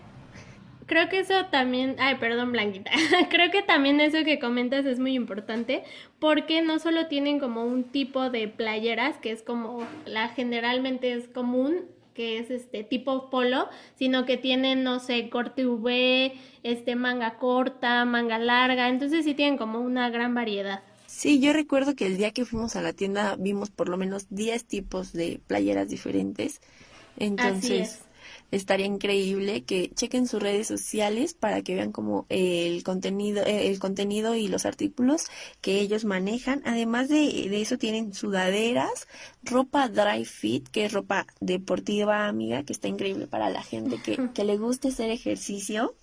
creo 0.87 1.09
que 1.09 1.19
eso 1.19 1.45
también, 1.51 1.95
ay, 1.99 2.15
perdón, 2.15 2.51
Blanquita, 2.51 2.91
creo 3.29 3.51
que 3.51 3.61
también 3.61 4.01
eso 4.01 4.23
que 4.25 4.39
comentas 4.39 4.85
es 4.85 4.99
muy 4.99 5.13
importante 5.13 5.83
porque 6.19 6.61
no 6.61 6.79
solo 6.79 7.07
tienen 7.07 7.39
como 7.39 7.65
un 7.65 7.83
tipo 7.83 8.31
de 8.31 8.47
playeras 8.47 9.17
que 9.17 9.31
es 9.31 9.43
como 9.43 9.85
la 10.05 10.29
generalmente 10.29 11.13
es 11.13 11.27
común 11.27 11.85
que 12.15 12.39
es 12.39 12.49
este 12.49 12.83
tipo 12.83 13.29
polo, 13.29 13.69
sino 13.93 14.25
que 14.25 14.37
tienen, 14.37 14.83
no 14.83 14.99
sé, 14.99 15.29
corte 15.29 15.67
V, 15.67 16.33
este 16.63 16.95
manga 16.95 17.37
corta, 17.37 18.05
manga 18.05 18.39
larga, 18.39 18.89
entonces 18.89 19.23
sí 19.23 19.35
tienen 19.35 19.55
como 19.55 19.81
una 19.81 20.09
gran 20.09 20.33
variedad. 20.33 20.81
Sí, 21.05 21.39
yo 21.39 21.53
recuerdo 21.53 21.95
que 21.95 22.07
el 22.07 22.17
día 22.17 22.31
que 22.31 22.43
fuimos 22.43 22.75
a 22.75 22.81
la 22.81 22.91
tienda 22.91 23.35
vimos 23.37 23.69
por 23.69 23.87
lo 23.87 23.97
menos 23.97 24.25
10 24.31 24.65
tipos 24.65 25.13
de 25.13 25.39
playeras 25.45 25.89
diferentes. 25.89 26.59
Entonces, 27.17 28.01
estaría 28.51 28.85
increíble 28.85 29.63
que 29.63 29.91
chequen 29.93 30.27
sus 30.27 30.41
redes 30.41 30.67
sociales 30.67 31.33
para 31.33 31.61
que 31.61 31.75
vean 31.75 31.91
como 31.91 32.25
el 32.29 32.83
contenido 32.83 33.43
eh, 33.45 33.67
el 33.67 33.79
contenido 33.79 34.35
y 34.35 34.47
los 34.47 34.65
artículos 34.65 35.25
que 35.61 35.79
ellos 35.79 36.05
manejan. 36.05 36.61
Además 36.65 37.09
de, 37.09 37.47
de 37.49 37.61
eso 37.61 37.77
tienen 37.77 38.13
sudaderas 38.13 39.07
ropa 39.43 39.89
dry 39.89 40.25
fit 40.25 40.67
que 40.69 40.85
es 40.85 40.93
ropa 40.93 41.27
deportiva 41.39 42.27
amiga 42.27 42.63
que 42.63 42.73
está 42.73 42.87
increíble 42.87 43.27
para 43.27 43.49
la 43.49 43.63
gente 43.63 44.01
que, 44.01 44.29
que 44.33 44.43
le 44.43 44.57
guste 44.57 44.89
hacer 44.89 45.09
ejercicio. 45.09 45.95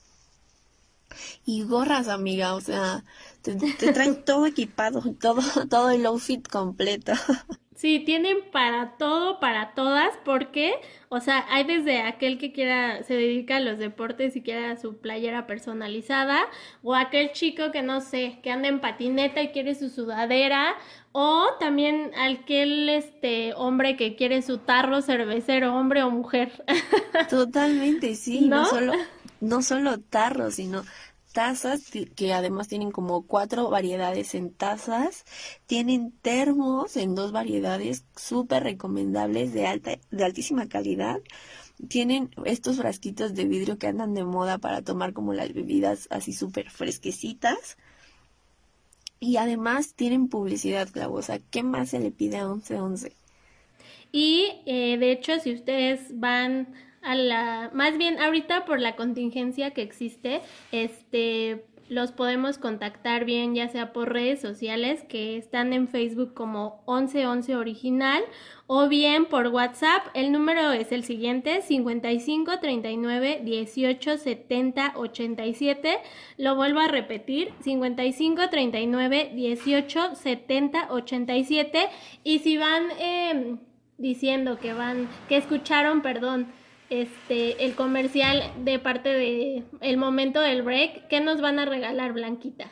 Y 1.46 1.62
gorras, 1.62 2.08
amiga, 2.08 2.54
o 2.54 2.60
sea, 2.60 3.04
te, 3.42 3.54
te 3.54 3.92
traen 3.92 4.24
todo 4.24 4.46
equipado, 4.46 5.00
todo, 5.20 5.42
todo 5.68 5.90
el 5.90 6.04
outfit 6.06 6.46
completo. 6.48 7.12
Sí, 7.74 7.98
tienen 8.06 8.36
para 8.52 8.96
todo, 8.98 9.40
para 9.40 9.74
todas, 9.74 10.16
porque, 10.24 10.74
o 11.08 11.18
sea, 11.20 11.44
hay 11.50 11.64
desde 11.64 12.02
aquel 12.02 12.38
que 12.38 12.52
quiera, 12.52 13.02
se 13.02 13.14
dedica 13.14 13.56
a 13.56 13.60
los 13.60 13.78
deportes 13.78 14.36
y 14.36 14.42
quiera 14.42 14.76
su 14.76 14.98
playera 14.98 15.46
personalizada, 15.48 16.38
o 16.84 16.94
aquel 16.94 17.32
chico 17.32 17.72
que 17.72 17.82
no 17.82 18.00
sé, 18.00 18.38
que 18.44 18.52
anda 18.52 18.68
en 18.68 18.80
patineta 18.80 19.42
y 19.42 19.48
quiere 19.50 19.74
su 19.74 19.88
sudadera, 19.90 20.76
o 21.10 21.48
también 21.58 22.12
aquel 22.16 22.88
este 22.88 23.54
hombre 23.54 23.96
que 23.96 24.14
quiere 24.14 24.42
su 24.42 24.58
tarro 24.58 25.02
cervecero, 25.02 25.74
hombre 25.74 26.04
o 26.04 26.10
mujer. 26.10 26.64
Totalmente, 27.28 28.14
sí, 28.16 28.42
no, 28.42 28.62
¿No? 28.62 28.64
solo, 28.64 28.92
no 29.40 29.62
solo 29.62 30.00
tarros, 30.00 30.54
sino 30.56 30.84
tazas 31.34 31.90
que 32.14 32.32
además 32.32 32.68
tienen 32.68 32.92
como 32.92 33.26
cuatro 33.26 33.68
variedades 33.68 34.36
en 34.36 34.54
tazas, 34.54 35.24
tienen 35.66 36.12
termos 36.22 36.96
en 36.96 37.16
dos 37.16 37.32
variedades 37.32 38.06
súper 38.16 38.62
recomendables 38.62 39.52
de 39.52 39.66
alta, 39.66 39.98
de 40.12 40.24
altísima 40.24 40.68
calidad. 40.68 41.20
Tienen 41.88 42.30
estos 42.44 42.76
frasquitos 42.76 43.34
de 43.34 43.46
vidrio 43.46 43.78
que 43.78 43.88
andan 43.88 44.14
de 44.14 44.24
moda 44.24 44.58
para 44.58 44.82
tomar 44.82 45.12
como 45.12 45.34
las 45.34 45.52
bebidas 45.52 46.06
así 46.10 46.32
súper 46.32 46.70
fresquecitas. 46.70 47.78
Y 49.18 49.36
además 49.36 49.94
tienen 49.94 50.28
publicidad, 50.28 50.88
sea, 51.22 51.40
¿qué 51.50 51.64
más 51.64 51.88
se 51.90 51.98
le 51.98 52.12
pide 52.12 52.36
a 52.36 52.46
1111? 52.46 53.12
Y 54.12 54.62
eh, 54.66 54.96
de 54.98 55.10
hecho, 55.10 55.40
si 55.40 55.52
ustedes 55.52 56.00
van 56.20 56.72
a 57.04 57.14
la, 57.14 57.70
más 57.72 57.98
bien 57.98 58.18
ahorita 58.18 58.64
por 58.64 58.80
la 58.80 58.96
contingencia 58.96 59.72
que 59.72 59.82
existe, 59.82 60.40
este, 60.72 61.64
los 61.88 62.12
podemos 62.12 62.56
contactar 62.56 63.24
bien, 63.24 63.54
ya 63.54 63.68
sea 63.68 63.92
por 63.92 64.12
redes 64.12 64.40
sociales 64.40 65.04
que 65.06 65.36
están 65.36 65.72
en 65.72 65.86
Facebook 65.88 66.32
como 66.32 66.82
1111 66.86 67.56
Original 67.56 68.22
o 68.66 68.88
bien 68.88 69.26
por 69.26 69.48
WhatsApp. 69.48 70.06
El 70.14 70.32
número 70.32 70.72
es 70.72 70.92
el 70.92 71.04
siguiente: 71.04 71.60
55 71.60 72.58
39 72.58 73.42
18 73.44 74.16
70 74.16 74.92
87. 74.96 75.98
Lo 76.38 76.56
vuelvo 76.56 76.80
a 76.80 76.88
repetir: 76.88 77.52
55 77.60 78.48
39 78.48 79.32
18 79.34 80.14
70 80.14 80.86
87. 80.90 81.88
Y 82.24 82.38
si 82.38 82.56
van 82.56 82.84
eh, 82.98 83.56
diciendo 83.98 84.58
que 84.58 84.72
van, 84.72 85.08
que 85.28 85.36
escucharon, 85.36 86.00
perdón, 86.00 86.48
este, 86.90 87.64
el 87.64 87.74
comercial 87.74 88.42
de 88.64 88.78
parte 88.78 89.08
de 89.08 89.64
el 89.80 89.96
momento 89.96 90.40
del 90.40 90.62
break, 90.62 91.08
¿qué 91.08 91.20
nos 91.20 91.40
van 91.40 91.58
a 91.58 91.64
regalar, 91.64 92.12
Blanquita? 92.12 92.70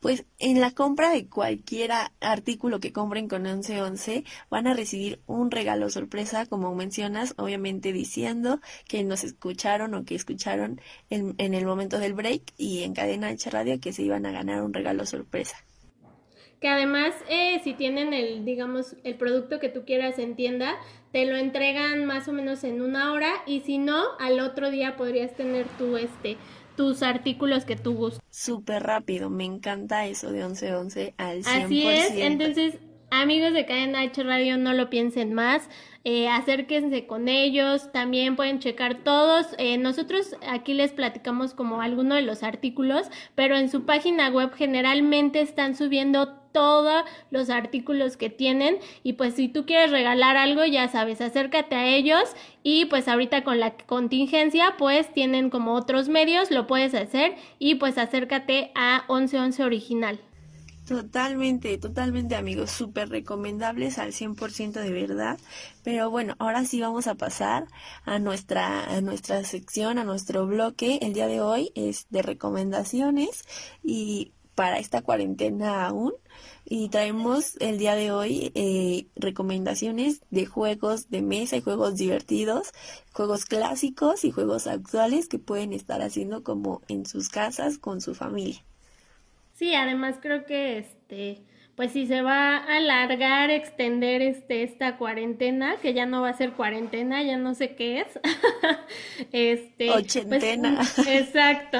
Pues 0.00 0.24
en 0.38 0.60
la 0.60 0.70
compra 0.70 1.10
de 1.10 1.28
cualquier 1.28 1.90
artículo 2.20 2.78
que 2.78 2.92
compren 2.92 3.28
con 3.28 3.42
1111 3.42 4.24
van 4.48 4.68
a 4.68 4.74
recibir 4.74 5.20
un 5.26 5.50
regalo 5.50 5.90
sorpresa, 5.90 6.46
como 6.46 6.72
mencionas, 6.74 7.34
obviamente 7.36 7.92
diciendo 7.92 8.60
que 8.86 9.02
nos 9.02 9.24
escucharon 9.24 9.94
o 9.94 10.04
que 10.04 10.14
escucharon 10.14 10.80
en, 11.10 11.34
en 11.38 11.52
el 11.54 11.66
momento 11.66 11.98
del 11.98 12.14
break 12.14 12.42
y 12.56 12.84
en 12.84 12.94
Cadena 12.94 13.28
H 13.28 13.50
Radio 13.50 13.80
que 13.80 13.92
se 13.92 14.02
iban 14.02 14.24
a 14.24 14.30
ganar 14.30 14.62
un 14.62 14.72
regalo 14.72 15.04
sorpresa. 15.04 15.56
Que 16.60 16.68
además, 16.68 17.14
eh, 17.28 17.60
si 17.62 17.74
tienen 17.74 18.12
el, 18.12 18.44
digamos, 18.44 18.96
el 19.04 19.14
producto 19.14 19.60
que 19.60 19.68
tú 19.68 19.84
quieras 19.84 20.18
en 20.18 20.34
tienda, 20.34 20.74
te 21.12 21.24
lo 21.26 21.36
entregan 21.36 22.04
más 22.04 22.28
o 22.28 22.32
menos 22.32 22.64
en 22.64 22.82
una 22.82 23.12
hora 23.12 23.30
y 23.46 23.60
si 23.60 23.78
no, 23.78 24.02
al 24.18 24.40
otro 24.40 24.70
día 24.70 24.96
podrías 24.96 25.34
tener 25.34 25.66
tu, 25.78 25.96
este, 25.96 26.36
tus 26.76 27.02
artículos 27.02 27.64
que 27.64 27.76
tú 27.76 27.94
gustes. 27.94 28.22
Súper 28.30 28.82
rápido, 28.82 29.30
me 29.30 29.44
encanta 29.44 30.06
eso 30.06 30.30
de 30.30 30.44
1111 30.44 31.14
al 31.16 31.42
100%. 31.42 31.64
Así 31.64 31.86
es, 31.86 32.10
entonces 32.12 32.78
amigos 33.10 33.52
de 33.54 33.64
Cadena 33.64 34.02
H 34.02 34.22
Radio 34.22 34.58
no 34.58 34.74
lo 34.74 34.90
piensen 34.90 35.32
más, 35.32 35.68
eh, 36.04 36.28
acérquense 36.28 37.06
con 37.06 37.28
ellos, 37.28 37.90
también 37.92 38.36
pueden 38.36 38.58
checar 38.58 39.02
todos, 39.02 39.46
eh, 39.58 39.78
nosotros 39.78 40.36
aquí 40.46 40.74
les 40.74 40.92
platicamos 40.92 41.54
como 41.54 41.80
alguno 41.80 42.14
de 42.14 42.22
los 42.22 42.42
artículos, 42.42 43.08
pero 43.34 43.56
en 43.56 43.70
su 43.70 43.84
página 43.84 44.28
web 44.28 44.52
generalmente 44.54 45.40
están 45.40 45.74
subiendo 45.74 46.37
todos 46.52 47.04
los 47.30 47.50
artículos 47.50 48.16
que 48.16 48.30
tienen. 48.30 48.78
Y 49.02 49.14
pues 49.14 49.34
si 49.34 49.48
tú 49.48 49.66
quieres 49.66 49.90
regalar 49.90 50.36
algo 50.36 50.64
ya 50.64 50.88
sabes 50.88 51.20
acércate 51.20 51.74
a 51.76 51.86
ellos. 51.86 52.34
Y 52.62 52.86
pues 52.86 53.08
ahorita 53.08 53.44
con 53.44 53.60
la 53.60 53.76
contingencia 53.76 54.74
pues 54.78 55.12
tienen 55.12 55.50
como 55.50 55.74
otros 55.74 56.08
medios 56.08 56.50
lo 56.50 56.66
puedes 56.66 56.94
hacer. 56.94 57.36
Y 57.58 57.76
pues 57.76 57.98
acércate 57.98 58.72
a 58.74 59.04
1111 59.08 59.64
original. 59.64 60.20
Totalmente, 60.88 61.76
totalmente 61.76 62.34
amigos, 62.34 62.70
súper 62.70 63.10
recomendables 63.10 63.98
al 63.98 64.12
100% 64.12 64.80
de 64.80 64.90
verdad. 64.90 65.38
Pero 65.84 66.10
bueno, 66.10 66.34
ahora 66.38 66.64
sí 66.64 66.80
vamos 66.80 67.06
a 67.06 67.14
pasar 67.14 67.66
a 68.06 68.18
nuestra, 68.18 68.84
a 68.84 69.02
nuestra 69.02 69.44
sección, 69.44 69.98
a 69.98 70.04
nuestro 70.04 70.46
bloque. 70.46 70.98
El 71.02 71.12
día 71.12 71.26
de 71.26 71.42
hoy 71.42 71.72
es 71.74 72.06
de 72.08 72.22
recomendaciones. 72.22 73.44
Y 73.82 74.32
para 74.58 74.80
esta 74.80 75.02
cuarentena 75.02 75.86
aún. 75.86 76.12
Y 76.64 76.88
traemos 76.88 77.56
el 77.60 77.78
día 77.78 77.94
de 77.94 78.10
hoy 78.10 78.50
eh, 78.56 79.06
recomendaciones 79.14 80.20
de 80.30 80.46
juegos 80.46 81.10
de 81.10 81.22
mesa 81.22 81.56
y 81.56 81.60
juegos 81.60 81.94
divertidos, 81.94 82.72
juegos 83.12 83.44
clásicos 83.44 84.24
y 84.24 84.32
juegos 84.32 84.66
actuales 84.66 85.28
que 85.28 85.38
pueden 85.38 85.72
estar 85.72 86.02
haciendo 86.02 86.42
como 86.42 86.82
en 86.88 87.06
sus 87.06 87.28
casas 87.28 87.78
con 87.78 88.00
su 88.00 88.16
familia. 88.16 88.60
Sí, 89.54 89.76
además 89.76 90.16
creo 90.20 90.44
que 90.44 90.78
este, 90.78 91.40
pues 91.78 91.92
si 91.92 92.08
se 92.08 92.22
va 92.22 92.56
a 92.56 92.76
alargar, 92.78 93.50
extender 93.50 94.20
este 94.20 94.64
esta 94.64 94.96
cuarentena, 94.96 95.76
que 95.76 95.94
ya 95.94 96.06
no 96.06 96.22
va 96.22 96.30
a 96.30 96.36
ser 96.36 96.54
cuarentena, 96.54 97.22
ya 97.22 97.36
no 97.36 97.54
sé 97.54 97.76
qué 97.76 98.00
es. 98.00 98.18
este, 99.32 99.86
pues, 99.86 99.96
Ochentena. 99.96 100.80
exacto. 101.06 101.78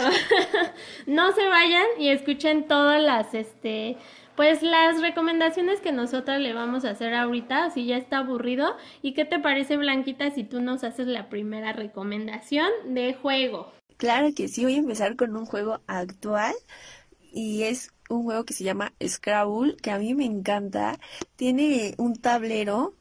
no 1.08 1.32
se 1.32 1.44
vayan 1.48 1.84
y 1.98 2.10
escuchen 2.10 2.68
todas 2.68 3.02
las 3.02 3.34
este 3.34 3.96
pues 4.36 4.62
las 4.62 5.00
recomendaciones 5.00 5.80
que 5.80 5.90
nosotros 5.90 6.38
le 6.38 6.52
vamos 6.52 6.84
a 6.84 6.90
hacer 6.90 7.12
ahorita, 7.12 7.70
si 7.70 7.86
ya 7.86 7.96
está 7.96 8.18
aburrido. 8.18 8.76
¿Y 9.02 9.14
qué 9.14 9.24
te 9.24 9.40
parece, 9.40 9.76
Blanquita, 9.76 10.30
si 10.30 10.44
tú 10.44 10.60
nos 10.60 10.84
haces 10.84 11.08
la 11.08 11.28
primera 11.28 11.72
recomendación 11.72 12.68
de 12.86 13.14
juego? 13.14 13.72
Claro 13.96 14.28
que 14.32 14.46
sí, 14.46 14.62
voy 14.62 14.76
a 14.76 14.78
empezar 14.78 15.16
con 15.16 15.34
un 15.34 15.44
juego 15.44 15.80
actual 15.88 16.54
y 17.32 17.64
es 17.64 17.90
un 18.08 18.24
juego 18.24 18.44
que 18.44 18.54
se 18.54 18.64
llama 18.64 18.92
Scrabble, 19.06 19.76
que 19.76 19.90
a 19.90 19.98
mí 19.98 20.14
me 20.14 20.24
encanta. 20.24 20.98
Tiene 21.36 21.94
un 21.98 22.16
tablero 22.16 22.94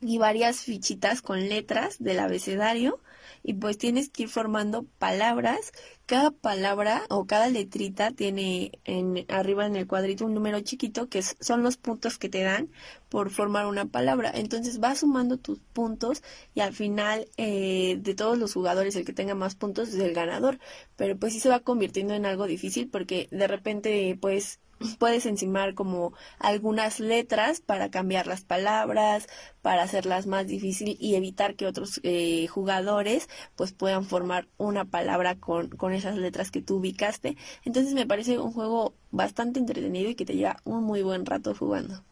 y 0.00 0.18
varias 0.18 0.60
fichitas 0.60 1.22
con 1.22 1.48
letras 1.48 1.96
del 1.98 2.20
abecedario 2.20 3.00
y 3.42 3.54
pues 3.54 3.78
tienes 3.78 4.10
que 4.10 4.24
ir 4.24 4.28
formando 4.28 4.84
palabras. 4.98 5.72
Cada 6.06 6.30
palabra 6.30 7.02
o 7.10 7.26
cada 7.26 7.48
letrita 7.48 8.10
tiene 8.12 8.72
en, 8.84 9.26
arriba 9.28 9.66
en 9.66 9.76
el 9.76 9.86
cuadrito 9.86 10.24
un 10.24 10.34
número 10.34 10.60
chiquito 10.60 11.08
que 11.08 11.22
son 11.22 11.62
los 11.62 11.76
puntos 11.76 12.18
que 12.18 12.28
te 12.28 12.42
dan 12.42 12.70
por 13.08 13.30
formar 13.30 13.66
una 13.66 13.86
palabra. 13.86 14.30
Entonces 14.34 14.78
vas 14.80 15.00
sumando 15.00 15.36
tus 15.36 15.60
puntos 15.72 16.22
y 16.54 16.60
al 16.60 16.72
final 16.72 17.28
eh, 17.36 17.98
de 18.00 18.14
todos 18.14 18.38
los 18.38 18.54
jugadores 18.54 18.96
el 18.96 19.04
que 19.04 19.12
tenga 19.12 19.34
más 19.34 19.54
puntos 19.54 19.88
es 19.90 19.96
el 19.96 20.14
ganador. 20.14 20.58
Pero 20.96 21.18
pues 21.18 21.32
sí 21.34 21.40
se 21.40 21.48
va 21.50 21.60
convirtiendo 21.60 22.14
en 22.14 22.26
algo 22.26 22.46
difícil 22.46 22.88
porque 22.88 23.28
de 23.30 23.46
repente 23.46 24.16
pues 24.20 24.60
puedes 24.98 25.26
encimar 25.26 25.74
como 25.74 26.12
algunas 26.38 27.00
letras 27.00 27.60
para 27.60 27.90
cambiar 27.90 28.26
las 28.26 28.44
palabras, 28.44 29.26
para 29.62 29.82
hacerlas 29.82 30.26
más 30.26 30.46
difícil 30.46 30.96
y 31.00 31.14
evitar 31.14 31.54
que 31.54 31.66
otros 31.66 32.00
eh, 32.02 32.46
jugadores 32.48 33.28
pues 33.56 33.72
puedan 33.72 34.04
formar 34.04 34.48
una 34.56 34.84
palabra 34.84 35.36
con, 35.36 35.68
con 35.68 35.92
esas 35.92 36.16
letras 36.16 36.50
que 36.50 36.62
tú 36.62 36.76
ubicaste. 36.76 37.36
Entonces 37.64 37.94
me 37.94 38.06
parece 38.06 38.38
un 38.38 38.52
juego 38.52 38.94
bastante 39.10 39.60
entretenido 39.60 40.10
y 40.10 40.14
que 40.14 40.24
te 40.24 40.36
lleva 40.36 40.56
un 40.64 40.84
muy 40.84 41.02
buen 41.02 41.26
rato 41.26 41.54
jugando. 41.54 42.02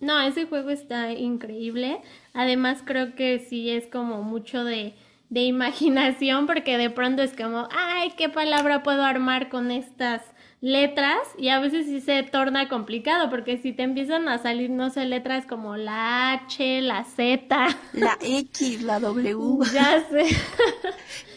No, 0.00 0.20
ese 0.20 0.46
juego 0.46 0.70
está 0.70 1.12
increíble. 1.12 2.00
Además, 2.34 2.82
creo 2.84 3.14
que 3.14 3.38
sí 3.38 3.70
es 3.70 3.86
como 3.86 4.22
mucho 4.22 4.64
de, 4.64 4.94
de 5.30 5.40
imaginación, 5.42 6.46
porque 6.46 6.76
de 6.76 6.90
pronto 6.90 7.22
es 7.22 7.34
como, 7.34 7.68
ay, 7.70 8.12
¿qué 8.16 8.28
palabra 8.28 8.82
puedo 8.82 9.04
armar 9.04 9.48
con 9.48 9.70
estas 9.70 10.22
letras? 10.62 11.18
Y 11.36 11.50
a 11.50 11.60
veces 11.60 11.84
sí 11.86 12.00
se 12.00 12.22
torna 12.22 12.70
complicado, 12.70 13.28
porque 13.28 13.58
si 13.58 13.74
te 13.74 13.82
empiezan 13.82 14.28
a 14.28 14.38
salir, 14.38 14.70
no 14.70 14.88
sé, 14.90 15.04
letras 15.04 15.44
como 15.46 15.76
la 15.76 16.32
H, 16.32 16.80
la 16.80 17.04
Z, 17.04 17.68
La 17.92 18.18
X, 18.20 18.82
la 18.82 18.98
W. 19.00 19.66
ya 19.72 20.06
sé. 20.08 20.24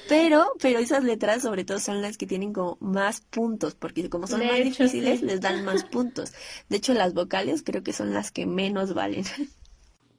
Pero, 0.08 0.54
pero 0.62 0.80
esas 0.80 1.04
letras 1.04 1.42
sobre 1.42 1.66
todo 1.66 1.80
son 1.80 2.02
las 2.02 2.18
que 2.18 2.28
tienen 2.28 2.54
como 2.54 2.78
más 2.80 3.22
puntos, 3.22 3.76
porque 3.76 4.10
como 4.10 4.28
son 4.28 4.42
De 4.42 4.46
más 4.46 4.60
hecho, 4.60 4.88
difíciles, 4.88 5.22
sí. 5.22 5.26
les 5.26 5.42
dan 5.42 5.64
más 5.66 5.84
puntos. 5.86 6.32
De 6.70 6.78
hecho, 6.78 6.94
las 6.94 7.14
vocales 7.16 7.64
creo 7.64 7.84
que 7.84 7.94
son 7.94 8.14
las 8.14 8.32
que 8.32 8.46
menos 8.46 8.94
valen. 8.94 9.26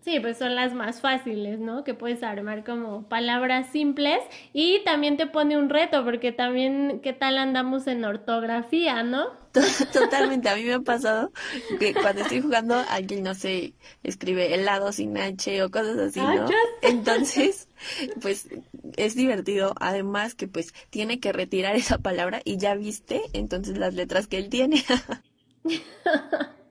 Sí, 0.06 0.20
pues 0.20 0.38
son 0.38 0.54
las 0.54 0.72
más 0.72 1.00
fáciles, 1.00 1.58
¿no? 1.58 1.82
Que 1.82 1.92
puedes 1.92 2.22
armar 2.22 2.62
como 2.62 3.08
palabras 3.08 3.66
simples 3.72 4.20
y 4.52 4.84
también 4.84 5.16
te 5.16 5.26
pone 5.26 5.58
un 5.58 5.68
reto 5.68 6.04
porque 6.04 6.30
también 6.30 7.00
qué 7.02 7.12
tal 7.12 7.38
andamos 7.38 7.88
en 7.88 8.04
ortografía, 8.04 9.02
¿no? 9.02 9.30
Totalmente, 9.92 10.48
a 10.48 10.54
mí 10.54 10.62
me 10.62 10.74
ha 10.74 10.80
pasado 10.80 11.32
que 11.80 11.92
cuando 11.92 12.22
estoy 12.22 12.40
jugando 12.40 12.76
alguien 12.88 13.24
no 13.24 13.34
sé, 13.34 13.74
escribe 14.04 14.54
helado 14.54 14.92
sin 14.92 15.18
H 15.18 15.64
o 15.64 15.72
cosas 15.72 15.98
así, 15.98 16.20
Ah, 16.22 16.36
¿no? 16.36 16.48
Entonces, 16.82 17.68
pues 18.22 18.48
es 18.96 19.16
divertido, 19.16 19.74
además 19.80 20.36
que 20.36 20.46
pues 20.46 20.72
tiene 20.88 21.18
que 21.18 21.32
retirar 21.32 21.74
esa 21.74 21.98
palabra 21.98 22.42
y 22.44 22.58
ya 22.58 22.76
viste 22.76 23.22
entonces 23.32 23.76
las 23.76 23.94
letras 23.94 24.28
que 24.28 24.38
él 24.38 24.50
tiene. 24.50 24.84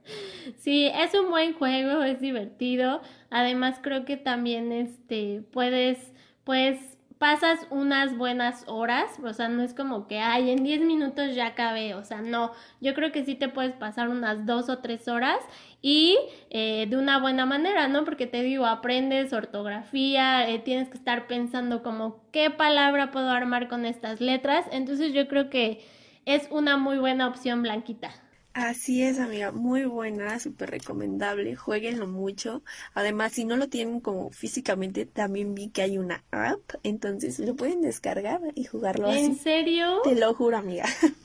Sí, 0.57 0.87
es 0.87 1.13
un 1.13 1.29
buen 1.29 1.53
juego, 1.53 2.03
es 2.03 2.19
divertido. 2.19 3.01
Además, 3.29 3.79
creo 3.81 4.05
que 4.05 4.17
también 4.17 4.71
este 4.71 5.43
puedes, 5.51 6.13
pues, 6.43 6.97
pasas 7.17 7.65
unas 7.69 8.17
buenas 8.17 8.63
horas. 8.67 9.17
O 9.23 9.33
sea, 9.33 9.47
no 9.49 9.63
es 9.63 9.73
como 9.73 10.07
que, 10.07 10.19
ay, 10.19 10.49
en 10.51 10.63
10 10.63 10.81
minutos 10.81 11.35
ya 11.35 11.47
acabé. 11.47 11.95
O 11.95 12.03
sea, 12.03 12.21
no. 12.21 12.51
Yo 12.81 12.93
creo 12.93 13.11
que 13.11 13.25
sí 13.25 13.35
te 13.35 13.47
puedes 13.49 13.73
pasar 13.73 14.09
unas 14.09 14.45
dos 14.45 14.69
o 14.69 14.79
tres 14.79 15.07
horas 15.07 15.39
y 15.81 16.17
eh, 16.49 16.87
de 16.89 16.97
una 16.97 17.19
buena 17.19 17.45
manera, 17.45 17.87
¿no? 17.87 18.03
Porque 18.05 18.27
te 18.27 18.41
digo, 18.43 18.65
aprendes 18.65 19.33
ortografía, 19.33 20.49
eh, 20.49 20.59
tienes 20.59 20.89
que 20.89 20.97
estar 20.97 21.27
pensando 21.27 21.83
como 21.83 22.21
qué 22.31 22.49
palabra 22.49 23.11
puedo 23.11 23.29
armar 23.29 23.67
con 23.69 23.85
estas 23.85 24.21
letras. 24.21 24.65
Entonces, 24.71 25.13
yo 25.13 25.27
creo 25.27 25.49
que 25.49 25.85
es 26.25 26.47
una 26.51 26.77
muy 26.77 26.97
buena 26.97 27.27
opción, 27.27 27.61
Blanquita. 27.61 28.24
Así 28.55 29.03
es, 29.03 29.19
amiga, 29.19 29.51
muy 29.51 29.83
buena, 29.85 30.39
súper 30.39 30.71
recomendable, 30.71 31.55
jueguenlo 31.57 32.07
mucho. 32.07 32.63
Además, 32.93 33.33
si 33.33 33.43
no 33.43 33.57
lo 33.57 33.67
tienen 33.67 33.99
como 33.99 34.31
físicamente, 34.31 35.05
también 35.05 35.53
vi 35.55 35.69
que 35.71 35.81
hay 35.81 35.97
una 35.97 36.23
app, 36.31 36.61
entonces 36.83 37.37
lo 37.39 37.55
pueden 37.57 37.81
descargar 37.81 38.39
y 38.55 38.63
jugarlo 38.63 39.09
¿En 39.15 39.25
así. 39.25 39.41
serio? 39.43 40.01
Te 40.01 40.15
lo 40.15 40.33
juro, 40.35 40.57
amiga. 40.57 40.85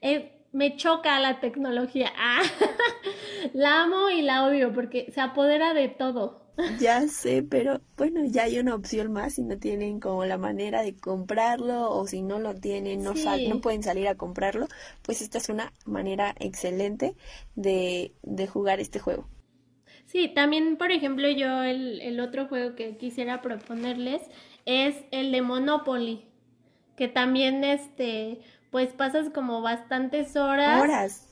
Eh, 0.00 0.46
me 0.52 0.76
choca 0.76 1.18
la 1.20 1.40
tecnología. 1.40 2.12
Ah, 2.18 2.42
la 3.54 3.82
amo 3.82 4.10
y 4.10 4.22
la 4.22 4.44
odio 4.44 4.72
porque 4.72 5.10
se 5.12 5.20
apodera 5.20 5.74
de 5.74 5.88
todo. 5.88 6.41
Ya 6.64 7.06
sé, 7.08 7.42
pero 7.44 7.82
bueno, 7.96 8.24
ya 8.24 8.44
hay 8.44 8.58
una 8.58 8.74
opción 8.74 9.12
más 9.12 9.34
si 9.34 9.42
no 9.42 9.58
tienen 9.58 10.00
como 10.00 10.24
la 10.24 10.38
manera 10.38 10.82
de 10.82 10.96
comprarlo 10.96 11.90
o 11.90 12.06
si 12.08 12.22
no 12.22 12.38
lo 12.40 12.54
tienen, 12.54 13.02
no, 13.04 13.14
sal- 13.16 13.42
no 13.44 13.60
pueden 13.60 13.82
salir 13.84 14.08
a 14.08 14.16
comprarlo, 14.16 14.66
pues 15.02 15.22
esta 15.22 15.38
es 15.38 15.48
una 15.48 15.72
manera 15.86 16.34
excelente 16.38 17.16
de, 17.54 18.14
de 18.22 18.46
jugar 18.48 18.80
este 18.80 18.98
juego. 19.00 19.28
Sí, 20.06 20.28
también, 20.28 20.76
por 20.76 20.92
ejemplo, 20.92 21.28
yo 21.28 21.62
el, 21.62 22.00
el 22.02 22.20
otro 22.20 22.46
juego 22.48 22.76
que 22.76 22.96
quisiera 22.96 23.42
proponerles 23.42 24.22
es 24.64 24.96
el 25.10 25.32
de 25.32 25.42
Monopoly, 25.42 26.24
que 26.96 27.08
también, 27.08 27.64
este, 27.64 28.40
pues 28.70 28.92
pasas 28.94 29.30
como 29.30 29.62
bastantes 29.62 30.36
horas. 30.36 30.86
Horas. 30.86 31.31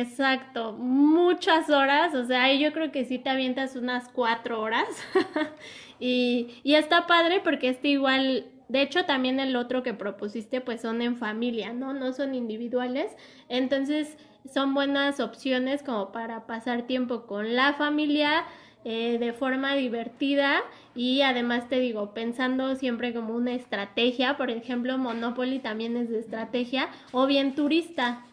Exacto, 0.00 0.72
muchas 0.72 1.70
horas, 1.70 2.16
o 2.16 2.24
sea, 2.24 2.52
yo 2.52 2.72
creo 2.72 2.90
que 2.90 3.04
sí 3.04 3.20
te 3.20 3.30
avientas 3.30 3.76
unas 3.76 4.08
cuatro 4.08 4.60
horas 4.60 4.88
y, 6.00 6.48
y 6.64 6.74
está 6.74 7.06
padre 7.06 7.40
porque 7.44 7.68
este 7.68 7.88
igual, 7.88 8.46
de 8.68 8.82
hecho 8.82 9.04
también 9.04 9.38
el 9.38 9.54
otro 9.54 9.84
que 9.84 9.94
propusiste 9.94 10.60
pues 10.60 10.80
son 10.80 11.00
en 11.00 11.16
familia, 11.16 11.72
¿no? 11.72 11.92
No 11.92 12.12
son 12.12 12.34
individuales, 12.34 13.14
entonces 13.48 14.16
son 14.52 14.74
buenas 14.74 15.20
opciones 15.20 15.84
como 15.84 16.10
para 16.10 16.44
pasar 16.46 16.88
tiempo 16.88 17.26
con 17.26 17.54
la 17.54 17.74
familia 17.74 18.46
eh, 18.84 19.18
de 19.20 19.32
forma 19.32 19.76
divertida 19.76 20.56
y 20.96 21.22
además 21.22 21.68
te 21.68 21.78
digo, 21.78 22.14
pensando 22.14 22.74
siempre 22.74 23.14
como 23.14 23.34
una 23.34 23.52
estrategia, 23.54 24.36
por 24.36 24.50
ejemplo, 24.50 24.98
Monopoly 24.98 25.60
también 25.60 25.96
es 25.96 26.10
de 26.10 26.18
estrategia 26.18 26.88
o 27.12 27.26
bien 27.26 27.54
turista. 27.54 28.26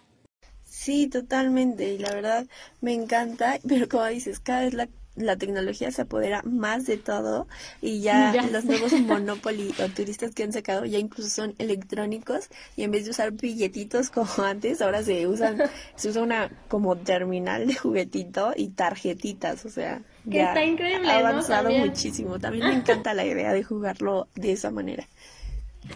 Sí, 0.84 1.08
totalmente. 1.08 1.94
Y 1.94 1.98
la 2.00 2.14
verdad 2.14 2.48
me 2.82 2.94
encanta, 2.94 3.60
pero 3.68 3.88
como 3.90 4.06
dices, 4.06 4.40
cada 4.40 4.62
vez 4.62 4.74
la, 4.74 4.90
la 5.16 5.38
tecnología 5.38 5.92
se 5.92 6.02
apodera 6.04 6.42
más 6.44 6.86
de 6.86 6.98
todo 6.98 7.48
y 7.82 8.02
ya, 8.02 8.38
Ya 8.38 8.42
los 8.42 8.66
nuevos 8.66 8.98
Monopoly 8.98 9.76
o 9.80 9.90
turistas 9.92 10.34
que 10.34 10.44
han 10.44 10.54
sacado 10.54 10.86
ya 10.86 10.98
incluso 11.00 11.30
son 11.30 11.56
electrónicos 11.60 12.50
y 12.76 12.84
en 12.84 12.92
vez 12.92 13.06
de 13.06 13.12
usar 13.12 13.32
billetitos 13.34 14.10
como 14.10 14.32
antes, 14.44 14.82
ahora 14.82 15.04
se 15.04 15.28
usan, 15.28 15.62
se 15.96 16.10
usa 16.10 16.24
una 16.24 16.52
como 16.68 16.98
terminal 16.98 17.68
de 17.68 17.76
juguetito 17.76 18.54
y 18.56 18.70
tarjetitas, 18.70 19.66
o 19.66 19.70
sea, 19.70 20.04
Que 20.30 20.40
ya 20.40 20.44
está 20.44 20.64
increíble, 20.64 21.08
ha 21.14 21.18
¿no? 21.24 21.46
avanzado 21.46 21.48
También. 21.48 21.84
muchísimo. 21.84 22.40
También 22.40 22.66
me 22.66 22.74
encanta 22.74 23.14
la 23.14 23.26
idea 23.26 23.54
de 23.54 23.64
jugarlo 23.64 24.30
de 24.36 24.54
esa 24.54 24.72
manera. 24.72 25.08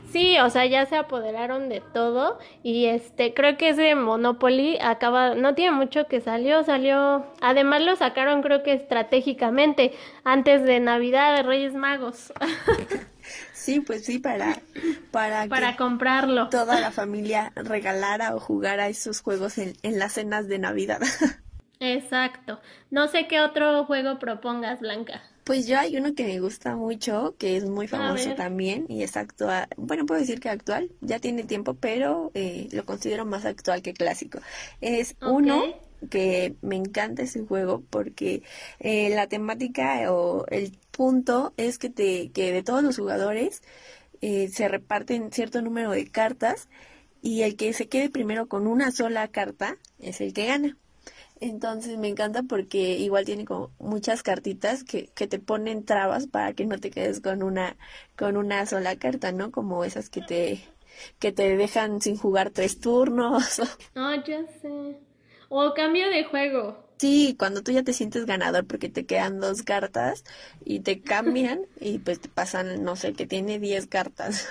Sí, 0.03 0.37
o 0.39 0.49
sea, 0.49 0.65
ya 0.65 0.85
se 0.85 0.95
apoderaron 0.95 1.69
de 1.69 1.81
todo 1.81 2.39
y 2.63 2.85
este, 2.85 3.33
creo 3.33 3.57
que 3.57 3.69
ese 3.69 3.95
Monopoly 3.95 4.77
acaba, 4.81 5.35
no 5.35 5.55
tiene 5.55 5.71
mucho 5.75 6.07
que 6.07 6.21
salió, 6.21 6.63
salió, 6.63 7.25
además 7.41 7.81
lo 7.81 7.95
sacaron 7.95 8.41
creo 8.41 8.63
que 8.63 8.73
estratégicamente 8.73 9.93
antes 10.23 10.63
de 10.63 10.79
Navidad 10.79 11.35
de 11.35 11.43
Reyes 11.43 11.73
Magos 11.73 12.33
Sí, 13.53 13.79
pues 13.81 14.05
sí, 14.05 14.19
para, 14.19 14.61
para 15.11 15.47
para 15.47 15.75
que 15.75 15.75
comprarlo. 15.75 16.43
toda 16.49 16.79
la 16.79 16.91
familia 16.91 17.51
regalara 17.55 18.35
o 18.35 18.39
jugara 18.39 18.87
esos 18.89 19.21
juegos 19.21 19.57
en, 19.57 19.73
en 19.83 19.99
las 19.99 20.13
cenas 20.13 20.47
de 20.47 20.59
Navidad. 20.59 21.01
Exacto. 21.79 22.59
No 22.89 23.07
sé 23.07 23.27
qué 23.27 23.39
otro 23.39 23.85
juego 23.85 24.19
propongas, 24.19 24.81
Blanca. 24.81 25.21
Pues 25.45 25.67
yo 25.67 25.77
hay 25.77 25.95
uno 25.95 26.15
que 26.15 26.25
me 26.25 26.39
gusta 26.39 26.75
mucho, 26.75 27.35
que 27.37 27.55
es 27.55 27.69
muy 27.69 27.87
famoso 27.87 28.33
también 28.33 28.87
y 28.89 29.03
es 29.03 29.15
actual, 29.15 29.67
bueno, 29.77 30.07
puedo 30.07 30.19
decir 30.19 30.39
que 30.39 30.49
actual, 30.49 30.89
ya 31.01 31.19
tiene 31.19 31.43
tiempo, 31.43 31.75
pero 31.75 32.31
eh, 32.33 32.67
lo 32.71 32.83
considero 32.83 33.25
más 33.25 33.45
actual 33.45 33.83
que 33.83 33.93
clásico. 33.93 34.39
Es 34.81 35.15
uno 35.21 35.63
que 36.09 36.55
me 36.63 36.75
encanta 36.75 37.21
ese 37.21 37.45
juego 37.45 37.83
porque 37.91 38.41
eh, 38.79 39.09
la 39.11 39.27
temática 39.27 40.11
o 40.11 40.47
el 40.47 40.75
punto 40.89 41.53
es 41.57 41.77
que 41.77 41.91
te 41.91 42.31
que 42.31 42.51
de 42.51 42.63
todos 42.63 42.83
los 42.83 42.97
jugadores 42.97 43.61
eh, 44.21 44.49
se 44.49 44.67
reparten 44.67 45.31
cierto 45.31 45.61
número 45.61 45.91
de 45.91 46.07
cartas 46.07 46.69
y 47.21 47.43
el 47.43 47.55
que 47.55 47.71
se 47.73 47.87
quede 47.87 48.09
primero 48.09 48.47
con 48.47 48.65
una 48.65 48.89
sola 48.91 49.27
carta 49.27 49.77
es 49.99 50.21
el 50.21 50.33
que 50.33 50.47
gana. 50.47 50.75
Entonces 51.41 51.97
me 51.97 52.07
encanta 52.07 52.43
porque 52.43 52.97
igual 52.97 53.25
tiene 53.25 53.45
como 53.45 53.71
muchas 53.77 54.23
cartitas 54.23 54.83
que, 54.83 55.07
que 55.15 55.27
te 55.27 55.39
ponen 55.39 55.83
trabas 55.83 56.27
para 56.27 56.53
que 56.53 56.65
no 56.65 56.79
te 56.79 56.91
quedes 56.91 57.19
con 57.19 57.43
una, 57.43 57.75
con 58.17 58.37
una 58.37 58.65
sola 58.65 58.95
carta, 58.95 59.31
¿no? 59.31 59.51
Como 59.51 59.83
esas 59.83 60.09
que 60.09 60.21
te, 60.21 60.61
que 61.19 61.31
te 61.31 61.57
dejan 61.57 62.01
sin 62.01 62.17
jugar 62.17 62.51
tres 62.51 62.79
turnos. 62.79 63.59
Oh, 63.95 64.15
ya 64.25 64.45
sé. 64.61 64.97
O 65.49 65.73
cambio 65.73 66.09
de 66.09 66.23
juego. 66.23 66.85
Sí, 66.97 67.35
cuando 67.37 67.61
tú 67.61 67.71
ya 67.71 67.83
te 67.83 67.91
sientes 67.91 68.25
ganador 68.25 68.65
porque 68.65 68.89
te 68.89 69.05
quedan 69.05 69.41
dos 69.41 69.63
cartas 69.63 70.23
y 70.63 70.79
te 70.79 71.01
cambian 71.01 71.61
y 71.81 71.99
pues 71.99 72.21
te 72.21 72.29
pasan, 72.29 72.83
no 72.83 72.95
sé, 72.95 73.13
que 73.13 73.27
tiene 73.27 73.59
diez 73.59 73.87
cartas. 73.87 74.47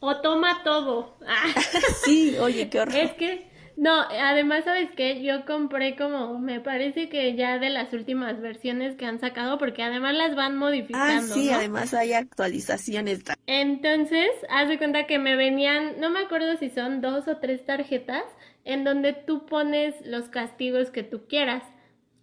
O 0.00 0.20
toma 0.20 0.62
todo. 0.64 1.16
Ah. 1.26 1.52
Sí, 2.04 2.36
oye, 2.40 2.68
qué 2.68 2.80
horror. 2.80 2.96
Es 2.96 3.12
que, 3.12 3.51
no, 3.76 4.00
además, 4.00 4.64
¿sabes 4.64 4.90
qué? 4.96 5.22
Yo 5.22 5.44
compré 5.46 5.96
como, 5.96 6.38
me 6.38 6.60
parece 6.60 7.08
que 7.08 7.34
ya 7.36 7.58
de 7.58 7.70
las 7.70 7.92
últimas 7.92 8.40
versiones 8.40 8.96
que 8.96 9.06
han 9.06 9.18
sacado, 9.20 9.58
porque 9.58 9.82
además 9.82 10.14
las 10.14 10.34
van 10.36 10.54
Ah, 10.54 10.58
modificando, 10.58 11.34
sí, 11.34 11.50
¿no? 11.50 11.54
además 11.56 11.94
hay 11.94 12.12
actualizaciones. 12.12 13.22
Entonces, 13.46 14.30
haz 14.50 14.68
de 14.68 14.78
cuenta 14.78 15.06
que 15.06 15.18
me 15.18 15.36
venían, 15.36 16.00
no 16.00 16.10
me 16.10 16.20
acuerdo 16.20 16.56
si 16.56 16.70
son 16.70 17.00
dos 17.00 17.28
o 17.28 17.38
tres 17.38 17.64
tarjetas, 17.66 18.24
en 18.64 18.84
donde 18.84 19.12
tú 19.12 19.46
pones 19.46 19.94
los 20.06 20.28
castigos 20.28 20.90
que 20.90 21.02
tú 21.02 21.26
quieras. 21.28 21.64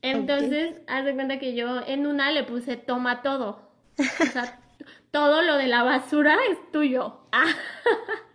Entonces, 0.02 0.82
haz 0.88 1.06
de 1.06 1.14
cuenta 1.14 1.40
que 1.40 1.56
yo 1.56 1.82
en 1.86 2.08
una 2.08 2.32
le 2.32 2.44
puse 2.44 2.78
toma 2.78 3.22
todo. 3.22 3.70
O 4.18 4.28
sea, 4.28 4.60
todo 5.12 5.42
lo 5.42 5.58
de 5.58 5.68
la 5.68 5.84
basura 5.84 6.38
es 6.52 6.72
tuyo. 6.72 7.20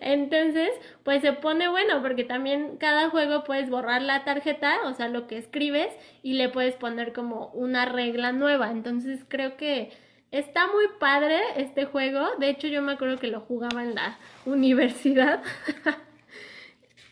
Entonces, 0.00 0.70
pues 1.02 1.22
se 1.22 1.32
pone 1.32 1.68
bueno 1.68 2.00
porque 2.02 2.24
también 2.24 2.76
cada 2.78 3.10
juego 3.10 3.44
puedes 3.44 3.70
borrar 3.70 4.02
la 4.02 4.24
tarjeta, 4.24 4.80
o 4.84 4.94
sea, 4.94 5.08
lo 5.08 5.26
que 5.26 5.38
escribes 5.38 5.92
y 6.22 6.34
le 6.34 6.48
puedes 6.48 6.74
poner 6.76 7.12
como 7.12 7.48
una 7.48 7.84
regla 7.84 8.32
nueva. 8.32 8.70
Entonces, 8.70 9.24
creo 9.28 9.56
que 9.56 9.90
está 10.30 10.66
muy 10.68 10.86
padre 11.00 11.40
este 11.56 11.86
juego. 11.86 12.36
De 12.38 12.50
hecho, 12.50 12.68
yo 12.68 12.82
me 12.82 12.92
acuerdo 12.92 13.18
que 13.18 13.28
lo 13.28 13.40
jugaba 13.40 13.82
en 13.82 13.94
la 13.94 14.18
universidad. 14.46 15.42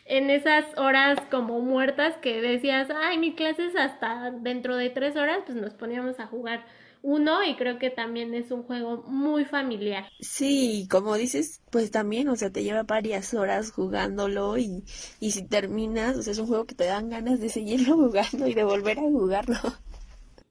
en 0.05 0.29
esas 0.29 0.65
horas 0.77 1.19
como 1.29 1.59
muertas 1.59 2.15
que 2.17 2.41
decías, 2.41 2.87
ay, 2.95 3.17
mi 3.17 3.35
clase 3.35 3.65
es 3.65 3.75
hasta 3.75 4.31
dentro 4.31 4.77
de 4.77 4.89
tres 4.89 5.17
horas, 5.17 5.39
pues 5.45 5.57
nos 5.57 5.73
poníamos 5.73 6.19
a 6.19 6.27
jugar 6.27 6.63
uno 7.07 7.43
y 7.43 7.55
creo 7.55 7.79
que 7.79 7.89
también 7.89 8.33
es 8.35 8.51
un 8.51 8.63
juego 8.63 9.03
muy 9.07 9.45
familiar. 9.45 10.11
Sí, 10.19 10.87
como 10.91 11.15
dices, 11.15 11.61
pues 11.71 11.89
también, 11.91 12.27
o 12.29 12.35
sea, 12.35 12.51
te 12.51 12.63
lleva 12.63 12.83
varias 12.83 13.33
horas 13.35 13.71
jugándolo 13.71 14.57
y, 14.57 14.83
y 15.19 15.31
si 15.31 15.43
terminas, 15.47 16.17
o 16.17 16.21
sea, 16.23 16.33
es 16.33 16.39
un 16.39 16.47
juego 16.47 16.65
que 16.65 16.75
te 16.75 16.85
dan 16.85 17.09
ganas 17.09 17.39
de 17.39 17.49
seguirlo 17.49 17.95
jugando 17.97 18.47
y 18.47 18.53
de 18.55 18.63
volver 18.63 18.97
a 18.99 19.03
jugarlo. 19.03 19.57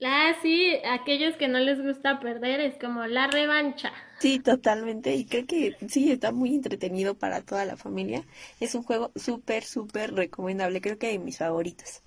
Ah, 0.03 0.33
sí, 0.41 0.75
aquellos 0.87 1.37
que 1.37 1.49
no 1.49 1.59
les 1.59 1.83
gusta 1.83 2.19
perder 2.21 2.61
es 2.61 2.79
como 2.79 3.07
la 3.07 3.27
revancha. 3.27 3.93
Sí, 4.19 4.41
totalmente. 4.41 5.15
Y 5.17 5.27
creo 5.27 5.47
que 5.47 5.77
sí, 5.89 6.11
está 6.13 6.31
muy 6.33 6.55
entretenido 6.55 7.17
para 7.19 7.41
toda 7.43 7.65
la 7.65 7.77
familia. 7.79 8.27
Es 8.61 8.75
un 8.75 8.83
juego 8.83 9.11
súper, 9.17 9.65
súper 9.65 10.13
recomendable. 10.15 10.81
Creo 10.83 10.99
que 10.99 11.09
de 11.09 11.19
mis 11.19 11.39
favoritos. 11.39 12.03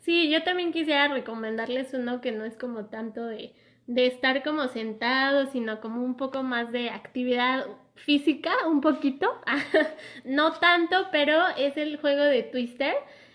Sí, 0.00 0.30
yo 0.30 0.42
también 0.44 0.72
quisiera 0.72 1.08
recomendarles 1.08 1.94
uno 1.94 2.20
que 2.20 2.30
no 2.32 2.44
es 2.44 2.56
como 2.56 2.86
tanto 2.86 3.26
de, 3.26 3.54
de 3.86 4.06
estar 4.06 4.42
como 4.42 4.68
sentado, 4.68 5.46
sino 5.46 5.80
como 5.80 6.02
un 6.02 6.16
poco 6.16 6.42
más 6.42 6.72
de 6.72 6.90
actividad 6.90 7.66
física, 7.94 8.52
un 8.68 8.80
poquito. 8.80 9.30
no 10.24 10.52
tanto, 10.54 11.08
pero 11.12 11.40
es 11.56 11.76
el 11.76 11.98
juego 11.98 12.22
de 12.22 12.42
Twister 12.42 12.94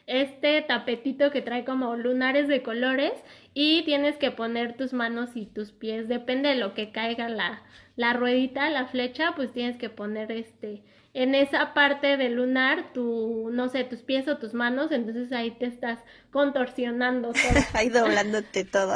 este 0.10 0.64
tapetito 0.64 1.30
que 1.30 1.44
trae 1.44 1.64
como 1.64 1.96
lunares 1.96 2.48
de 2.48 2.64
colores 2.64 3.14
y 3.54 3.84
tienes 3.84 4.18
que 4.18 4.32
poner 4.32 4.76
tus 4.76 4.92
manos 4.92 5.36
y 5.36 5.46
tus 5.46 5.72
pies, 5.72 6.08
depende 6.08 6.50
de 6.50 6.56
lo 6.56 6.74
que 6.74 6.92
caiga 6.92 7.30
la, 7.30 7.62
la 7.96 8.14
ruedita, 8.14 8.72
la 8.72 8.88
flecha, 8.88 9.34
pues 9.36 9.54
tienes 9.54 9.78
que 9.78 9.92
poner 9.92 10.32
este 10.32 10.82
en 11.14 11.34
esa 11.34 11.74
parte 11.74 12.18
del 12.18 12.36
lunar, 12.36 12.94
tu, 12.94 13.50
no 13.52 13.70
sé, 13.70 13.84
tus 13.84 14.02
pies 14.02 14.28
o 14.28 14.38
tus 14.38 14.54
manos, 14.54 14.92
entonces 14.92 15.32
ahí 15.32 15.52
te 15.52 15.66
estás 15.66 16.00
contorsionando 16.32 17.34
todo. 17.34 17.42
ahí 17.74 17.90
doblándote 17.90 18.64
todo. 18.64 18.96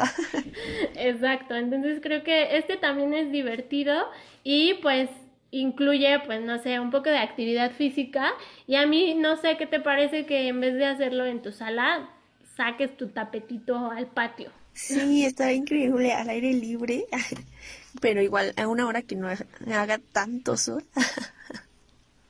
Exacto, 0.95 1.55
entonces 1.55 1.99
creo 2.01 2.24
que 2.24 2.57
este 2.57 2.78
también 2.78 3.14
es 3.14 3.32
divertido 3.32 3.95
y 4.43 4.76
pues 4.76 5.09
incluye, 5.49 6.20
pues 6.26 6.41
no 6.41 6.59
sé, 6.59 6.80
un 6.80 6.91
poco 6.91 7.09
de 7.09 7.18
actividad 7.18 7.72
física. 7.72 8.32
Y 8.68 8.76
a 8.76 8.86
mí 8.88 9.14
no 9.16 9.38
sé 9.38 9.57
qué 9.57 9.68
te 9.68 9.80
parece 9.80 10.26
que 10.26 10.47
en 10.47 10.59
vez 10.59 10.76
de 10.76 10.86
hacerlo 10.86 11.26
en 11.26 11.41
tu 11.41 11.51
sala, 11.51 12.09
saques 12.55 12.95
tu 12.97 13.07
tapetito 13.09 13.91
al 13.91 14.07
patio. 14.07 14.51
Sí, 14.74 15.24
está 15.24 15.53
increíble 15.53 16.14
al 16.14 16.30
aire 16.30 16.53
libre, 16.53 17.05
pero 18.01 18.22
igual 18.22 18.53
a 18.57 18.68
una 18.68 18.88
hora 18.88 19.03
que 19.03 19.16
no 19.16 19.28
haga 19.28 19.99
tanto 20.11 20.57
sol. 20.57 20.84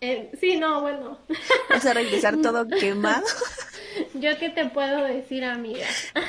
Eh, 0.06 0.30
sí, 0.38 0.58
no, 0.58 0.82
bueno. 0.82 1.18
Vas 1.70 1.86
a 1.86 1.94
regresar 1.94 2.36
todo 2.42 2.68
quemado. 2.80 3.24
Yo 4.16 4.38
qué 4.38 4.50
te 4.50 4.66
puedo 4.66 5.02
decir, 5.06 5.46
amiga. 5.46 5.88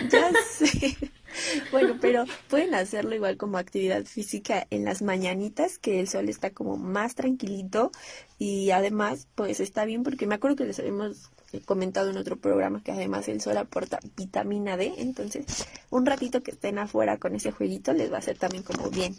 Ya 0.09 0.31
sé. 0.49 0.97
Bueno, 1.72 1.97
pero 2.01 2.25
pueden 2.49 2.72
hacerlo 2.77 3.16
igual 3.16 3.37
como 3.37 3.59
actividad 3.59 4.05
física 4.05 4.68
en 4.70 4.85
las 4.85 5.03
mañanitas, 5.03 5.79
que 5.79 5.99
el 5.99 6.07
sol 6.07 6.29
está 6.29 6.51
como 6.51 6.77
más 6.77 7.16
tranquilito 7.16 7.91
y 8.39 8.70
además 8.70 9.27
pues 9.35 9.59
está 9.59 9.85
bien 9.85 10.05
porque 10.05 10.29
me 10.29 10.37
acuerdo 10.37 10.59
que 10.59 10.66
les 10.66 10.79
habíamos 10.79 11.33
comentado 11.64 12.11
en 12.11 12.16
otro 12.18 12.37
programa 12.37 12.81
que 12.85 12.93
además 12.93 13.27
el 13.27 13.41
sol 13.41 13.57
aporta 13.57 13.99
vitamina 14.16 14.77
D, 14.77 14.95
entonces 14.99 15.66
un 15.91 16.07
ratito 16.07 16.45
que 16.45 16.53
estén 16.53 16.79
afuera 16.79 17.18
con 17.18 17.35
ese 17.35 17.51
jueguito 17.51 17.93
les 17.93 18.12
va 18.12 18.16
a 18.16 18.20
hacer 18.20 18.39
también 18.39 18.62
como 18.62 18.89
bien. 18.91 19.16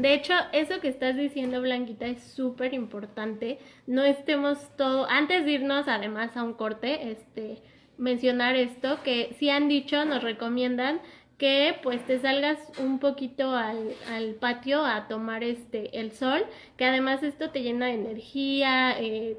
De 0.00 0.14
hecho, 0.14 0.32
eso 0.52 0.80
que 0.80 0.88
estás 0.88 1.14
diciendo, 1.14 1.60
Blanquita, 1.60 2.06
es 2.06 2.22
súper 2.22 2.72
importante. 2.72 3.58
No 3.86 4.02
estemos 4.02 4.58
todo, 4.78 5.06
antes 5.10 5.44
de 5.44 5.52
irnos 5.52 5.88
además 5.88 6.38
a 6.38 6.42
un 6.42 6.54
corte, 6.54 7.10
este, 7.10 7.58
mencionar 7.98 8.56
esto, 8.56 9.02
que 9.04 9.36
si 9.38 9.50
han 9.50 9.68
dicho, 9.68 10.06
nos 10.06 10.22
recomiendan 10.22 11.00
que 11.36 11.78
pues 11.82 12.02
te 12.06 12.18
salgas 12.18 12.58
un 12.78 12.98
poquito 12.98 13.54
al, 13.54 13.94
patio 14.40 14.86
a 14.86 15.06
tomar 15.06 15.44
este 15.44 16.00
el 16.00 16.12
sol, 16.12 16.46
que 16.78 16.86
además 16.86 17.22
esto 17.22 17.50
te 17.50 17.62
llena 17.62 17.86
de 17.86 17.94
energía, 17.94 18.98
eh, 18.98 19.36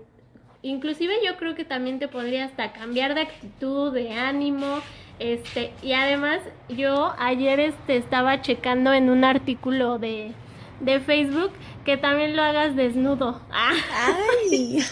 inclusive 0.61 1.15
yo 1.25 1.37
creo 1.37 1.55
que 1.55 1.65
también 1.65 1.97
te 1.97 2.07
podría 2.07 2.45
hasta 2.45 2.71
cambiar 2.71 3.15
de 3.15 3.21
actitud, 3.21 3.93
de 3.93 4.13
ánimo, 4.13 4.79
este, 5.17 5.73
y 5.81 5.93
además 5.93 6.41
yo 6.69 7.15
ayer 7.17 7.59
este 7.59 7.97
estaba 7.97 8.41
checando 8.41 8.93
en 8.93 9.09
un 9.09 9.23
artículo 9.23 9.97
de, 9.97 10.33
de 10.81 10.99
Facebook 10.99 11.51
que 11.85 11.97
también 11.97 12.35
lo 12.35 12.43
hagas 12.43 12.75
desnudo. 12.75 13.41
¡Ay! 13.51 14.83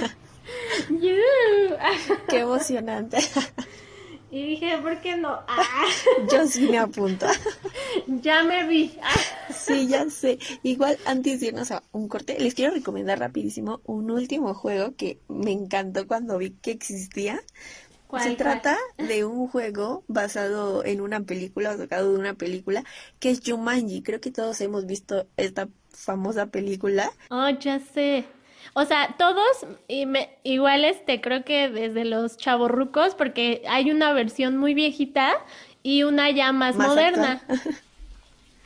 ¡Qué 2.30 2.40
emocionante! 2.40 3.18
Y 4.32 4.46
dije, 4.46 4.78
¿por 4.78 5.02
qué 5.02 5.16
no? 5.18 5.30
Ah. 5.48 5.88
Yo 6.32 6.46
sí 6.46 6.68
me 6.70 6.78
apunto. 6.78 7.26
ya 8.08 8.44
me 8.44 8.68
vi. 8.68 8.96
sí, 9.52 9.88
ya 9.88 10.08
sé. 10.12 10.38
Igual 10.62 11.00
antes 11.06 11.40
de 11.40 11.48
irnos 11.48 11.72
a 11.72 11.82
un 11.92 12.08
corte, 12.08 12.38
les 12.40 12.54
quiero 12.54 12.74
recomendar 12.74 13.18
rapidísimo 13.18 13.82
un 13.86 14.12
último 14.12 14.54
juego 14.54 14.96
que 14.96 15.20
me 15.28 15.52
encantó 15.52 16.06
cuando 16.06 16.38
vi 16.38 16.52
que 16.52 16.70
existía. 16.70 17.42
Se 18.22 18.36
trata 18.36 18.78
de 18.98 19.24
un 19.24 19.48
juego 19.48 20.04
basado 20.08 20.84
en 20.84 21.02
una 21.02 21.22
película, 21.22 21.72
o 21.72 21.78
sacado 21.78 22.12
de 22.12 22.20
una 22.20 22.34
película, 22.34 22.84
que 23.20 23.30
es 23.30 23.42
Jumanji. 23.46 24.02
Creo 24.02 24.20
que 24.20 24.32
todos 24.32 24.62
hemos 24.62 24.88
visto 24.88 25.28
esta 25.38 25.70
famosa 25.92 26.48
película. 26.48 27.12
Oh, 27.30 27.50
ya 27.50 27.80
sé. 27.80 28.26
O 28.74 28.86
sea, 28.86 29.16
todos 29.18 29.66
y 29.88 30.06
me, 30.06 30.30
igual 30.44 30.86
este 30.86 31.22
creo 31.22 31.44
que 31.44 31.70
desde 31.70 32.06
los 32.06 32.38
chavorrucos 32.38 33.16
porque 33.16 33.64
hay 33.68 33.92
una 33.92 34.14
versión 34.14 34.58
muy 34.58 34.74
viejita 34.74 35.34
y 35.84 36.04
una 36.04 36.30
ya 36.30 36.52
más, 36.52 36.76
moderna. 36.76 37.42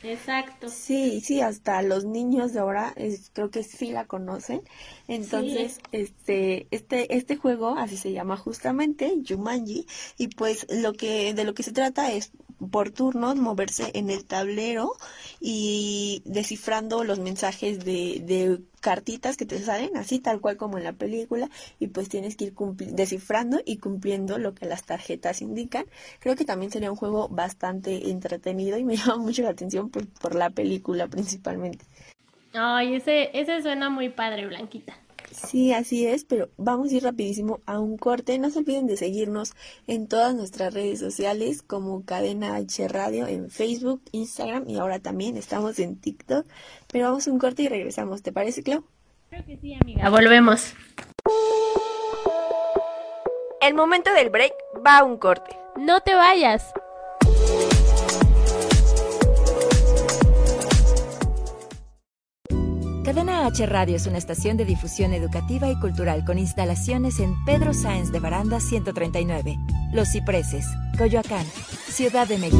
Exacto. 0.02 0.68
Sí, 0.68 1.22
sí, 1.22 1.40
hasta 1.40 1.80
los 1.80 2.04
niños 2.04 2.52
de 2.52 2.60
ahora 2.60 2.92
es, 2.96 3.30
creo 3.32 3.50
que 3.50 3.62
sí 3.62 3.90
la 3.90 4.04
conocen. 4.04 4.62
Entonces, 5.06 5.80
este, 5.92 6.66
este, 6.70 7.16
este 7.16 7.36
juego, 7.36 7.76
así 7.76 7.96
se 7.96 8.12
llama 8.12 8.36
justamente, 8.36 9.20
Jumanji, 9.26 9.86
y 10.16 10.28
pues 10.28 10.66
lo 10.70 10.94
que, 10.94 11.34
de 11.34 11.44
lo 11.44 11.54
que 11.54 11.62
se 11.62 11.72
trata 11.72 12.12
es 12.12 12.32
por 12.70 12.90
turnos 12.90 13.36
moverse 13.36 13.90
en 13.94 14.10
el 14.10 14.24
tablero 14.24 14.92
y 15.40 16.22
descifrando 16.24 17.04
los 17.04 17.18
mensajes 17.18 17.84
de, 17.84 18.22
de 18.24 18.60
cartitas 18.80 19.36
que 19.36 19.46
te 19.46 19.58
salen 19.62 19.96
así 19.96 20.18
tal 20.18 20.40
cual 20.40 20.56
como 20.56 20.78
en 20.78 20.84
la 20.84 20.92
película 20.92 21.50
y 21.78 21.88
pues 21.88 22.08
tienes 22.08 22.36
que 22.36 22.44
ir 22.44 22.54
descifrando 22.54 23.60
y 23.64 23.78
cumpliendo 23.78 24.38
lo 24.38 24.54
que 24.54 24.66
las 24.66 24.84
tarjetas 24.84 25.42
indican. 25.42 25.86
Creo 26.20 26.36
que 26.36 26.44
también 26.44 26.70
sería 26.70 26.90
un 26.90 26.96
juego 26.96 27.28
bastante 27.28 28.10
entretenido 28.10 28.78
y 28.78 28.84
me 28.84 28.96
llama 28.96 29.16
mucho 29.16 29.42
la 29.42 29.50
atención 29.50 29.90
por, 29.90 30.06
por 30.06 30.34
la 30.34 30.50
película 30.50 31.08
principalmente. 31.08 31.84
Ay, 32.54 32.94
ese, 32.94 33.30
ese 33.38 33.62
suena 33.62 33.90
muy 33.90 34.08
padre, 34.08 34.46
Blanquita. 34.46 34.94
Sí, 35.32 35.72
así 35.72 36.06
es, 36.06 36.24
pero 36.24 36.48
vamos 36.56 36.92
a 36.92 36.94
ir 36.94 37.02
rapidísimo 37.02 37.60
a 37.66 37.80
un 37.80 37.98
corte. 37.98 38.38
No 38.38 38.50
se 38.50 38.60
olviden 38.60 38.86
de 38.86 38.96
seguirnos 38.96 39.54
en 39.88 40.06
todas 40.06 40.34
nuestras 40.34 40.72
redes 40.72 41.00
sociales 41.00 41.62
como 41.62 42.04
Cadena 42.04 42.54
H 42.54 42.86
Radio 42.88 43.26
en 43.26 43.50
Facebook, 43.50 44.00
Instagram 44.12 44.68
y 44.68 44.78
ahora 44.78 45.00
también 45.00 45.36
estamos 45.36 45.78
en 45.80 45.96
TikTok. 45.96 46.46
Pero 46.90 47.06
vamos 47.06 47.26
a 47.26 47.32
un 47.32 47.38
corte 47.38 47.62
y 47.62 47.68
regresamos. 47.68 48.22
¿Te 48.22 48.32
parece, 48.32 48.62
Clau? 48.62 48.84
Creo 49.30 49.44
que 49.44 49.56
sí, 49.56 49.74
amiga. 49.74 50.08
Volvemos. 50.08 50.74
El 53.60 53.74
momento 53.74 54.12
del 54.12 54.30
break 54.30 54.52
va 54.86 54.98
a 54.98 55.04
un 55.04 55.16
corte. 55.16 55.56
No 55.76 56.00
te 56.00 56.14
vayas. 56.14 56.72
Cadena 63.14 63.46
H 63.46 63.64
Radio 63.66 63.94
es 63.94 64.08
una 64.08 64.18
estación 64.18 64.56
de 64.56 64.64
difusión 64.64 65.12
educativa 65.12 65.70
y 65.70 65.78
cultural 65.78 66.24
con 66.24 66.36
instalaciones 66.36 67.20
en 67.20 67.32
Pedro 67.44 67.72
Sáenz 67.72 68.10
de 68.10 68.18
Baranda 68.18 68.58
139, 68.58 69.56
Los 69.92 70.10
Cipreses, 70.10 70.66
Coyoacán, 70.98 71.46
Ciudad 71.86 72.26
de 72.26 72.38
México. 72.38 72.58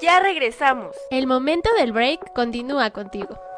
Ya 0.00 0.20
regresamos. 0.20 0.94
El 1.10 1.26
momento 1.26 1.68
del 1.80 1.90
break 1.90 2.32
continúa 2.32 2.90
contigo. 2.90 3.49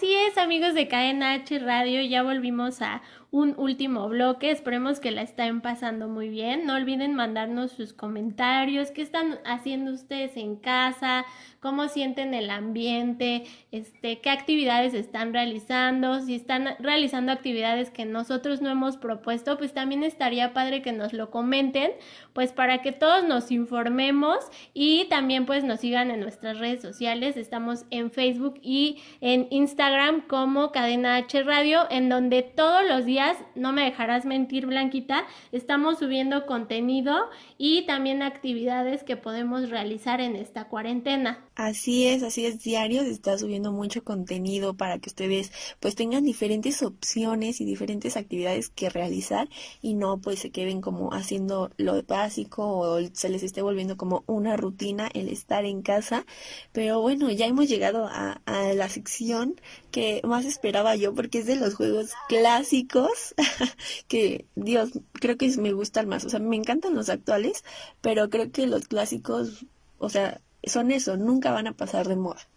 Así 0.00 0.14
es, 0.14 0.38
amigos 0.38 0.72
de 0.72 0.88
KNH 0.88 1.58
Radio, 1.62 2.00
ya 2.00 2.22
volvimos 2.22 2.80
a 2.80 3.02
un 3.30 3.54
último 3.56 4.08
bloque. 4.08 4.50
Esperemos 4.50 5.00
que 5.00 5.10
la 5.10 5.22
estén 5.22 5.60
pasando 5.60 6.08
muy 6.08 6.28
bien. 6.28 6.66
No 6.66 6.74
olviden 6.74 7.14
mandarnos 7.14 7.72
sus 7.72 7.92
comentarios, 7.92 8.90
qué 8.90 9.02
están 9.02 9.38
haciendo 9.44 9.92
ustedes 9.92 10.36
en 10.36 10.56
casa, 10.56 11.24
cómo 11.60 11.88
sienten 11.88 12.34
el 12.34 12.50
ambiente, 12.50 13.44
este, 13.70 14.20
qué 14.20 14.30
actividades 14.30 14.94
están 14.94 15.32
realizando, 15.32 16.20
si 16.20 16.34
están 16.34 16.76
realizando 16.78 17.32
actividades 17.32 17.90
que 17.90 18.06
nosotros 18.06 18.62
no 18.62 18.70
hemos 18.70 18.96
propuesto, 18.96 19.58
pues 19.58 19.74
también 19.74 20.02
estaría 20.02 20.52
padre 20.54 20.82
que 20.82 20.92
nos 20.92 21.12
lo 21.12 21.30
comenten, 21.30 21.92
pues 22.32 22.52
para 22.52 22.80
que 22.80 22.92
todos 22.92 23.28
nos 23.28 23.50
informemos 23.50 24.38
y 24.72 25.04
también 25.10 25.44
pues 25.44 25.62
nos 25.62 25.80
sigan 25.80 26.10
en 26.10 26.20
nuestras 26.20 26.58
redes 26.58 26.80
sociales. 26.80 27.36
Estamos 27.36 27.84
en 27.90 28.10
Facebook 28.10 28.58
y 28.62 29.02
en 29.20 29.46
Instagram 29.50 30.22
como 30.26 30.72
Cadena 30.72 31.16
H 31.16 31.42
Radio, 31.42 31.86
en 31.90 32.08
donde 32.08 32.42
todos 32.42 32.88
los 32.88 33.04
días, 33.04 33.19
no 33.54 33.72
me 33.72 33.84
dejarás 33.84 34.24
mentir, 34.24 34.66
Blanquita, 34.66 35.24
estamos 35.52 35.98
subiendo 35.98 36.46
contenido 36.46 37.14
y 37.58 37.86
también 37.86 38.22
actividades 38.22 39.02
que 39.02 39.16
podemos 39.16 39.70
realizar 39.70 40.20
en 40.20 40.36
esta 40.36 40.68
cuarentena. 40.68 41.44
Así 41.54 42.06
es, 42.06 42.22
así 42.22 42.46
es, 42.46 42.62
diario 42.62 43.02
se 43.02 43.10
está 43.10 43.36
subiendo 43.38 43.72
mucho 43.72 44.02
contenido 44.02 44.74
para 44.74 44.98
que 44.98 45.10
ustedes 45.10 45.52
pues 45.78 45.94
tengan 45.94 46.24
diferentes 46.24 46.82
opciones 46.82 47.60
y 47.60 47.64
diferentes 47.64 48.16
actividades 48.16 48.70
que 48.70 48.88
realizar 48.88 49.48
y 49.82 49.94
no 49.94 50.18
pues 50.18 50.38
se 50.38 50.50
queden 50.50 50.80
como 50.80 51.12
haciendo 51.12 51.70
lo 51.76 52.02
básico 52.02 52.66
o 52.66 53.00
se 53.12 53.28
les 53.28 53.42
esté 53.42 53.62
volviendo 53.62 53.96
como 53.96 54.24
una 54.26 54.56
rutina 54.56 55.08
el 55.12 55.28
estar 55.28 55.64
en 55.64 55.82
casa. 55.82 56.24
Pero 56.72 57.00
bueno, 57.00 57.30
ya 57.30 57.46
hemos 57.46 57.68
llegado 57.68 58.06
a, 58.06 58.40
a 58.46 58.72
la 58.72 58.88
sección 58.88 59.56
que 59.90 60.20
más 60.24 60.44
esperaba 60.44 60.96
yo 60.96 61.14
porque 61.14 61.38
es 61.38 61.46
de 61.46 61.56
los 61.56 61.74
juegos 61.74 62.12
clásicos 62.28 63.09
que 64.08 64.46
Dios, 64.54 64.90
creo 65.12 65.36
que 65.36 65.48
me 65.58 65.72
gustan 65.72 66.08
más. 66.08 66.24
O 66.24 66.30
sea, 66.30 66.40
me 66.40 66.56
encantan 66.56 66.94
los 66.94 67.08
actuales, 67.08 67.64
pero 68.00 68.30
creo 68.30 68.50
que 68.50 68.66
los 68.66 68.88
clásicos, 68.88 69.66
o 69.98 70.08
sea, 70.08 70.40
son 70.64 70.90
eso, 70.90 71.16
nunca 71.16 71.52
van 71.52 71.66
a 71.66 71.76
pasar 71.76 72.08
de 72.08 72.16
moda. 72.16 72.48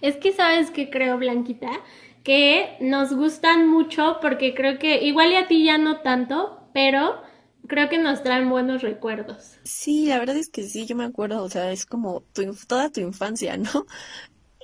Es 0.00 0.16
que 0.16 0.32
sabes 0.32 0.70
que 0.70 0.90
creo, 0.90 1.18
Blanquita, 1.18 1.70
que 2.22 2.76
nos 2.80 3.12
gustan 3.12 3.68
mucho 3.68 4.18
porque 4.20 4.54
creo 4.54 4.78
que 4.78 5.04
igual 5.04 5.32
y 5.32 5.36
a 5.36 5.46
ti 5.46 5.64
ya 5.64 5.78
no 5.78 6.00
tanto, 6.00 6.68
pero 6.72 7.22
creo 7.68 7.88
que 7.88 7.98
nos 7.98 8.22
traen 8.22 8.48
buenos 8.48 8.82
recuerdos. 8.82 9.58
Sí, 9.64 10.06
la 10.06 10.18
verdad 10.18 10.36
es 10.36 10.48
que 10.48 10.62
sí, 10.64 10.86
yo 10.86 10.96
me 10.96 11.04
acuerdo, 11.04 11.42
o 11.42 11.48
sea, 11.48 11.72
es 11.72 11.86
como 11.86 12.22
tu, 12.32 12.54
toda 12.66 12.90
tu 12.90 13.00
infancia, 13.00 13.56
¿no? 13.56 13.86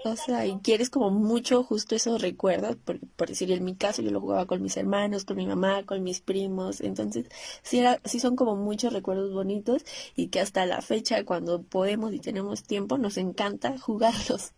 O 0.02 0.16
sea, 0.16 0.46
y 0.46 0.58
quieres 0.60 0.88
como 0.88 1.10
mucho 1.10 1.62
justo 1.62 1.94
esos 1.94 2.22
recuerdos, 2.22 2.76
por, 2.76 3.00
por 3.16 3.28
decir, 3.28 3.52
en 3.52 3.64
mi 3.64 3.76
caso 3.76 4.00
yo 4.00 4.10
lo 4.10 4.20
jugaba 4.20 4.46
con 4.46 4.62
mis 4.62 4.76
hermanos, 4.78 5.26
con 5.26 5.36
mi 5.36 5.46
mamá, 5.46 5.84
con 5.84 6.02
mis 6.02 6.22
primos, 6.22 6.80
entonces 6.80 7.28
sí, 7.62 7.80
era, 7.80 8.00
sí 8.04 8.18
son 8.18 8.34
como 8.34 8.56
muchos 8.56 8.94
recuerdos 8.94 9.32
bonitos 9.34 9.84
y 10.16 10.28
que 10.28 10.40
hasta 10.40 10.64
la 10.64 10.80
fecha, 10.80 11.24
cuando 11.24 11.62
podemos 11.62 12.14
y 12.14 12.18
tenemos 12.18 12.62
tiempo, 12.62 12.96
nos 12.96 13.18
encanta 13.18 13.76
jugarlos. 13.78 14.54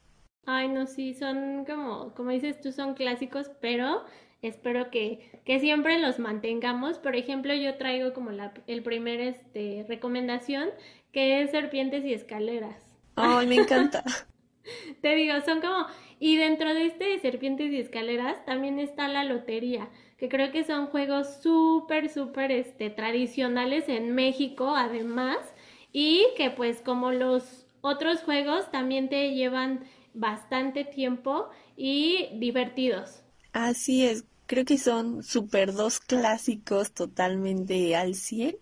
Ay, 0.47 0.69
no, 0.69 0.87
sí, 0.87 1.15
son 1.15 1.65
como, 1.65 2.15
como 2.15 2.31
dices 2.31 2.61
tú, 2.61 2.73
son 2.73 2.95
clásicos, 2.95 3.51
pero 3.61 4.05
espero 4.43 4.91
que, 4.91 5.41
que 5.45 5.61
siempre 5.61 5.99
los 6.01 6.19
mantengamos. 6.19 6.99
Por 6.99 7.17
ejemplo, 7.17 7.55
yo 7.55 7.77
traigo 7.79 8.13
como 8.13 8.31
la, 8.31 8.53
el 8.67 8.83
primer 8.83 9.21
este, 9.21 9.85
recomendación, 9.89 10.71
que 11.13 11.43
es 11.43 11.51
serpientes 11.51 12.05
y 12.05 12.13
escaleras. 12.13 12.77
Ay, 13.17 13.47
me 13.47 13.57
encanta. 13.57 14.05
Te 15.01 15.15
digo, 15.15 15.35
son 15.45 15.61
como... 15.61 15.87
Y 16.19 16.37
dentro 16.37 16.73
de 16.75 16.87
este 16.87 17.05
de 17.05 17.19
serpientes 17.19 17.73
y 17.73 17.79
escaleras 17.79 18.45
también 18.45 18.79
está 18.79 19.09
la 19.09 19.25
lotería, 19.25 19.89
que 20.19 20.29
creo 20.29 20.53
que 20.53 20.63
son 20.65 20.87
juegos 20.87 21.43
súper, 21.43 22.09
súper 22.09 22.53
este, 22.53 22.91
tradicionales 22.91 23.89
en 23.89 24.15
México 24.15 24.75
además, 24.77 25.39
y 25.93 26.25
que 26.37 26.51
pues 26.51 26.81
como 26.81 27.11
los 27.11 27.67
otros 27.81 28.23
juegos 28.23 28.71
también 28.71 29.09
te 29.09 29.35
llevan 29.35 29.85
bastante 30.15 30.85
tiempo 30.85 31.49
y 31.77 32.29
divertidos. 32.35 33.23
Así 33.53 34.05
es, 34.07 34.25
creo 34.53 34.67
que 34.67 34.77
son 34.77 35.23
super 35.23 35.73
dos 35.73 35.99
clásicos 35.99 36.93
totalmente 36.93 37.97
al 37.97 38.15
100 38.15 38.55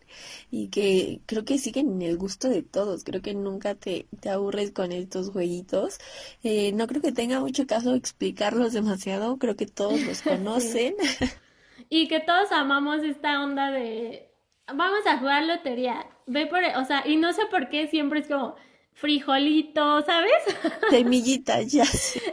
y 0.48 0.68
que 0.68 1.20
creo 1.26 1.44
que 1.44 1.58
siguen 1.58 1.88
en 1.94 2.02
el 2.02 2.16
gusto 2.16 2.48
de 2.48 2.62
todos. 2.62 3.02
Creo 3.02 3.22
que 3.22 3.34
nunca 3.34 3.74
te, 3.74 4.06
te 4.20 4.30
aburres 4.30 4.70
con 4.70 4.92
estos 4.92 5.30
jueguitos. 5.30 5.98
Eh, 6.44 6.70
no 6.74 6.86
creo 6.86 7.02
que 7.02 7.10
tenga 7.10 7.40
mucho 7.40 7.66
caso 7.66 7.96
explicarlos 7.96 8.72
demasiado, 8.72 9.36
creo 9.38 9.56
que 9.56 9.66
todos 9.66 10.00
los 10.02 10.22
conocen. 10.32 10.94
y 11.88 12.06
que 12.06 12.20
todos 12.20 12.52
amamos 12.52 13.02
esta 13.02 13.42
onda 13.42 13.72
de 13.72 14.30
vamos 14.72 15.04
a 15.08 15.18
jugar 15.18 15.42
lotería. 15.42 16.06
Ve 16.28 16.46
por, 16.46 16.62
o 16.62 16.84
sea, 16.84 17.02
y 17.04 17.16
no 17.16 17.32
sé 17.32 17.46
por 17.50 17.68
qué 17.68 17.88
siempre 17.88 18.20
es 18.20 18.28
como 18.28 18.54
frijolito, 19.00 20.02
¿sabes? 20.02 20.32
Semillitas, 20.90 21.72
ya. 21.72 21.84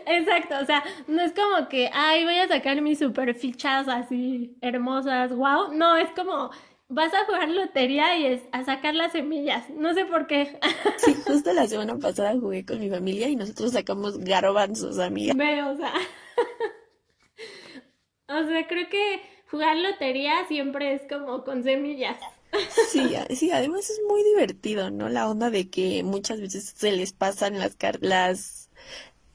Exacto, 0.05 0.55
o 0.61 0.65
sea, 0.65 0.83
no 1.07 1.21
es 1.21 1.31
como 1.31 1.69
que, 1.69 1.89
ay, 1.93 2.25
voy 2.25 2.35
a 2.35 2.47
sacar 2.47 2.81
mis 2.81 2.99
super 2.99 3.33
fichas 3.35 3.87
así 3.87 4.57
hermosas, 4.61 5.33
wow. 5.33 5.73
No, 5.73 5.95
es 5.95 6.09
como, 6.11 6.51
vas 6.89 7.13
a 7.13 7.25
jugar 7.25 7.49
lotería 7.49 8.17
y 8.17 8.25
es 8.25 8.41
a 8.51 8.65
sacar 8.65 8.95
las 8.95 9.13
semillas. 9.13 9.69
No 9.69 9.93
sé 9.93 10.05
por 10.05 10.27
qué. 10.27 10.59
Sí, 10.97 11.15
justo 11.25 11.53
la 11.53 11.67
semana 11.67 11.97
pasada 11.97 12.33
jugué 12.33 12.65
con 12.65 12.79
mi 12.79 12.89
familia 12.89 13.29
y 13.29 13.35
nosotros 13.37 13.71
sacamos 13.71 14.17
garbanzos, 14.17 14.99
amiga. 14.99 15.33
Ve, 15.35 15.63
o 15.63 15.77
sea. 15.77 15.93
o 18.27 18.45
sea, 18.45 18.67
creo 18.67 18.89
que 18.89 19.21
jugar 19.49 19.77
lotería 19.77 20.45
siempre 20.47 20.95
es 20.95 21.03
como 21.07 21.45
con 21.45 21.63
semillas. 21.63 22.17
Sí, 22.91 23.15
sí, 23.35 23.51
además 23.51 23.89
es 23.89 24.01
muy 24.07 24.23
divertido, 24.23 24.89
¿no? 24.89 25.09
La 25.09 25.29
onda 25.29 25.49
de 25.49 25.69
que 25.69 26.03
muchas 26.03 26.39
veces 26.39 26.73
se 26.75 26.91
les 26.91 27.13
pasan 27.13 27.59
las 27.59 27.75
car 27.75 27.99
las 28.01 28.67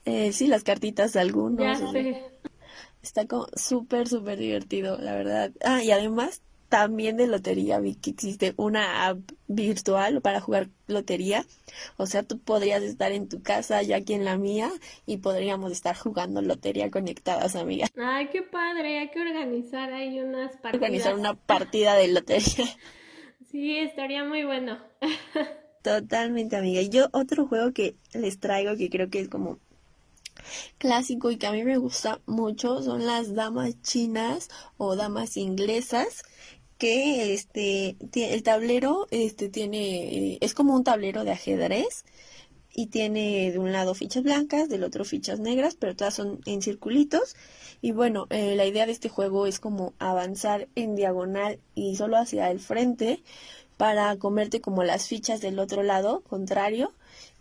eh, 0.05 0.33
sí, 0.33 0.47
las 0.47 0.65
cartitas 0.65 1.13
de 1.13 1.21
algunos. 1.21 1.81
Está 3.03 3.27
como 3.27 3.47
súper, 3.55 4.09
súper 4.09 4.39
divertido, 4.39 4.99
la 4.99 5.15
verdad. 5.15 5.53
Ah, 5.65 5.83
y 5.83 5.91
además 5.91 6.43
también 6.69 7.17
de 7.17 7.27
lotería 7.27 7.81
vi 7.81 7.97
que 7.97 8.11
existe 8.11 8.55
una 8.57 9.07
app 9.07 9.19
virtual 9.47 10.23
para 10.23 10.41
jugar 10.41 10.71
lotería. 10.87 11.45
O 11.97 12.07
sea, 12.07 12.23
tú 12.23 12.39
podrías 12.39 12.83
estar 12.83 13.13
en 13.13 13.29
tu 13.29 13.43
casa, 13.43 13.83
yo 13.83 13.97
aquí 13.97 14.15
en 14.15 14.25
la 14.25 14.39
mía, 14.39 14.71
y 15.05 15.19
podríamos 15.19 15.73
estar 15.73 15.97
jugando 15.97 16.41
lotería 16.41 16.91
conectadas, 16.91 17.57
amiga. 17.57 17.89
Ay, 17.97 18.29
qué 18.29 18.43
padre, 18.43 19.01
hay 19.01 19.11
que 19.11 19.21
organizar 19.21 19.93
ahí 19.93 20.21
unas 20.21 20.53
partidas. 20.53 20.75
Organizar 20.75 21.15
una 21.15 21.35
partida 21.35 21.95
de 21.97 22.09
lotería. 22.09 22.67
Sí, 23.53 23.78
estaría 23.78 24.24
muy 24.24 24.44
bueno. 24.44 24.78
Totalmente, 25.82 26.57
amiga. 26.57 26.80
Y 26.80 26.88
yo 26.88 27.09
otro 27.12 27.46
juego 27.46 27.72
que 27.72 27.96
les 28.14 28.40
traigo 28.40 28.76
que 28.76 28.88
creo 28.88 29.11
que 29.11 29.20
es 29.20 29.28
como 29.28 29.59
clásico 30.78 31.30
y 31.30 31.36
que 31.36 31.46
a 31.46 31.53
mí 31.53 31.64
me 31.64 31.76
gusta 31.76 32.20
mucho 32.26 32.82
son 32.82 33.07
las 33.07 33.34
damas 33.34 33.80
chinas 33.82 34.48
o 34.76 34.96
damas 34.96 35.36
inglesas 35.36 36.24
que 36.78 37.32
este 37.34 37.96
el 38.14 38.42
tablero 38.42 39.07
este 39.11 39.48
tiene 39.48 40.38
es 40.40 40.55
como 40.55 40.74
un 40.74 40.84
tablero 40.84 41.24
de 41.24 41.32
ajedrez 41.32 42.05
y 42.75 42.87
tiene 42.87 43.51
de 43.53 43.59
un 43.59 43.73
lado 43.73 43.95
fichas 43.95 44.23
blancas, 44.23 44.68
del 44.68 44.85
otro 44.85 45.05
fichas 45.05 45.41
negras, 45.41 45.77
pero 45.79 45.95
todas 45.95 46.14
son 46.14 46.41
en 46.47 46.62
circulitos. 46.62 47.37
Y 47.81 47.93
bueno, 47.93 48.27
eh, 48.31 48.55
la 48.57 48.64
idea 48.64 48.87
de 48.87 48.93
este 48.93 49.09
juego 49.09 49.47
es 49.47 49.61
como 49.61 49.93
avanzar 49.99 50.68
en 50.75 50.95
diagonal 50.95 51.59
y 51.75 51.97
solo 51.97 52.16
hacia 52.16 52.51
el 52.51 52.61
frente 52.61 53.23
para 53.77 54.16
comerte 54.16 54.61
como 54.61 54.85
las 54.85 55.09
fichas 55.09 55.41
del 55.41 55.59
otro 55.59 55.83
lado 55.83 56.20
contrario 56.20 56.93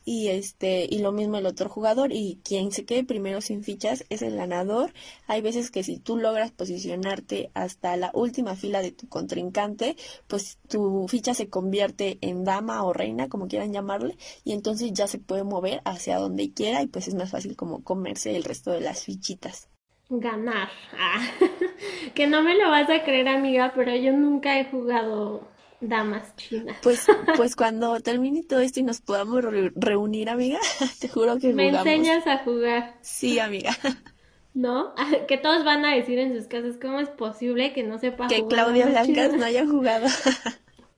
y 0.06 0.30
este 0.30 0.88
y 0.90 1.00
lo 1.00 1.12
mismo 1.12 1.38
el 1.38 1.46
otro 1.46 1.70
jugador 1.70 2.12
y 2.12 2.40
quien 2.44 2.72
se 2.72 2.86
quede 2.86 3.04
primero 3.04 3.42
sin 3.42 3.64
fichas 3.64 4.06
es 4.10 4.22
el 4.22 4.36
ganador. 4.36 4.94
Hay 5.28 5.42
veces 5.42 5.72
que 5.72 5.84
si 5.84 5.98
tú 5.98 6.18
logras 6.18 6.52
posicionarte 6.52 7.52
hasta 7.54 7.96
la 7.98 8.12
última 8.14 8.56
fila 8.56 8.82
de 8.82 8.92
tu 8.92 9.08
contrincante, 9.08 9.96
pues 10.28 10.58
tu 10.68 11.08
ficha 11.08 11.34
se 11.34 11.50
convierte 11.50 12.18
en 12.22 12.44
dama 12.44 12.84
o 12.84 12.94
reina, 12.94 13.30
como 13.30 13.48
quieran 13.48 13.74
llamarle, 13.74 14.18
y 14.44 14.54
entonces 14.54 14.94
ya 14.94 15.08
se 15.08 15.20
puede 15.20 15.44
mover 15.44 15.82
hacia 15.86 16.18
donde 16.18 16.52
quiera 16.52 16.82
y 16.82 16.88
pues 16.88 17.08
es 17.08 17.16
más 17.16 17.32
fácil 17.32 17.56
como 17.56 17.84
comerse 17.84 18.36
el 18.36 18.44
resto 18.44 18.72
de 18.72 18.82
las 18.82 19.04
fichitas. 19.04 19.70
Ganar. 20.10 20.70
Ah. 21.00 21.26
que 22.16 22.28
no 22.28 22.44
me 22.44 22.58
lo 22.58 22.70
vas 22.70 22.90
a 22.90 23.04
creer, 23.04 23.30
amiga, 23.30 23.72
pero 23.74 23.96
yo 23.96 24.12
nunca 24.12 24.60
he 24.60 24.66
jugado 24.66 25.48
damas 25.82 26.36
chinas. 26.38 26.78
Pues, 26.82 27.06
pues 27.36 27.56
cuando 27.56 28.00
termine 28.00 28.44
todo 28.44 28.60
esto 28.60 28.80
y 28.80 28.84
nos 28.84 29.02
podamos 29.02 29.44
reunir, 29.76 30.30
amiga, 30.30 30.60
te 31.00 31.10
juro 31.10 31.38
que 31.40 31.54
Me 31.54 31.70
enseñas 31.70 32.26
a 32.28 32.40
jugar. 32.40 32.96
Sí, 33.02 33.40
amiga. 33.40 33.76
¿No? 34.54 34.94
Que 35.30 35.38
todos 35.38 35.64
van 35.64 35.86
a 35.86 35.96
decir 35.96 36.20
en 36.20 36.36
sus 36.36 36.48
casas, 36.48 36.78
¿cómo 36.82 37.00
es 37.00 37.08
posible 37.10 37.72
que 37.72 37.84
no 37.84 38.00
sepa 38.00 38.28
que 38.28 38.42
jugar? 38.42 38.50
Que 38.50 38.56
Claudia 38.56 38.86
Blancas 38.88 39.34
no 39.34 39.46
haya 39.46 39.66
jugado. 39.66 40.08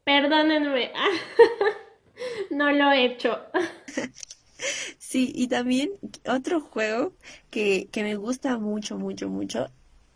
Perdónenme. 0.04 0.92
No 2.50 2.72
lo 2.72 2.92
he 2.92 3.06
hecho. 3.06 3.40
Sí, 4.98 5.32
y 5.36 5.48
también 5.48 5.92
otro 6.28 6.62
juego 6.62 7.14
que, 7.52 7.90
que 7.92 8.02
me 8.02 8.16
gusta 8.16 8.58
mucho, 8.58 8.98
mucho, 8.98 9.30
mucho 9.30 9.68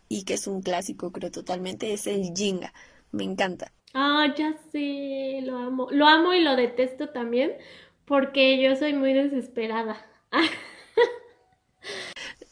y 0.08 0.24
que 0.24 0.34
es 0.34 0.46
un 0.46 0.62
clásico, 0.62 1.12
creo 1.12 1.30
totalmente, 1.30 1.92
es 1.92 2.06
el 2.06 2.32
Jenga. 2.34 2.72
Me 3.12 3.24
encanta. 3.24 3.72
Ah, 3.94 4.32
ya 4.36 4.54
sé, 4.72 5.40
lo 5.42 5.56
amo. 5.58 5.88
Lo 5.90 6.06
amo 6.06 6.32
y 6.34 6.42
lo 6.42 6.56
detesto 6.56 7.10
también 7.10 7.52
porque 8.06 8.60
yo 8.62 8.76
soy 8.76 8.94
muy 8.94 9.12
desesperada. 9.12 10.06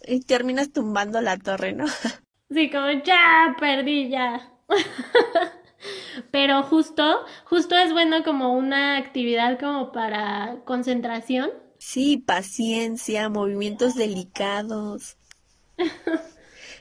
y 0.06 0.20
terminas 0.20 0.72
tumbando 0.72 1.20
la 1.20 1.36
torre, 1.38 1.72
¿no? 1.72 1.86
Sí, 2.50 2.70
como 2.70 2.90
ya 3.04 3.56
perdí 3.58 4.08
ya. 4.10 4.50
Pero 6.30 6.62
justo, 6.64 7.24
justo 7.44 7.76
es 7.76 7.92
bueno 7.92 8.22
como 8.24 8.52
una 8.54 8.96
actividad 8.98 9.58
como 9.58 9.92
para 9.92 10.58
concentración. 10.64 11.50
Sí, 11.78 12.18
paciencia, 12.18 13.30
movimientos 13.30 13.94
delicados. 13.94 15.16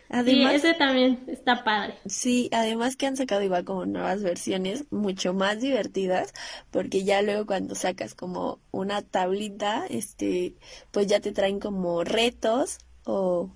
Además, 0.09 0.55
ese 0.55 0.73
también 0.73 1.23
está 1.27 1.63
padre. 1.63 1.95
Sí, 2.07 2.49
además 2.51 2.95
que 2.95 3.07
han 3.07 3.17
sacado 3.17 3.41
igual 3.43 3.65
como 3.65 3.85
nuevas 3.87 4.21
versiones 4.23 4.85
mucho 4.91 5.33
más 5.33 5.59
divertidas, 5.61 6.33
porque 6.71 7.03
ya 7.03 7.21
luego 7.23 7.45
cuando 7.47 7.73
sacas 7.75 8.13
como 8.15 8.59
una 8.71 9.01
tablita, 9.01 9.85
este, 9.87 10.55
pues 10.91 11.07
ya 11.07 11.19
te 11.19 11.31
traen 11.31 11.59
como 11.59 12.03
retos 12.03 12.77
o, 13.05 13.49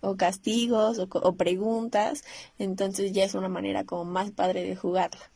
o 0.00 0.16
castigos 0.16 0.98
o, 0.98 1.08
o 1.12 1.36
preguntas, 1.36 2.24
entonces 2.58 3.12
ya 3.12 3.24
es 3.24 3.34
una 3.34 3.48
manera 3.50 3.84
como 3.84 4.04
más 4.06 4.30
padre 4.30 4.62
de 4.64 4.76
jugarla. 4.76 5.30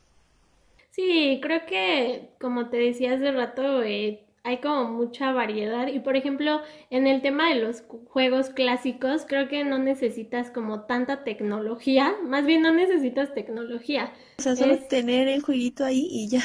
Sí, 0.90 1.40
creo 1.42 1.66
que 1.66 2.30
como 2.40 2.68
te 2.70 2.76
decía 2.78 3.14
hace 3.14 3.30
rato, 3.32 3.82
eh, 3.82 4.24
hay 4.44 4.58
como 4.60 4.84
mucha 4.84 5.32
variedad 5.32 5.88
y 5.88 6.00
por 6.00 6.16
ejemplo 6.16 6.60
en 6.90 7.06
el 7.06 7.22
tema 7.22 7.48
de 7.48 7.56
los 7.56 7.82
juegos 8.08 8.50
clásicos 8.50 9.24
creo 9.26 9.48
que 9.48 9.64
no 9.64 9.78
necesitas 9.78 10.50
como 10.50 10.82
tanta 10.82 11.24
tecnología, 11.24 12.14
más 12.24 12.44
bien 12.46 12.62
no 12.62 12.72
necesitas 12.72 13.34
tecnología. 13.34 14.12
O 14.38 14.42
sea, 14.42 14.54
solo 14.54 14.78
tener 14.78 15.28
el 15.28 15.42
jueguito 15.42 15.84
ahí 15.84 16.06
y 16.10 16.28
ya. 16.28 16.42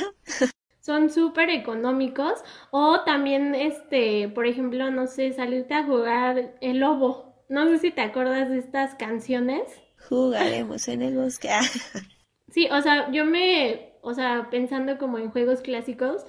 son 0.79 1.09
súper 1.09 1.49
económicos 1.49 2.39
o 2.71 3.01
también 3.01 3.53
este, 3.53 4.29
por 4.29 4.47
ejemplo, 4.47 4.89
no 4.89 5.05
sé, 5.05 5.33
salirte 5.33 5.73
a 5.73 5.83
jugar 5.83 6.55
el 6.61 6.79
lobo. 6.79 7.35
No 7.49 7.67
sé 7.67 7.79
si 7.79 7.91
te 7.91 8.01
acuerdas 8.01 8.49
de 8.49 8.59
estas 8.59 8.95
canciones. 8.95 9.63
Jugaremos 10.07 10.87
en 10.87 11.01
el 11.01 11.17
bosque. 11.17 11.49
sí, 12.49 12.69
o 12.71 12.81
sea, 12.81 13.11
yo 13.11 13.25
me, 13.25 13.93
o 14.01 14.13
sea, 14.13 14.47
pensando 14.49 14.97
como 14.97 15.17
en 15.17 15.31
juegos 15.31 15.61
clásicos, 15.61 16.25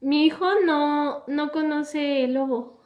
mi 0.00 0.26
hijo 0.26 0.46
no, 0.64 1.24
no 1.26 1.50
conoce 1.50 2.24
el 2.24 2.34
lobo, 2.34 2.78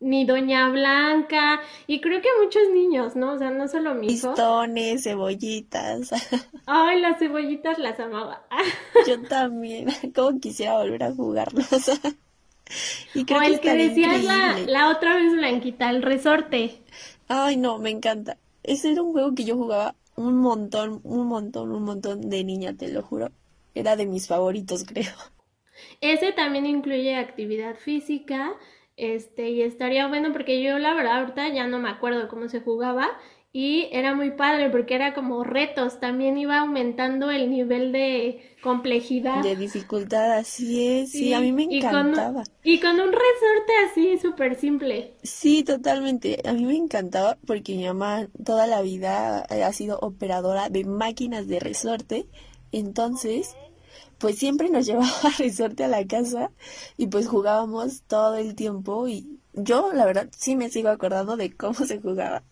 ni 0.00 0.24
Doña 0.24 0.68
Blanca, 0.68 1.60
y 1.86 2.00
creo 2.00 2.20
que 2.20 2.28
muchos 2.42 2.62
niños, 2.72 3.16
¿no? 3.16 3.32
O 3.32 3.38
sea, 3.38 3.50
no 3.50 3.68
solo 3.68 3.94
mi 3.94 4.08
hijo. 4.08 4.28
Pistones, 4.28 5.04
cebollitas. 5.04 6.10
Ay, 6.66 7.00
las 7.00 7.18
cebollitas 7.18 7.78
las 7.78 7.98
amaba. 8.00 8.46
Yo 9.06 9.20
también, 9.22 9.88
como 10.14 10.38
quisiera 10.40 10.78
volver 10.78 11.04
a 11.04 11.14
jugarlos. 11.14 11.66
y 13.14 13.24
creo 13.24 13.38
o 13.38 13.42
el 13.42 13.60
que, 13.60 13.74
decías 13.74 14.22
la, 14.24 14.58
la 14.66 14.90
otra 14.90 15.16
vez, 15.16 15.32
Blanquita, 15.32 15.90
el 15.90 16.02
resorte. 16.02 16.82
Ay, 17.28 17.56
no, 17.56 17.78
me 17.78 17.90
encanta. 17.90 18.36
Ese 18.62 18.92
era 18.92 19.02
un 19.02 19.12
juego 19.12 19.34
que 19.34 19.44
yo 19.44 19.56
jugaba 19.56 19.94
un 20.16 20.38
montón, 20.38 21.00
un 21.02 21.26
montón, 21.26 21.72
un 21.72 21.82
montón 21.82 22.28
de 22.28 22.44
niña, 22.44 22.74
te 22.74 22.88
lo 22.88 23.02
juro. 23.02 23.30
Era 23.74 23.96
de 23.96 24.06
mis 24.06 24.28
favoritos, 24.28 24.84
creo. 24.84 25.12
Ese 26.04 26.32
también 26.32 26.66
incluye 26.66 27.16
actividad 27.16 27.76
física, 27.76 28.52
este, 28.98 29.48
y 29.48 29.62
estaría 29.62 30.06
bueno 30.06 30.32
porque 30.32 30.62
yo 30.62 30.78
la 30.78 30.92
verdad 30.92 31.20
ahorita 31.20 31.48
ya 31.48 31.66
no 31.66 31.78
me 31.78 31.88
acuerdo 31.88 32.28
cómo 32.28 32.46
se 32.50 32.60
jugaba 32.60 33.08
y 33.54 33.88
era 33.90 34.14
muy 34.14 34.32
padre 34.32 34.68
porque 34.68 34.96
era 34.96 35.14
como 35.14 35.44
retos, 35.44 36.00
también 36.00 36.36
iba 36.36 36.58
aumentando 36.58 37.30
el 37.30 37.50
nivel 37.50 37.90
de 37.92 38.54
complejidad. 38.62 39.42
De 39.42 39.56
dificultad, 39.56 40.32
así 40.32 40.86
es, 40.86 41.12
sí, 41.12 41.32
a 41.32 41.40
mí 41.40 41.52
me 41.52 41.62
encantaba. 41.62 42.42
Y 42.62 42.80
con, 42.80 43.00
un 43.00 43.10
resorte 43.10 43.72
así 43.90 44.18
súper 44.18 44.56
simple. 44.56 45.14
Sí, 45.22 45.64
totalmente, 45.64 46.42
a 46.44 46.52
mí 46.52 46.66
me 46.66 46.76
encantaba 46.76 47.38
porque 47.46 47.76
mi 47.76 47.86
mamá 47.86 48.28
toda 48.44 48.66
la 48.66 48.82
vida 48.82 49.38
ha 49.38 49.72
sido 49.72 49.98
operadora 50.00 50.68
de 50.68 50.84
máquinas 50.84 51.48
de 51.48 51.60
resorte, 51.60 52.26
entonces 52.72 53.56
pues 54.24 54.38
siempre 54.38 54.70
nos 54.70 54.86
llevaba 54.86 55.28
resorte 55.36 55.84
a 55.84 55.88
la 55.88 56.06
casa 56.06 56.50
y 56.96 57.08
pues 57.08 57.28
jugábamos 57.28 58.04
todo 58.04 58.38
el 58.38 58.54
tiempo 58.54 59.06
y 59.06 59.38
yo 59.52 59.92
la 59.92 60.06
verdad 60.06 60.30
sí 60.34 60.56
me 60.56 60.70
sigo 60.70 60.88
acordando 60.88 61.36
de 61.36 61.52
cómo 61.54 61.74
se 61.74 62.00
jugaba. 62.00 62.42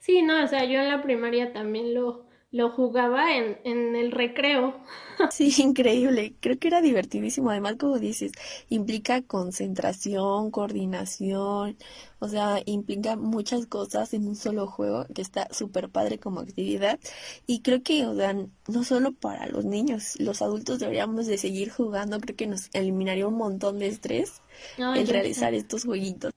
Sí, 0.00 0.22
no, 0.22 0.42
o 0.42 0.48
sea, 0.48 0.64
yo 0.64 0.80
en 0.80 0.88
la 0.88 1.02
primaria 1.02 1.52
también 1.52 1.94
lo, 1.94 2.25
lo 2.56 2.70
jugaba 2.70 3.36
en, 3.36 3.58
en 3.64 3.96
el 3.96 4.12
recreo. 4.12 4.74
Sí, 5.30 5.50
increíble. 5.62 6.34
Creo 6.40 6.58
que 6.58 6.68
era 6.68 6.82
divertidísimo. 6.82 7.48
Además, 7.50 7.76
como 7.78 7.98
dices, 7.98 8.32
implica 8.68 9.22
concentración, 9.22 10.50
coordinación, 10.50 11.78
o 12.18 12.28
sea, 12.28 12.60
implica 12.66 13.16
muchas 13.16 13.66
cosas 13.66 14.12
en 14.12 14.28
un 14.28 14.36
solo 14.36 14.66
juego 14.66 15.06
que 15.14 15.22
está 15.22 15.48
súper 15.52 15.88
padre 15.88 16.18
como 16.18 16.40
actividad. 16.40 16.98
Y 17.46 17.62
creo 17.62 17.82
que, 17.82 18.04
o 18.06 18.14
sea, 18.14 18.34
no 18.34 18.84
solo 18.84 19.12
para 19.12 19.46
los 19.46 19.64
niños, 19.64 20.20
los 20.20 20.42
adultos 20.42 20.80
deberíamos 20.80 21.26
de 21.26 21.38
seguir 21.38 21.70
jugando. 21.70 22.20
Creo 22.20 22.36
que 22.36 22.46
nos 22.46 22.68
eliminaría 22.74 23.26
un 23.26 23.36
montón 23.36 23.78
de 23.78 23.88
estrés 23.88 24.42
el 24.76 25.08
realizar 25.08 25.54
estos 25.54 25.84
jueguitos. 25.84 26.32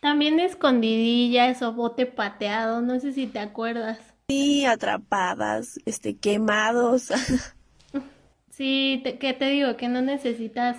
También 0.00 0.40
escondidillas 0.40 1.62
o 1.62 1.72
bote 1.72 2.04
pateado, 2.06 2.82
no 2.82 3.00
sé 3.00 3.12
si 3.12 3.26
te 3.26 3.38
acuerdas. 3.38 3.98
Sí, 4.30 4.66
atrapadas, 4.66 5.80
este, 5.86 6.18
quemados. 6.18 7.08
sí, 8.50 9.00
te, 9.02 9.18
¿qué 9.18 9.32
te 9.32 9.46
digo? 9.46 9.78
Que 9.78 9.88
no 9.88 10.02
necesitas 10.02 10.76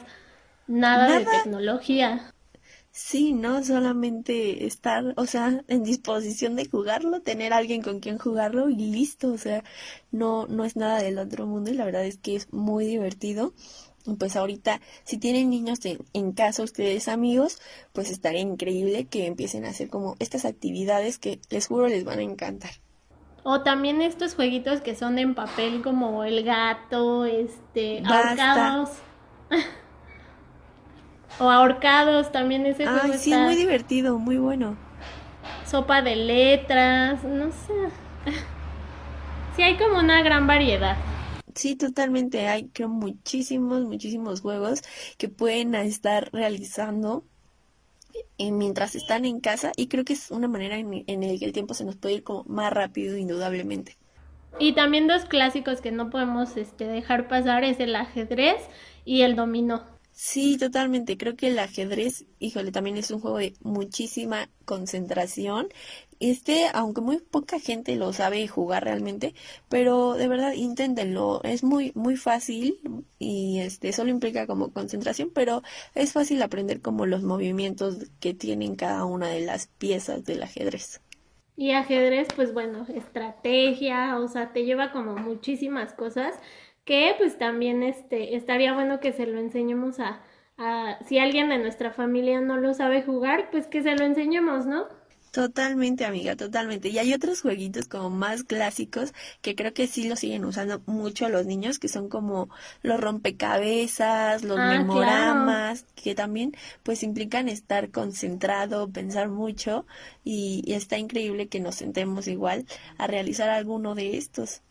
nada, 0.68 1.18
de 1.18 1.26
tecnología. 1.26 2.32
Sí, 2.92 3.34
no 3.34 3.64
solamente 3.64 4.68
estar, 4.68 5.16
o 5.18 5.26
sea, 5.26 5.64
en 5.68 5.84
disposición 5.84 6.56
de 6.56 6.68
jugarlo, 6.68 7.22
tener 7.22 7.52
alguien 7.52 7.82
con 7.82 8.02
quien 8.02 8.20
jugarlo 8.20 8.70
y 8.70 8.76
listo, 8.76 9.34
o 9.34 9.38
sea, 9.40 9.64
no, 10.12 10.46
no 10.46 10.64
es 10.64 10.76
nada 10.76 11.02
del 11.02 11.18
otro 11.18 11.48
mundo 11.48 11.72
y 11.72 11.74
la 11.74 11.86
verdad 11.86 12.06
es 12.06 12.20
que 12.20 12.36
es 12.36 12.54
muy 12.54 12.86
divertido. 12.86 13.56
Pues 14.20 14.36
ahorita, 14.36 14.80
si 15.06 15.18
tienen 15.18 15.50
niños 15.50 15.84
en, 15.86 15.98
en 16.14 16.34
casa, 16.34 16.62
ustedes 16.62 17.08
amigos, 17.08 17.60
pues 17.94 18.12
estaría 18.12 18.42
increíble 18.42 19.06
que 19.06 19.26
empiecen 19.26 19.66
a 19.66 19.70
hacer 19.70 19.90
como 19.90 20.16
estas 20.20 20.46
actividades 20.46 21.18
que 21.18 21.42
les 21.50 21.66
juro 21.66 21.88
les 21.88 22.04
van 22.04 22.20
a 22.20 22.24
encantar. 22.24 22.72
O 23.44 23.62
también 23.62 24.02
estos 24.02 24.36
jueguitos 24.36 24.82
que 24.82 24.96
son 24.96 25.18
en 25.18 25.36
papel 25.36 25.82
como 25.82 26.24
el 26.24 26.44
gato, 26.44 27.26
este, 27.26 28.04
ahorcados. 28.06 28.90
o 31.40 31.50
ahorcados, 31.50 32.32
también 32.32 32.66
ese 32.66 32.86
juego 32.86 33.02
Ay, 33.04 33.14
sí, 33.18 33.34
muy 33.34 33.56
divertido, 33.56 34.20
muy 34.20 34.38
bueno. 34.38 34.76
Sopa 35.66 36.02
de 36.02 36.16
letras, 36.16 37.24
no 37.24 37.52
sé. 37.52 37.74
sí, 39.56 39.62
hay 39.62 39.78
como 39.78 40.00
una 40.00 40.22
gran 40.22 40.48
variedad. 40.48 40.98
Sí, 41.56 41.76
totalmente. 41.76 42.48
Hay 42.48 42.70
creo 42.70 42.90
muchísimos, 42.90 43.82
muchísimos 43.84 44.42
juegos 44.42 44.82
que 45.18 45.30
pueden 45.30 45.76
estar 45.76 46.30
realizando 46.32 47.26
mientras 48.38 48.96
están 48.96 49.26
en 49.26 49.40
casa 49.40 49.72
y 49.76 49.88
creo 49.88 50.06
que 50.06 50.14
es 50.14 50.32
una 50.32 50.48
manera 50.48 50.78
en, 50.78 51.04
en 51.08 51.24
el 51.24 51.40
que 51.40 51.46
el 51.46 51.54
tiempo 51.54 51.74
se 51.74 51.86
nos 51.86 51.96
puede 51.98 52.16
ir 52.16 52.24
como 52.24 52.44
más 52.46 52.72
rápido 52.74 53.18
indudablemente. 53.18 53.98
Y 54.60 54.74
también 54.74 55.08
dos 55.08 55.26
clásicos 55.26 55.82
que 55.82 55.92
no 55.92 56.10
podemos 56.10 56.58
este, 56.58 56.86
dejar 56.86 57.28
pasar 57.28 57.64
es 57.64 57.80
el 57.80 57.96
ajedrez 57.96 58.62
y 59.06 59.22
el 59.22 59.36
dominó. 59.36 59.84
Sí, 60.12 60.58
totalmente. 60.58 61.18
Creo 61.18 61.36
que 61.36 61.48
el 61.48 61.60
ajedrez, 61.60 62.26
híjole, 62.40 62.72
también 62.72 62.98
es 62.98 63.10
un 63.12 63.22
juego 63.22 63.38
de 63.38 63.54
muchísima 63.62 64.50
concentración. 64.66 65.70
Este, 66.20 66.68
aunque 66.74 67.02
muy 67.02 67.20
poca 67.20 67.60
gente 67.60 67.96
lo 67.96 68.14
sabe 68.14 68.48
jugar 68.48 68.84
realmente, 68.84 69.34
pero 69.70 70.14
de 70.16 70.28
verdad 70.28 70.54
inténtenlo. 70.54 71.42
Es 71.44 71.64
muy, 71.64 71.92
muy 71.96 72.18
fácil 72.18 72.80
y 73.20 73.60
este, 73.60 73.94
solo 73.94 74.10
implica 74.10 74.46
como 74.48 74.72
concentración, 74.74 75.32
pero 75.34 75.62
es 75.96 76.14
fácil 76.14 76.42
aprender 76.42 76.82
como 76.82 77.06
los 77.06 77.24
movimientos 77.24 78.10
que 78.20 78.34
tienen 78.34 78.76
cada 78.76 79.06
una 79.06 79.28
de 79.30 79.42
las 79.42 79.68
piezas 79.68 80.26
del 80.26 80.44
ajedrez. 80.44 81.02
Y 81.56 81.72
ajedrez, 81.72 82.30
pues 82.36 82.54
bueno, 82.54 82.86
estrategia, 82.94 84.18
o 84.20 84.28
sea, 84.28 84.54
te 84.54 84.64
lleva 84.66 84.92
como 84.92 85.16
muchísimas 85.18 85.94
cosas 85.94 86.34
que 86.86 87.14
pues 87.18 87.38
también 87.38 87.84
este, 87.84 88.36
estaría 88.36 88.74
bueno 88.74 89.00
que 89.00 89.12
se 89.14 89.28
lo 89.28 89.40
enseñemos 89.40 90.00
a, 90.00 90.22
a, 90.58 90.98
si 91.06 91.20
alguien 91.20 91.50
de 91.50 91.60
nuestra 91.60 91.92
familia 91.92 92.42
no 92.42 92.58
lo 92.58 92.74
sabe 92.74 93.04
jugar, 93.04 93.50
pues 93.52 93.68
que 93.68 93.84
se 93.84 93.96
lo 93.96 94.06
enseñemos, 94.06 94.66
¿no? 94.66 94.88
Totalmente, 95.32 96.06
amiga, 96.06 96.36
totalmente. 96.36 96.90
Y 96.90 96.98
hay 96.98 97.14
otros 97.14 97.42
jueguitos 97.42 97.88
como 97.88 98.10
más 98.10 98.44
clásicos 98.44 99.14
que 99.42 99.56
creo 99.56 99.74
que 99.74 99.88
sí 99.88 100.08
lo 100.10 100.16
siguen 100.16 100.44
usando 100.46 100.82
mucho 100.88 101.30
los 101.30 101.46
niños, 101.46 101.78
que 101.80 101.88
son 101.88 102.10
como 102.10 102.50
los 102.82 103.00
rompecabezas, 103.00 104.44
los 104.44 104.58
ah, 104.58 104.70
memoramas, 104.70 105.86
que 105.96 106.16
también 106.16 106.54
pues 106.84 107.04
implican 107.04 107.48
estar 107.48 107.92
concentrado, 107.92 108.90
pensar 108.90 109.30
mucho 109.30 109.86
y 110.24 110.64
está 110.74 110.98
increíble 110.98 111.48
que 111.48 111.60
nos 111.60 111.76
sentemos 111.76 112.28
igual 112.28 112.66
a 112.98 113.08
realizar 113.08 113.50
alguno 113.50 113.96
de 113.96 114.18
estos. 114.18 114.62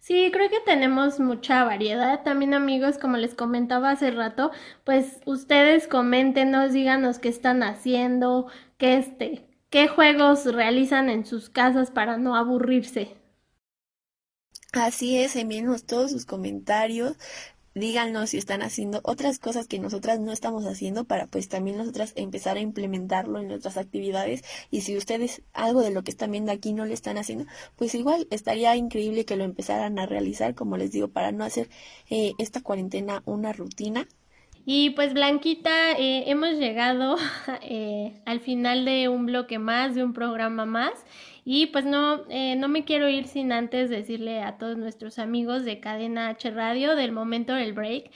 Sí, 0.00 0.30
creo 0.32 0.48
que 0.48 0.60
tenemos 0.60 1.20
mucha 1.20 1.62
variedad. 1.64 2.22
También 2.22 2.54
amigos, 2.54 2.98
como 2.98 3.16
les 3.18 3.34
comentaba 3.34 3.90
hace 3.90 4.10
rato, 4.10 4.50
pues 4.84 5.20
ustedes 5.26 5.86
coméntenos, 5.88 6.72
díganos 6.72 7.18
qué 7.18 7.28
están 7.28 7.62
haciendo, 7.62 8.46
qué 8.78 8.96
este, 8.96 9.46
qué 9.70 9.88
juegos 9.88 10.44
realizan 10.44 11.08
en 11.08 11.24
sus 11.24 11.48
casas 11.48 11.90
para 11.90 12.18
no 12.18 12.36
aburrirse. 12.36 13.16
Así 14.72 15.18
es, 15.18 15.36
envíenos 15.36 15.84
todos 15.84 16.10
sus 16.10 16.26
comentarios. 16.26 17.16
Díganos 17.74 18.30
si 18.30 18.38
están 18.38 18.62
haciendo 18.62 19.00
otras 19.04 19.38
cosas 19.38 19.68
que 19.68 19.78
nosotras 19.78 20.18
no 20.18 20.32
estamos 20.32 20.66
haciendo 20.66 21.04
para 21.04 21.28
pues 21.28 21.48
también 21.48 21.76
nosotras 21.76 22.12
empezar 22.16 22.56
a 22.56 22.60
implementarlo 22.60 23.38
en 23.38 23.46
nuestras 23.46 23.76
actividades. 23.76 24.42
Y 24.72 24.80
si 24.80 24.96
ustedes 24.96 25.42
algo 25.52 25.80
de 25.80 25.92
lo 25.92 26.02
que 26.02 26.10
están 26.10 26.32
viendo 26.32 26.50
aquí 26.50 26.72
no 26.72 26.84
le 26.84 26.94
están 26.94 27.16
haciendo 27.16 27.46
pues 27.76 27.94
igual 27.94 28.26
estaría 28.30 28.74
increíble 28.74 29.24
que 29.24 29.36
lo 29.36 29.44
empezaran 29.44 30.00
a 30.00 30.06
realizar 30.06 30.54
como 30.56 30.76
les 30.76 30.90
digo 30.90 31.08
para 31.08 31.30
no 31.30 31.44
hacer 31.44 31.70
eh, 32.10 32.32
esta 32.38 32.60
cuarentena 32.60 33.22
una 33.24 33.52
rutina 33.52 34.08
y 34.66 34.90
pues 34.90 35.14
Blanquita, 35.14 35.92
eh, 35.92 36.24
hemos 36.26 36.56
llegado 36.56 37.16
eh, 37.62 38.20
al 38.26 38.40
final 38.40 38.84
de 38.84 39.08
un 39.08 39.26
bloque 39.26 39.58
más, 39.58 39.94
de 39.94 40.04
un 40.04 40.12
programa 40.12 40.66
más. 40.66 40.92
Y 41.44 41.66
pues 41.66 41.86
no, 41.86 42.24
eh, 42.28 42.54
no 42.56 42.68
me 42.68 42.84
quiero 42.84 43.08
ir 43.08 43.26
sin 43.26 43.50
antes 43.52 43.88
decirle 43.88 44.42
a 44.42 44.58
todos 44.58 44.76
nuestros 44.76 45.18
amigos 45.18 45.64
de 45.64 45.80
Cadena 45.80 46.28
H 46.28 46.50
Radio 46.50 46.94
del 46.94 47.12
momento 47.12 47.54
del 47.54 47.72
break, 47.72 48.10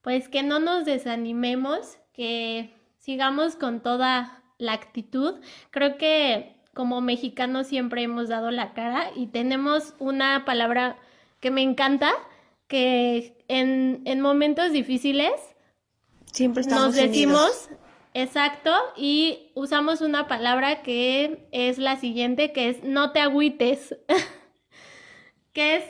pues 0.00 0.28
que 0.28 0.42
no 0.42 0.60
nos 0.60 0.84
desanimemos, 0.84 1.98
que 2.12 2.72
sigamos 2.98 3.56
con 3.56 3.82
toda 3.82 4.42
la 4.58 4.72
actitud. 4.74 5.40
Creo 5.70 5.98
que 5.98 6.54
como 6.72 7.00
mexicanos 7.00 7.66
siempre 7.66 8.02
hemos 8.02 8.28
dado 8.28 8.52
la 8.52 8.72
cara 8.72 9.10
y 9.16 9.26
tenemos 9.26 9.94
una 9.98 10.44
palabra 10.44 10.96
que 11.40 11.50
me 11.50 11.62
encanta, 11.62 12.12
que 12.68 13.44
en, 13.48 14.02
en 14.04 14.20
momentos 14.20 14.72
difíciles 14.72 15.32
Siempre 16.32 16.62
estamos 16.62 16.86
nos 16.86 16.94
decimos, 16.94 17.68
exacto, 18.14 18.72
y 18.96 19.50
usamos 19.54 20.00
una 20.00 20.28
palabra 20.28 20.82
que 20.82 21.48
es 21.52 21.78
la 21.78 21.96
siguiente, 21.96 22.52
que 22.52 22.68
es 22.68 22.84
no 22.84 23.12
te 23.12 23.20
agüites, 23.20 23.96
que 25.52 25.76
es 25.76 25.84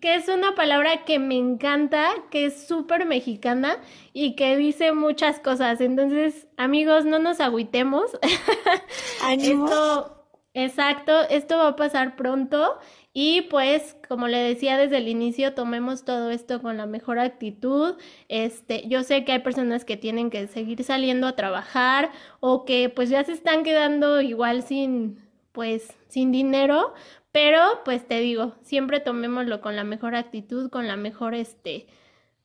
que 0.00 0.14
es 0.14 0.28
una 0.28 0.54
palabra 0.54 1.04
que 1.04 1.18
me 1.18 1.36
encanta, 1.36 2.08
que 2.30 2.46
es 2.46 2.66
súper 2.66 3.04
mexicana 3.04 3.76
y 4.12 4.34
que 4.34 4.56
dice 4.56 4.92
muchas 4.92 5.40
cosas. 5.40 5.80
Entonces, 5.80 6.48
amigos, 6.56 7.04
no 7.04 7.18
nos 7.18 7.40
agüitemos. 7.40 8.10
esto, 9.30 10.26
exacto, 10.54 11.20
esto 11.28 11.58
va 11.58 11.68
a 11.68 11.76
pasar 11.76 12.16
pronto 12.16 12.78
y 13.12 13.42
pues, 13.42 13.96
como 14.08 14.28
le 14.28 14.38
decía 14.38 14.78
desde 14.78 14.98
el 14.98 15.08
inicio, 15.08 15.54
tomemos 15.54 16.04
todo 16.04 16.30
esto 16.30 16.62
con 16.62 16.76
la 16.76 16.86
mejor 16.86 17.18
actitud. 17.18 17.96
Este, 18.28 18.86
yo 18.88 19.02
sé 19.02 19.24
que 19.24 19.32
hay 19.32 19.40
personas 19.40 19.84
que 19.84 19.96
tienen 19.96 20.30
que 20.30 20.46
seguir 20.46 20.84
saliendo 20.84 21.26
a 21.26 21.34
trabajar 21.36 22.12
o 22.38 22.64
que 22.64 22.88
pues 22.88 23.08
ya 23.10 23.24
se 23.24 23.32
están 23.32 23.64
quedando 23.64 24.20
igual 24.20 24.62
sin 24.62 25.18
pues 25.52 25.92
sin 26.08 26.30
dinero, 26.32 26.94
pero 27.32 27.60
pues 27.84 28.06
te 28.06 28.20
digo, 28.20 28.54
siempre 28.62 29.00
tomémoslo 29.00 29.60
con 29.60 29.76
la 29.76 29.84
mejor 29.84 30.14
actitud, 30.14 30.70
con 30.70 30.86
la 30.86 30.96
mejor 30.96 31.34
este 31.34 31.86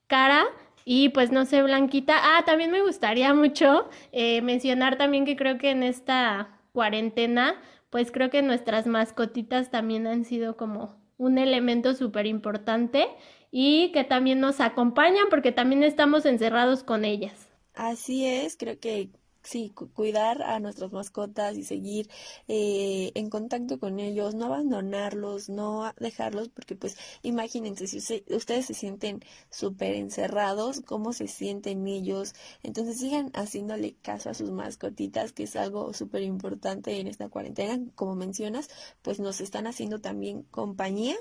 cara 0.08 0.46
y 0.86 1.10
pues 1.10 1.32
no 1.32 1.46
sé, 1.46 1.64
Blanquita. 1.64 2.16
Ah, 2.38 2.44
también 2.46 2.72
me 2.72 2.82
gustaría 2.82 3.34
mucho 3.34 3.90
eh, 4.12 4.42
mencionar 4.42 4.98
también 4.98 5.26
que 5.26 5.36
creo 5.36 5.58
que 5.58 5.72
en 5.72 5.84
esta 5.84 6.50
cuarentena 6.74 7.56
pues 7.96 8.12
creo 8.12 8.30
que 8.30 8.42
nuestras 8.42 8.88
mascotitas 8.88 9.72
también 9.72 10.06
han 10.06 10.26
sido 10.26 10.58
como 10.58 10.98
un 11.16 11.38
elemento 11.38 11.94
súper 11.94 12.26
importante 12.26 13.08
y 13.52 13.94
que 13.94 14.04
también 14.04 14.42
nos 14.42 14.60
acompañan 14.60 15.28
porque 15.30 15.54
también 15.54 15.82
estamos 15.82 16.26
encerrados 16.26 16.84
con 16.84 17.06
ellas. 17.06 17.48
Así 17.74 18.26
es, 18.26 18.58
creo 18.58 18.78
que 18.82 19.12
sí, 19.46 19.74
cuidar 19.94 20.42
a 20.42 20.60
nuestras 20.60 20.92
mascotas 20.92 21.58
y 21.58 21.64
seguir 21.64 22.10
eh, 22.48 23.12
en 23.16 23.30
contacto 23.30 23.80
con 23.80 24.00
ellos, 24.00 24.36
no 24.36 24.46
abandonarlos, 24.46 25.50
no 25.50 25.94
dejarlos, 26.00 26.50
porque 26.50 26.76
pues 26.76 26.98
imagínense, 27.24 27.88
si 27.88 27.98
ustedes 28.34 28.66
se 28.66 28.74
sienten 28.74 29.22
súper 29.50 29.96
encerrados, 29.96 30.82
¿cómo 30.82 31.14
se 31.14 31.28
sienten 31.28 31.88
ellos? 31.88 32.34
Entonces 32.64 33.00
sigan 33.00 33.32
haciéndole 33.34 33.96
caso 34.02 34.30
a 34.30 34.34
sus 34.34 34.52
mascotitas, 34.52 35.32
que 35.32 35.44
es 35.44 35.56
algo 35.56 35.94
súper 35.94 36.24
importante 36.24 37.00
en 37.00 37.08
esta 37.08 37.30
cuarentena, 37.30 37.80
como 37.96 38.16
mencionas, 38.16 38.70
pues 39.02 39.20
nos 39.20 39.42
están 39.42 39.68
haciendo 39.68 40.00
también 40.02 40.44
compañía 40.44 41.16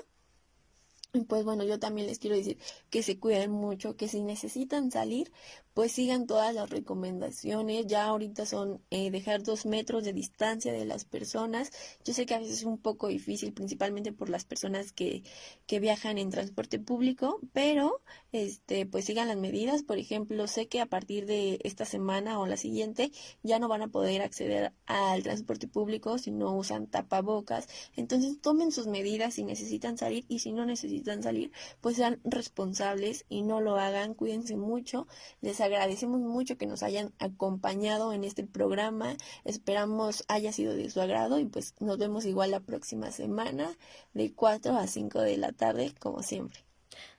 pues 1.23 1.45
bueno, 1.45 1.63
yo 1.63 1.79
también 1.79 2.07
les 2.07 2.19
quiero 2.19 2.35
decir 2.35 2.57
que 2.89 3.03
se 3.03 3.19
cuiden 3.19 3.51
mucho, 3.51 3.95
que 3.95 4.07
si 4.07 4.21
necesitan 4.21 4.91
salir, 4.91 5.31
pues 5.75 5.91
sigan 5.91 6.25
todas 6.25 6.55
las 6.55 6.69
recomendaciones. 6.69 7.85
Ya 7.85 8.05
ahorita 8.05 8.45
son 8.45 8.81
eh, 8.91 9.11
dejar 9.11 9.43
dos 9.43 9.65
metros 9.65 10.05
de 10.05 10.13
distancia 10.13 10.71
de 10.71 10.85
las 10.85 11.03
personas. 11.03 11.71
Yo 12.05 12.13
sé 12.13 12.25
que 12.25 12.33
a 12.33 12.39
veces 12.39 12.59
es 12.59 12.63
un 12.63 12.77
poco 12.77 13.09
difícil, 13.09 13.51
principalmente 13.51 14.13
por 14.13 14.29
las 14.29 14.45
personas 14.45 14.93
que, 14.93 15.23
que 15.67 15.81
viajan 15.81 16.17
en 16.17 16.29
transporte 16.29 16.79
público, 16.79 17.41
pero 17.51 18.01
este, 18.31 18.85
pues 18.85 19.03
sigan 19.03 19.27
las 19.27 19.35
medidas. 19.35 19.83
Por 19.83 19.97
ejemplo, 19.97 20.47
sé 20.47 20.67
que 20.67 20.79
a 20.79 20.85
partir 20.85 21.25
de 21.25 21.59
esta 21.65 21.83
semana 21.83 22.39
o 22.39 22.47
la 22.47 22.55
siguiente 22.55 23.11
ya 23.43 23.59
no 23.59 23.67
van 23.67 23.81
a 23.81 23.89
poder 23.89 24.21
acceder 24.21 24.71
al 24.85 25.23
transporte 25.23 25.67
público 25.67 26.17
si 26.19 26.31
no 26.31 26.55
usan 26.55 26.87
tapabocas. 26.87 27.67
Entonces 27.97 28.39
tomen 28.39 28.71
sus 28.71 28.87
medidas 28.87 29.33
si 29.33 29.43
necesitan 29.43 29.97
salir 29.97 30.23
y 30.29 30.39
si 30.39 30.53
no 30.53 30.65
necesitan 30.65 31.21
salir, 31.21 31.51
pues 31.81 31.97
sean 31.97 32.21
responsables 32.23 33.25
y 33.27 33.41
no 33.41 33.59
lo 33.59 33.75
hagan. 33.75 34.13
Cuídense 34.13 34.55
mucho. 34.55 35.05
Les 35.41 35.64
agradecemos 35.65 36.19
mucho 36.19 36.57
que 36.57 36.65
nos 36.65 36.83
hayan 36.83 37.13
acompañado 37.19 38.13
en 38.13 38.23
este 38.23 38.45
programa. 38.45 39.15
Esperamos 39.43 40.23
haya 40.27 40.51
sido 40.51 40.75
de 40.75 40.89
su 40.89 41.01
agrado 41.01 41.39
y 41.39 41.45
pues 41.45 41.73
nos 41.79 41.97
vemos 41.97 42.25
igual 42.25 42.51
la 42.51 42.59
próxima 42.59 43.11
semana 43.11 43.75
de 44.13 44.33
4 44.33 44.77
a 44.77 44.87
5 44.87 45.21
de 45.21 45.37
la 45.37 45.51
tarde, 45.51 45.93
como 45.99 46.23
siempre. 46.23 46.64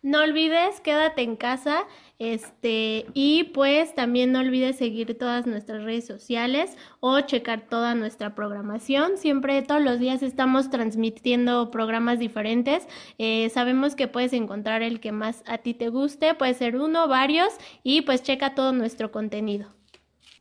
No 0.02 0.20
olvides, 0.20 0.80
quédate 0.80 1.22
en 1.22 1.36
casa, 1.36 1.84
este, 2.18 3.06
y 3.12 3.44
pues 3.54 3.94
también 3.94 4.32
no 4.32 4.40
olvides 4.40 4.76
seguir 4.76 5.18
todas 5.18 5.46
nuestras 5.46 5.82
redes 5.82 6.06
sociales 6.06 6.76
o 7.00 7.20
checar 7.20 7.68
toda 7.68 7.94
nuestra 7.94 8.34
programación. 8.34 9.18
Siempre, 9.18 9.62
todos 9.62 9.82
los 9.82 9.98
días 9.98 10.22
estamos 10.22 10.70
transmitiendo 10.70 11.70
programas 11.70 12.18
diferentes. 12.18 12.86
Eh, 13.18 13.50
sabemos 13.50 13.94
que 13.94 14.08
puedes 14.08 14.32
encontrar 14.32 14.82
el 14.82 15.00
que 15.00 15.12
más 15.12 15.42
a 15.46 15.58
ti 15.58 15.74
te 15.74 15.88
guste, 15.88 16.34
puede 16.34 16.54
ser 16.54 16.76
uno, 16.76 17.08
varios, 17.08 17.52
y 17.82 18.02
pues 18.02 18.22
checa 18.22 18.54
todo 18.54 18.72
nuestro 18.72 19.10
contenido. 19.12 19.76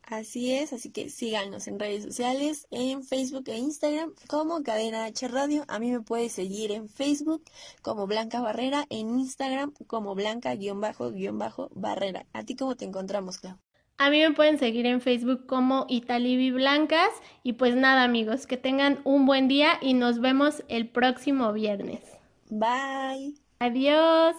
Así 0.06 0.52
es, 0.52 0.72
así 0.72 0.90
que 0.90 1.10
síganos 1.10 1.66
en 1.66 1.80
redes 1.80 2.04
sociales, 2.04 2.68
en 2.70 3.02
Facebook 3.02 3.48
e 3.48 3.58
Instagram 3.58 4.12
como 4.28 4.62
Cadena 4.62 5.04
H 5.04 5.26
Radio. 5.26 5.64
A 5.66 5.80
mí 5.80 5.90
me 5.90 6.00
puedes 6.00 6.30
seguir 6.30 6.70
en 6.70 6.88
Facebook 6.88 7.42
como 7.82 8.06
Blanca 8.06 8.40
Barrera, 8.40 8.86
en 8.88 9.18
Instagram 9.18 9.74
como 9.88 10.14
Blanca-Barrera. 10.14 12.26
¿A 12.32 12.44
ti 12.44 12.54
cómo 12.54 12.76
te 12.76 12.84
encontramos, 12.84 13.38
Clau? 13.38 13.58
A 13.98 14.10
mí 14.10 14.20
me 14.20 14.32
pueden 14.32 14.60
seguir 14.60 14.86
en 14.86 15.00
Facebook 15.00 15.46
como 15.46 15.86
Italibi 15.88 16.52
Blancas. 16.52 17.10
Y 17.42 17.54
pues 17.54 17.74
nada, 17.74 18.04
amigos, 18.04 18.46
que 18.46 18.56
tengan 18.56 19.00
un 19.02 19.26
buen 19.26 19.48
día 19.48 19.70
y 19.80 19.94
nos 19.94 20.20
vemos 20.20 20.62
el 20.68 20.88
próximo 20.88 21.52
viernes. 21.52 22.00
Bye. 22.48 23.34
Adiós. 23.58 24.36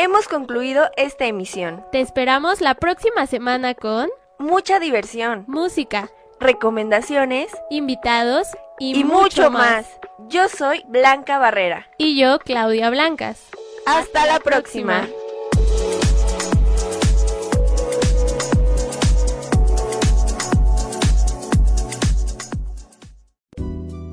Hemos 0.00 0.28
concluido 0.28 0.92
esta 0.96 1.24
emisión. 1.24 1.84
Te 1.90 2.00
esperamos 2.00 2.60
la 2.60 2.76
próxima 2.76 3.26
semana 3.26 3.74
con 3.74 4.08
mucha 4.38 4.78
diversión, 4.78 5.42
música, 5.48 6.08
recomendaciones, 6.38 7.50
invitados 7.68 8.46
y, 8.78 9.02
mucho, 9.02 9.50
más. 9.50 9.86
Yo 10.28 10.48
soy 10.48 10.84
Blanca 10.86 11.38
Barrera. 11.38 11.90
Y 11.98 12.16
yo, 12.16 12.38
Claudia 12.38 12.90
Blancas. 12.90 13.48
Hasta, 13.86 14.24
la 14.26 14.38
próxima. 14.38 15.08